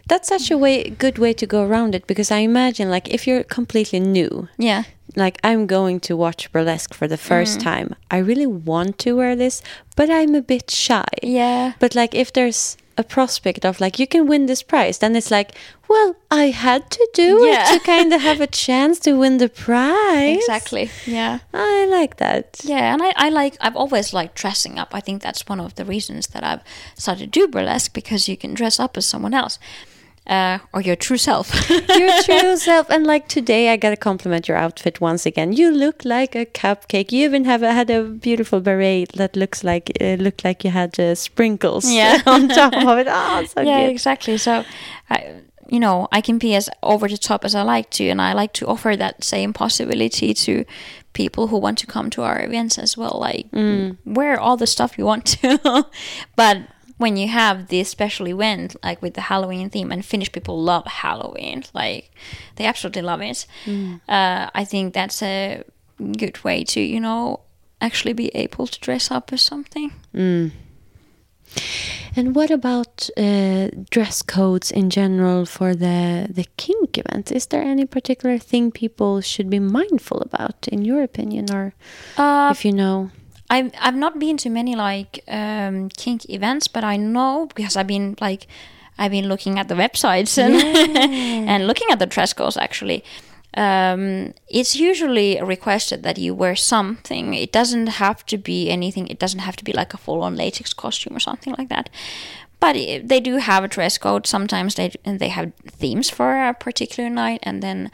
That's 0.09 0.28
such 0.28 0.50
a 0.50 0.59
way 0.59 0.88
good 0.90 1.18
way 1.18 1.32
to 1.34 1.46
go 1.46 1.64
around 1.64 1.94
it 1.94 2.06
because 2.06 2.30
I 2.30 2.38
imagine 2.38 2.90
like 2.90 3.09
if 3.09 3.26
you're 3.26 3.44
completely 3.44 4.00
new, 4.00 4.48
yeah, 4.56 4.84
like 5.16 5.38
I'm 5.44 5.66
going 5.66 6.00
to 6.00 6.16
watch 6.16 6.50
burlesque 6.52 6.94
for 6.94 7.06
the 7.09 7.16
first 7.16 7.59
mm. 7.59 7.62
time. 7.62 7.94
I 8.11 8.18
really 8.18 8.46
want 8.46 8.98
to 9.00 9.12
wear 9.12 9.36
this, 9.36 9.62
but 9.96 10.11
I'm 10.11 10.34
a 10.34 10.42
bit 10.42 10.70
shy. 10.70 11.04
yeah, 11.22 11.74
But 11.78 11.94
like 11.94 12.14
if 12.14 12.32
there's 12.32 12.76
a 12.99 13.05
prospect 13.05 13.64
of 13.64 13.80
like 13.80 13.99
you 13.99 14.07
can 14.07 14.26
win 14.26 14.46
this 14.46 14.62
prize, 14.62 14.99
then 14.99 15.14
it's 15.16 15.30
like, 15.30 15.53
well, 15.88 16.16
I 16.30 16.51
had 16.51 16.90
to 16.90 17.09
do 17.14 17.46
Yeah. 17.46 17.72
it 17.72 17.78
to 17.78 17.84
kind 17.86 18.12
of 18.12 18.20
have 18.20 18.40
a 18.42 18.46
chance 18.66 18.99
to 19.01 19.12
win 19.12 19.38
the 19.38 19.49
prize. 19.49 20.36
exactly, 20.36 20.90
yeah. 21.07 21.38
I 21.55 21.86
like 21.86 22.16
that. 22.16 22.61
Yeah, 22.64 22.92
and 22.92 23.01
I, 23.03 23.12
I 23.16 23.28
like 23.30 23.57
I've 23.61 23.76
always 23.76 24.12
liked 24.12 24.34
dressing 24.34 24.78
up. 24.78 24.94
I 24.94 25.01
think 25.01 25.22
that's 25.22 25.46
one 25.49 25.61
of 25.61 25.76
the 25.76 25.84
reasons 25.84 26.26
that 26.28 26.42
I've 26.44 26.62
started 26.96 27.32
to 27.32 27.40
do 27.40 27.49
burlesque 27.49 27.92
because 27.94 28.28
you 28.28 28.36
can 28.36 28.53
dress 28.55 28.78
up 28.80 28.96
as 28.99 29.07
someone 29.07 29.32
else. 29.32 29.59
Uh, 30.29 30.59
or 30.74 30.83
your 30.83 30.95
true 30.97 31.16
self. 31.16 31.51
Your 31.70 32.22
true 32.22 32.57
self. 32.59 32.91
And 32.91 33.07
like 33.07 33.29
today, 33.29 33.72
I 33.72 33.76
got 33.79 33.91
to 33.91 33.97
compliment 33.97 34.47
your 34.47 34.59
outfit 34.59 35.01
once 35.01 35.24
again. 35.24 35.55
You 35.55 35.70
look 35.70 36.05
like 36.05 36.35
a 36.35 36.45
cupcake. 36.45 37.12
You 37.12 37.24
even 37.24 37.47
have 37.47 37.62
a, 37.62 37.72
had 37.72 37.89
a 37.89 38.03
beautiful 38.05 38.61
beret 38.61 39.12
that 39.14 39.37
looks 39.37 39.64
like 39.64 39.91
uh, 40.03 40.16
looked 40.20 40.45
like 40.45 40.64
you 40.64 40.70
had 40.70 41.01
uh, 41.01 41.14
sprinkles 41.14 41.91
Yeah. 41.91 42.20
on 42.26 42.49
top 42.49 42.74
of 42.74 42.99
it. 42.99 43.07
Oh, 43.11 43.45
so 43.47 43.62
yeah, 43.62 43.81
good. 43.87 43.91
exactly. 43.91 44.37
So, 44.37 44.64
I, 45.09 45.37
you 45.70 45.81
know, 45.81 46.09
I 46.12 46.20
can 46.20 46.37
be 46.39 46.55
as 46.55 46.68
over 46.83 47.09
the 47.09 47.16
top 47.18 47.45
as 47.45 47.55
I 47.55 47.62
like 47.62 47.89
to, 47.93 48.09
and 48.11 48.20
I 48.20 48.35
like 48.35 48.53
to 48.55 48.66
offer 48.66 48.97
that 48.97 49.24
same 49.24 49.53
possibility 49.55 50.35
to 50.35 50.64
people 51.14 51.47
who 51.49 51.57
want 51.59 51.79
to 51.79 51.87
come 51.87 52.11
to 52.11 52.22
our 52.22 52.41
events 52.45 52.79
as 52.79 52.97
well. 52.99 53.16
Like, 53.18 53.47
wear 54.05 54.39
all 54.39 54.57
the 54.59 54.66
stuff 54.66 54.99
you 54.99 55.07
want 55.07 55.24
to, 55.41 55.87
but 56.37 56.59
when 56.99 57.16
you 57.16 57.28
have 57.28 57.68
this 57.68 57.88
special 57.88 58.28
event 58.28 58.76
like 58.84 59.01
with 59.03 59.14
the 59.14 59.22
Halloween 59.22 59.70
theme, 59.70 59.90
and 59.92 60.05
Finnish 60.05 60.30
people 60.32 60.62
love 60.62 60.86
Halloween, 60.86 61.64
like 61.74 62.11
they 62.57 62.66
absolutely 62.66 63.03
love 63.03 63.22
it. 63.22 63.46
Uh, 64.09 64.51
I 64.55 64.64
think 64.64 64.94
that's 64.94 65.22
a 65.22 65.62
good 66.18 66.44
way 66.44 66.64
to, 66.64 66.80
you 66.80 67.01
know, 67.01 67.40
actually 67.80 68.14
be 68.14 68.28
able 68.34 68.66
to 68.66 68.78
dress 68.80 69.11
up 69.11 69.32
as 69.32 69.40
something. 69.42 69.92
And 72.16 72.34
what 72.34 72.51
about 72.51 73.09
uh, 73.16 73.68
dress 73.90 74.22
codes 74.22 74.70
in 74.70 74.90
general 74.90 75.46
for 75.46 75.74
the 75.74 76.26
the 76.30 76.46
kink 76.57 76.99
event? 76.99 77.32
Is 77.32 77.46
there 77.46 77.62
any 77.62 77.86
particular 77.86 78.38
thing 78.38 78.70
people 78.72 79.20
should 79.22 79.49
be 79.49 79.61
mindful 79.61 80.20
about, 80.20 80.68
in 80.68 80.84
your 80.84 81.03
opinion, 81.03 81.46
or 81.53 81.72
Uh, 82.16 82.51
if 82.51 82.64
you 82.64 82.72
know? 82.72 83.11
I've 83.51 83.72
I've 83.80 83.96
not 83.96 84.18
been 84.18 84.36
to 84.38 84.51
many 84.51 84.76
like 84.76 85.24
um, 85.28 85.88
kink 85.90 86.28
events, 86.28 86.68
but 86.68 86.84
I 86.84 86.96
know 86.96 87.49
because 87.55 87.76
I've 87.76 87.86
been 87.86 88.16
like 88.20 88.46
I've 88.99 89.11
been 89.11 89.28
looking 89.28 89.59
at 89.59 89.68
the 89.68 89.74
websites 89.74 90.38
and 90.38 90.55
and 91.49 91.66
looking 91.66 91.88
at 91.90 91.99
the 91.99 92.07
dress 92.07 92.32
codes 92.32 92.57
actually. 92.57 93.05
Um, 93.55 94.34
it's 94.49 94.76
usually 94.76 95.40
requested 95.42 96.03
that 96.03 96.18
you 96.18 96.34
wear 96.34 96.55
something. 96.55 97.32
It 97.34 97.51
doesn't 97.51 97.86
have 97.86 98.24
to 98.26 98.36
be 98.36 98.68
anything. 98.70 99.09
It 99.09 99.18
doesn't 99.18 99.40
have 99.40 99.57
to 99.57 99.64
be 99.64 99.72
like 99.72 99.94
a 99.94 99.96
full-on 99.96 100.36
latex 100.36 100.74
costume 100.74 101.16
or 101.16 101.20
something 101.20 101.55
like 101.57 101.70
that. 101.70 101.88
But 102.61 102.74
they 102.74 103.20
do 103.20 103.36
have 103.36 103.62
a 103.62 103.68
dress 103.68 103.98
code. 103.98 104.26
Sometimes 104.26 104.74
they 104.74 104.92
they 105.04 105.28
have 105.28 105.52
themes 105.66 106.11
for 106.11 106.36
a 106.36 106.54
particular 106.54 107.09
night, 107.09 107.40
and 107.44 107.62
then 107.62 107.90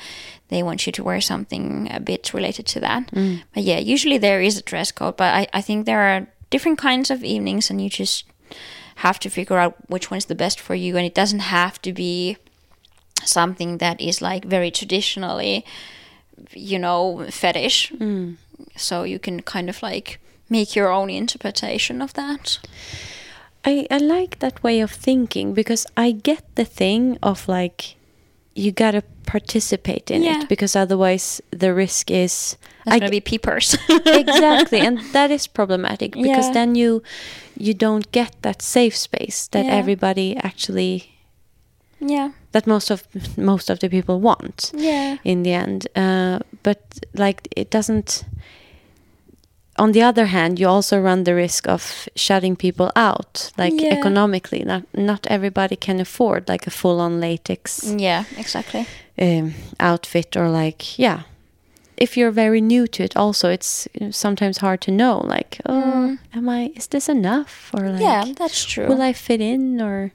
they 0.48 0.62
want 0.62 0.86
you 0.86 0.92
to 0.92 1.04
wear 1.04 1.20
something 1.20 1.88
a 1.90 2.00
bit 2.00 2.32
related 2.32 2.66
to 2.66 2.80
that. 2.80 3.10
Mm. 3.12 3.42
But 3.52 3.62
yeah, 3.62 3.78
usually 3.78 4.18
there 4.18 4.40
is 4.40 4.58
a 4.58 4.62
dress 4.62 4.90
code. 4.90 5.16
But 5.16 5.34
I, 5.34 5.46
I 5.52 5.60
think 5.60 5.84
there 5.84 6.00
are 6.00 6.26
different 6.48 6.78
kinds 6.78 7.10
of 7.10 7.22
evenings, 7.22 7.70
and 7.70 7.80
you 7.80 7.90
just 7.90 8.24
have 8.96 9.18
to 9.18 9.28
figure 9.28 9.58
out 9.58 9.76
which 9.90 10.10
one's 10.10 10.26
the 10.26 10.34
best 10.34 10.58
for 10.60 10.74
you. 10.74 10.96
And 10.96 11.06
it 11.06 11.14
doesn't 11.14 11.40
have 11.40 11.82
to 11.82 11.92
be 11.92 12.38
something 13.24 13.78
that 13.78 14.00
is 14.00 14.22
like 14.22 14.44
very 14.44 14.70
traditionally, 14.70 15.64
you 16.52 16.78
know, 16.78 17.26
fetish. 17.30 17.92
Mm. 17.92 18.36
So 18.76 19.02
you 19.02 19.18
can 19.18 19.42
kind 19.42 19.68
of 19.68 19.82
like 19.82 20.20
make 20.48 20.74
your 20.74 20.90
own 20.90 21.10
interpretation 21.10 22.00
of 22.00 22.14
that. 22.14 22.58
I, 23.64 23.86
I 23.90 23.98
like 23.98 24.38
that 24.40 24.62
way 24.62 24.80
of 24.80 24.90
thinking 24.90 25.54
because 25.54 25.86
I 25.96 26.12
get 26.12 26.42
the 26.54 26.64
thing 26.64 27.18
of 27.22 27.48
like 27.48 27.96
you 28.54 28.70
gotta 28.72 29.02
participate 29.26 30.10
in 30.10 30.22
Yeah. 30.22 30.42
it 30.42 30.48
because 30.48 30.76
otherwise 30.76 31.40
the 31.50 31.72
risk 31.74 32.10
is 32.10 32.56
There's 32.84 32.94
I 32.96 32.98
gonna 32.98 33.10
be 33.10 33.20
peepers. 33.20 33.76
exactly 34.06 34.78
and 34.80 34.98
that 35.12 35.30
is 35.30 35.46
problematic 35.48 36.12
because 36.12 36.46
Yeah. 36.48 36.52
then 36.54 36.74
you 36.74 37.02
you 37.58 37.74
don't 37.74 38.10
get 38.12 38.30
that 38.42 38.62
safe 38.62 38.96
space 38.96 39.48
that 39.48 39.64
Yeah. 39.66 39.72
everybody 39.78 40.36
actually 40.36 41.10
yeah, 42.00 42.30
that 42.52 42.66
most 42.66 42.90
of 42.90 43.02
most 43.38 43.70
of 43.70 43.78
the 43.78 43.88
people 43.88 44.20
want 44.20 44.72
yeah, 44.76 45.16
in 45.24 45.42
the 45.42 45.52
end 45.52 45.86
uh, 45.96 46.38
but 46.62 46.78
like 47.14 47.48
it 47.56 47.70
doesn't 47.70 48.24
on 49.76 49.92
the 49.92 50.02
other 50.02 50.26
hand 50.26 50.58
you 50.60 50.68
also 50.68 51.00
run 51.00 51.24
the 51.24 51.34
risk 51.34 51.66
of 51.68 52.08
shutting 52.16 52.56
people 52.56 52.90
out 52.96 53.50
like 53.58 53.80
Yeah. 53.82 53.94
economically 53.98 54.64
not 54.64 54.82
not 54.94 55.26
everybody 55.26 55.76
can 55.76 56.00
afford 56.00 56.48
like 56.48 56.66
a 56.66 56.70
full 56.70 57.00
on 57.00 57.20
latex 57.20 57.82
yeah, 57.98 58.24
exactly. 58.38 58.86
um, 59.18 59.54
outfit 59.80 60.36
or 60.36 60.48
like 60.48 60.98
yeah 60.98 61.20
if 61.96 62.16
you're 62.16 62.32
very 62.34 62.60
new 62.60 62.86
to 62.88 63.02
it 63.04 63.16
also 63.16 63.48
it's 63.48 63.88
sometimes 64.10 64.58
hard 64.58 64.80
to 64.80 64.90
know 64.90 65.18
like 65.36 65.60
oh 65.66 66.16
am 66.34 66.48
i 66.48 66.72
is 66.76 66.86
this 66.88 67.08
enough 67.08 67.70
or 67.74 67.88
like 67.90 68.00
Mm. 68.00 68.26
yeah, 68.26 68.34
that's 68.38 68.64
true. 68.64 68.86
will 68.88 69.02
i 69.02 69.12
fit 69.12 69.40
in 69.40 69.80
or 69.80 70.10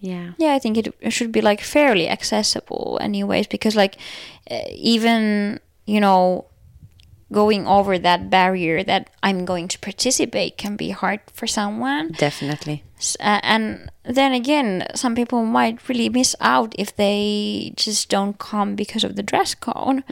yeah 0.00 0.32
yeah 0.38 0.54
i 0.56 0.58
think 0.60 0.76
it, 0.76 0.94
it 1.00 1.10
should 1.12 1.32
be 1.32 1.40
like 1.40 1.60
fairly 1.64 2.08
accessible 2.08 2.98
anyways 3.00 3.46
because 3.48 3.74
like 3.76 3.96
uh, 4.50 4.60
even 4.74 5.58
you 5.86 6.00
know 6.00 6.44
going 7.32 7.66
over 7.66 7.98
that 7.98 8.30
barrier 8.30 8.82
that 8.84 9.10
i'm 9.22 9.44
going 9.44 9.68
to 9.68 9.78
participate 9.78 10.56
can 10.56 10.76
be 10.76 10.90
hard 10.90 11.20
for 11.32 11.46
someone. 11.46 12.12
Definitely 12.12 12.84
uh, 13.20 13.40
and 13.42 13.90
then 14.04 14.32
again 14.32 14.86
some 14.94 15.14
people 15.14 15.44
might 15.44 15.88
really 15.88 16.08
miss 16.08 16.34
out 16.40 16.74
if 16.78 16.94
they 16.96 17.72
just 17.76 18.08
don't 18.08 18.38
come 18.38 18.74
because 18.76 19.04
of 19.04 19.16
the 19.16 19.22
dress 19.22 19.54
code. 19.54 20.02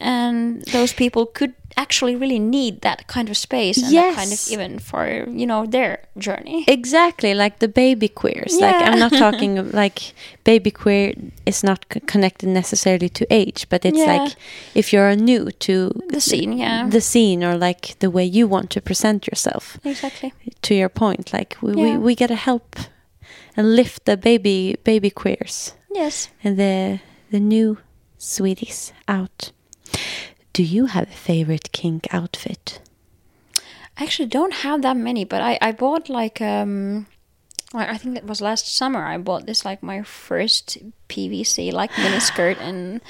And 0.00 0.62
those 0.72 0.92
people 0.92 1.26
could 1.26 1.52
actually 1.78 2.16
really 2.16 2.38
need 2.38 2.80
that 2.80 3.06
kind 3.06 3.28
of 3.28 3.36
space 3.36 3.76
and 3.82 3.92
that 3.94 4.14
kind 4.14 4.32
of 4.32 4.38
Yes. 4.40 4.50
event 4.50 4.80
for 4.82 5.26
you 5.28 5.46
know 5.46 5.66
their 5.66 5.98
journey. 6.16 6.64
Exactly 6.68 7.34
like 7.34 7.58
the 7.58 7.68
baby 7.68 8.08
queers. 8.08 8.56
Like 8.58 8.76
i'm 8.76 8.98
not 8.98 9.12
talking 9.12 9.58
of, 9.58 9.74
like 9.82 10.14
baby 10.44 10.70
queer 10.70 11.12
is 11.44 11.62
not 11.62 11.84
c- 11.92 12.00
connected 12.00 12.48
necessarily 12.48 13.10
to 13.10 13.26
age 13.30 13.66
but 13.68 13.84
it's 13.84 13.98
Yeah. 13.98 14.12
like 14.16 14.36
if 14.74 14.92
you're 14.92 15.14
new 15.16 15.50
to 15.66 15.90
the 16.08 16.20
scene 16.20 16.52
yeah. 16.58 16.88
the 16.88 17.00
scene 17.00 17.44
or 17.44 17.54
like 17.58 17.98
the 17.98 18.10
way 18.10 18.24
you 18.24 18.48
want 18.48 18.70
to 18.70 18.80
present 18.80 19.26
yourself 19.26 19.78
exactly. 19.84 20.32
to 20.62 20.74
your 20.74 20.88
point 20.88 21.32
like 21.32 21.56
we, 21.60 21.72
Yeah. 21.74 21.82
we, 21.82 21.98
we 21.98 22.14
gotta 22.16 22.34
help 22.34 22.76
and 23.56 23.76
lift 23.76 24.04
the 24.04 24.16
baby 24.16 24.76
baby 24.84 25.10
queers. 25.10 25.74
Yes. 25.92 26.28
And 26.42 26.58
the 26.58 27.00
the 27.30 27.40
new 27.40 27.78
sweeties 28.18 28.92
out. 29.08 29.52
Do 30.52 30.62
you 30.62 30.86
have 30.86 31.08
a 31.08 31.12
favorite 31.12 31.70
kink 31.72 32.06
outfit? 32.12 32.80
I 33.98 34.04
actually 34.04 34.28
don't 34.28 34.52
have 34.52 34.82
that 34.82 34.96
many, 34.96 35.24
but 35.24 35.40
I, 35.40 35.58
I 35.60 35.72
bought 35.72 36.08
like 36.08 36.40
um 36.40 37.06
I 37.74 37.98
think 37.98 38.16
it 38.16 38.24
was 38.24 38.40
last 38.40 38.74
summer 38.74 39.04
I 39.04 39.18
bought 39.18 39.46
this 39.46 39.64
like 39.64 39.82
my 39.82 40.02
first 40.02 40.78
PVC 41.08 41.72
like 41.72 41.90
mini 41.98 42.20
skirt 42.20 42.58
and 42.60 43.00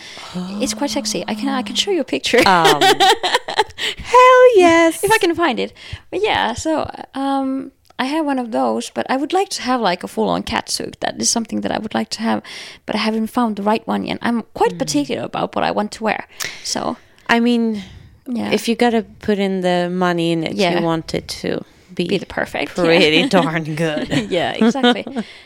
it's 0.63 0.75
quite 0.75 0.91
sexy. 0.91 1.25
I 1.29 1.35
can 1.35 1.49
I 1.49 1.63
can 1.63 1.77
show 1.77 1.91
you 1.91 2.01
a 2.01 2.05
picture. 2.05 2.39
Um, 2.39 2.81
hell 4.13 4.57
yes. 4.57 5.05
If 5.05 5.13
I 5.13 5.19
can 5.19 5.35
find 5.35 5.61
it. 5.61 5.73
But 6.11 6.23
yeah, 6.23 6.55
so 6.55 6.91
um 7.15 7.73
I 7.99 8.05
have 8.05 8.27
one 8.27 8.39
of 8.39 8.51
those, 8.53 8.91
but 8.91 9.07
I 9.11 9.17
would 9.17 9.33
like 9.33 9.49
to 9.51 9.63
have 9.63 9.81
like 9.81 10.03
a 10.05 10.09
full 10.09 10.29
on 10.29 10.43
cat 10.43 10.69
suit. 10.69 10.97
That 11.01 11.21
is 11.21 11.31
something 11.31 11.63
that 11.63 11.73
I 11.73 11.79
would 11.79 11.95
like 11.95 12.11
to 12.11 12.21
have, 12.21 12.43
but 12.85 12.95
I 12.95 12.99
haven't 12.99 13.29
found 13.29 13.57
the 13.57 13.63
right 13.63 13.87
one 13.87 14.05
yet. 14.05 14.19
I'm 14.21 14.43
quite 14.55 14.79
particular 14.79 15.25
about 15.25 15.55
what 15.55 15.65
I 15.65 15.71
want 15.71 15.93
to 15.93 16.05
wear. 16.05 16.27
So 16.65 16.97
i 17.29 17.41
mean 17.41 17.83
yeah, 18.29 18.51
if 18.53 18.69
you 18.69 18.77
gotta 18.77 19.03
put 19.21 19.39
in 19.39 19.61
the 19.61 19.89
money 19.91 20.33
in 20.33 20.45
it 20.45 20.55
Yeah. 20.55 20.79
you 20.79 20.85
want 20.85 21.15
it 21.15 21.27
to 21.43 21.65
be, 21.95 22.07
be 22.07 22.19
the 22.19 22.27
perfect 22.27 22.77
yeah. 22.77 22.85
pretty 22.85 23.29
darn 23.37 23.75
good 23.75 24.09
yeah, 24.31 24.53
exactly. 24.53 25.05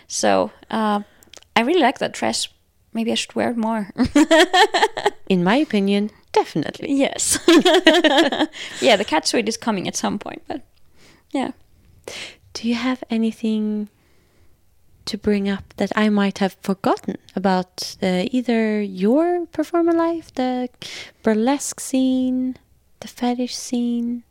so 0.08 0.50
uh, 0.70 1.00
I 1.56 1.60
really 1.62 1.80
like 1.80 1.98
that 1.98 2.12
dress. 2.12 2.48
Maybe 2.92 3.12
I 3.12 3.14
should 3.14 3.34
wear 3.36 3.50
it 3.50 3.56
more. 3.56 3.90
in 5.28 5.44
my 5.44 5.56
opinion 5.56 6.10
definitely 6.32 6.92
yes. 6.92 7.38
yeah, 8.80 8.96
the 8.96 9.04
cat 9.06 9.26
suit 9.26 9.48
is 9.48 9.56
coming 9.56 9.86
at 9.88 9.96
some 9.96 10.18
point, 10.18 10.42
but 10.48 10.62
yeah. 11.32 11.52
Do 12.52 12.68
you 12.68 12.74
have 12.74 13.02
anything 13.10 13.88
to 15.06 15.18
bring 15.18 15.48
up 15.48 15.64
that 15.76 15.92
I 15.96 16.08
might 16.08 16.38
have 16.38 16.56
forgotten 16.62 17.16
about 17.34 17.96
uh, 18.02 18.26
either 18.30 18.80
your 18.80 19.46
performer 19.46 19.92
life, 19.92 20.32
the 20.34 20.68
burlesque 21.22 21.80
scene, 21.80 22.56
the 23.00 23.08
fetish 23.08 23.56
scene? 23.56 24.22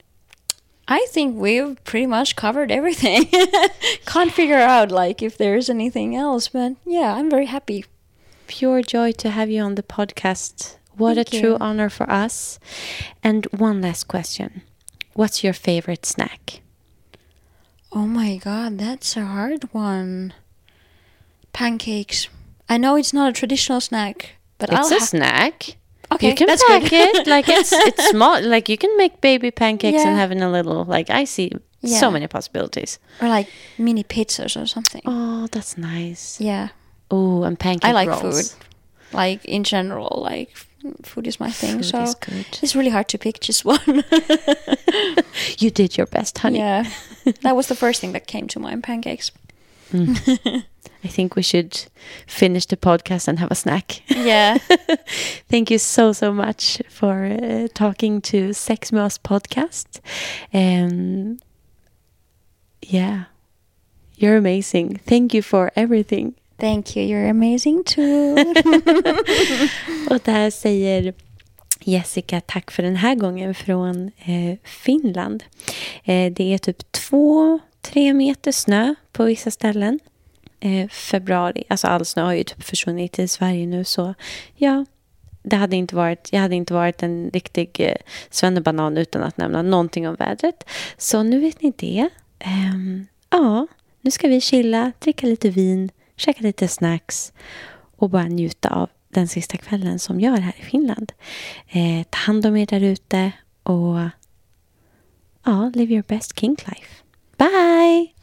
I 0.87 1.05
think 1.09 1.37
we've 1.37 1.81
pretty 1.83 2.07
much 2.07 2.35
covered 2.35 2.71
everything. 2.71 3.25
Can't 4.05 4.31
figure 4.31 4.57
out 4.57 4.91
like 4.91 5.21
if 5.21 5.37
there's 5.37 5.69
anything 5.69 6.15
else, 6.15 6.47
but 6.47 6.73
yeah, 6.85 7.13
I'm 7.13 7.29
very 7.29 7.45
happy. 7.45 7.85
Pure 8.47 8.83
joy 8.83 9.11
to 9.13 9.29
have 9.29 9.49
you 9.49 9.61
on 9.61 9.75
the 9.75 9.83
podcast. 9.83 10.77
What 10.97 11.15
Thank 11.15 11.33
a 11.33 11.39
true 11.39 11.51
you. 11.51 11.57
honor 11.59 11.89
for 11.89 12.09
us. 12.09 12.59
And 13.23 13.45
one 13.55 13.81
last 13.81 14.07
question 14.07 14.63
What's 15.13 15.43
your 15.43 15.53
favorite 15.53 16.05
snack? 16.05 16.61
Oh 17.91 18.05
my 18.05 18.37
god, 18.37 18.77
that's 18.77 19.17
a 19.17 19.25
hard 19.25 19.63
one. 19.73 20.33
Pancakes. 21.53 22.27
I 22.67 22.77
know 22.77 22.95
it's 22.95 23.13
not 23.13 23.29
a 23.29 23.33
traditional 23.33 23.81
snack, 23.81 24.31
but 24.57 24.69
It's 24.69 24.91
I'll 24.91 24.97
a 24.97 25.01
snack. 25.01 25.75
Okay, 26.11 26.29
you 26.29 26.35
can 26.35 26.47
that's 26.47 26.63
pack 26.63 26.81
good. 26.89 27.15
it 27.15 27.27
like 27.27 27.47
it's 27.49 27.71
it's 27.73 28.09
small. 28.09 28.41
Like 28.41 28.69
you 28.69 28.77
can 28.77 28.95
make 28.97 29.21
baby 29.21 29.51
pancakes 29.51 30.01
and 30.03 30.11
Yeah. 30.11 30.17
have 30.17 30.31
in 30.31 30.41
a 30.41 30.49
little. 30.51 30.85
Like 30.85 31.09
I 31.09 31.23
see 31.25 31.51
Yeah. 31.81 31.99
so 31.99 32.11
many 32.11 32.27
possibilities. 32.27 32.99
or 33.21 33.27
like 33.29 33.47
mini 33.77 34.03
pizzas 34.03 34.55
or 34.61 34.65
something. 34.67 35.01
Oh, 35.05 35.47
that's 35.51 35.77
nice. 35.77 36.39
Yeah, 36.41 36.69
Oh, 37.11 37.43
and 37.43 37.57
pancake 37.59 37.89
I 37.89 37.93
like 37.93 38.09
rolls. 38.09 38.51
food. 38.53 38.65
Like 39.13 39.43
in 39.45 39.63
general, 39.63 40.21
like 40.23 40.53
food 41.03 41.27
is 41.27 41.39
my 41.39 41.51
thing. 41.51 41.77
Food 41.77 41.85
so 41.85 42.13
it's 42.61 42.75
really 42.75 42.89
hard 42.89 43.07
to 43.09 43.17
pick 43.17 43.39
just 43.39 43.65
one. 43.65 44.03
You 45.57 45.71
did 45.71 45.97
your 45.97 46.07
best, 46.07 46.37
honey. 46.39 46.59
yeah, 46.59 46.83
that 47.41 47.55
was 47.55 47.67
the 47.67 47.75
first 47.75 48.01
thing 48.01 48.11
that 48.13 48.27
came 48.27 48.47
to 48.47 48.59
mind. 48.59 48.83
Pancakes. 48.83 49.31
I 51.03 51.07
think 51.07 51.35
we 51.35 51.41
should 51.41 51.85
finish 52.27 52.65
the 52.65 52.77
podcast 52.77 53.27
and 53.27 53.39
have 53.39 53.51
a 53.51 53.55
snack. 53.55 54.01
Yeah. 54.09 54.57
Thank 55.49 55.71
you 55.71 55.77
so 55.77 56.11
so 56.13 56.33
much 56.33 56.81
for 56.89 57.25
uh, 57.25 57.67
talking 57.73 58.21
to 58.21 58.53
Sex 58.53 58.91
med 58.91 59.01
oss 59.03 59.17
podcast. 59.17 60.01
Um, 60.53 61.39
yeah, 62.81 63.25
you're 64.17 64.37
amazing. 64.37 64.97
Thank 65.05 65.33
you 65.33 65.41
for 65.41 65.71
everything. 65.75 66.35
Thank 66.59 66.97
you. 66.97 67.05
You're 67.05 67.29
amazing 67.29 67.83
too. 67.83 68.35
Och 70.09 70.19
där 70.23 70.49
säger 70.49 71.13
Jessica 71.79 72.41
tack 72.41 72.71
för 72.71 72.83
den 72.83 72.95
här 72.95 73.15
gången 73.15 73.55
från 73.55 74.11
eh, 74.17 74.57
Finland. 74.63 75.43
Eh, 76.03 76.31
det 76.33 76.53
är 76.53 76.57
typ 76.57 76.91
två, 76.91 77.59
tre 77.81 78.13
meter 78.13 78.51
snö 78.51 78.95
på 79.11 79.23
vissa 79.23 79.51
ställen. 79.51 79.99
Eh, 80.59 80.89
februari, 80.89 81.63
alltså 81.67 81.87
all 81.87 82.05
snö 82.05 82.23
har 82.23 82.33
ju 82.33 82.43
typ 82.43 82.63
försvunnit 82.63 83.19
i 83.19 83.27
Sverige 83.27 83.67
nu 83.67 83.83
så 83.83 84.13
ja, 84.55 84.85
det 85.43 85.55
hade 85.55 85.75
inte 85.75 85.95
varit, 85.95 86.29
jag 86.31 86.39
hade 86.39 86.55
inte 86.55 86.73
varit 86.73 87.03
en 87.03 87.29
riktig 87.33 87.79
eh, 87.79 87.95
svennebanan 88.29 88.97
utan 88.97 89.23
att 89.23 89.37
nämna 89.37 89.61
någonting 89.61 90.07
om 90.07 90.15
vädret. 90.15 90.63
Så 90.97 91.23
nu 91.23 91.39
vet 91.39 91.61
ni 91.61 91.73
det. 91.77 92.09
Ehm, 92.39 93.07
ja, 93.29 93.67
nu 94.01 94.11
ska 94.11 94.27
vi 94.27 94.41
chilla, 94.41 94.91
dricka 94.99 95.27
lite 95.27 95.49
vin, 95.49 95.91
käka 96.19 96.41
lite 96.41 96.67
snacks 96.67 97.33
och 97.97 98.09
bara 98.09 98.23
njuta 98.23 98.69
av 98.69 98.89
den 99.09 99.27
sista 99.27 99.57
kvällen 99.57 99.99
som 99.99 100.19
jag 100.19 100.37
är 100.37 100.41
här 100.41 100.55
i 100.59 100.63
Finland. 100.63 101.11
Eh, 101.67 102.03
ta 102.09 102.17
hand 102.17 102.45
om 102.45 102.57
er 102.57 102.65
där 102.65 102.83
ute 102.83 103.31
och 103.63 103.99
ja, 105.43 105.71
live 105.75 105.93
your 105.93 106.03
best 106.07 106.39
kink 106.39 106.67
life. 106.67 107.03
Bye! 107.37 108.13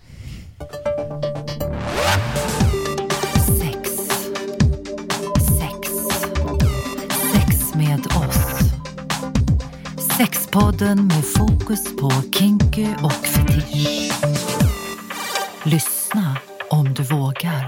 Sex. 3.61 3.91
Sex. 5.59 5.91
Sex 7.33 7.75
med 7.75 8.07
oss. 8.07 8.59
Sexpodden 10.17 11.07
med 11.07 11.25
fokus 11.25 11.97
på 11.97 12.11
kinky 12.33 12.87
och 13.03 13.13
fetisch. 13.13 14.13
Lyssna 15.65 16.37
om 16.71 16.95
du 16.95 17.03
vågar. 17.03 17.66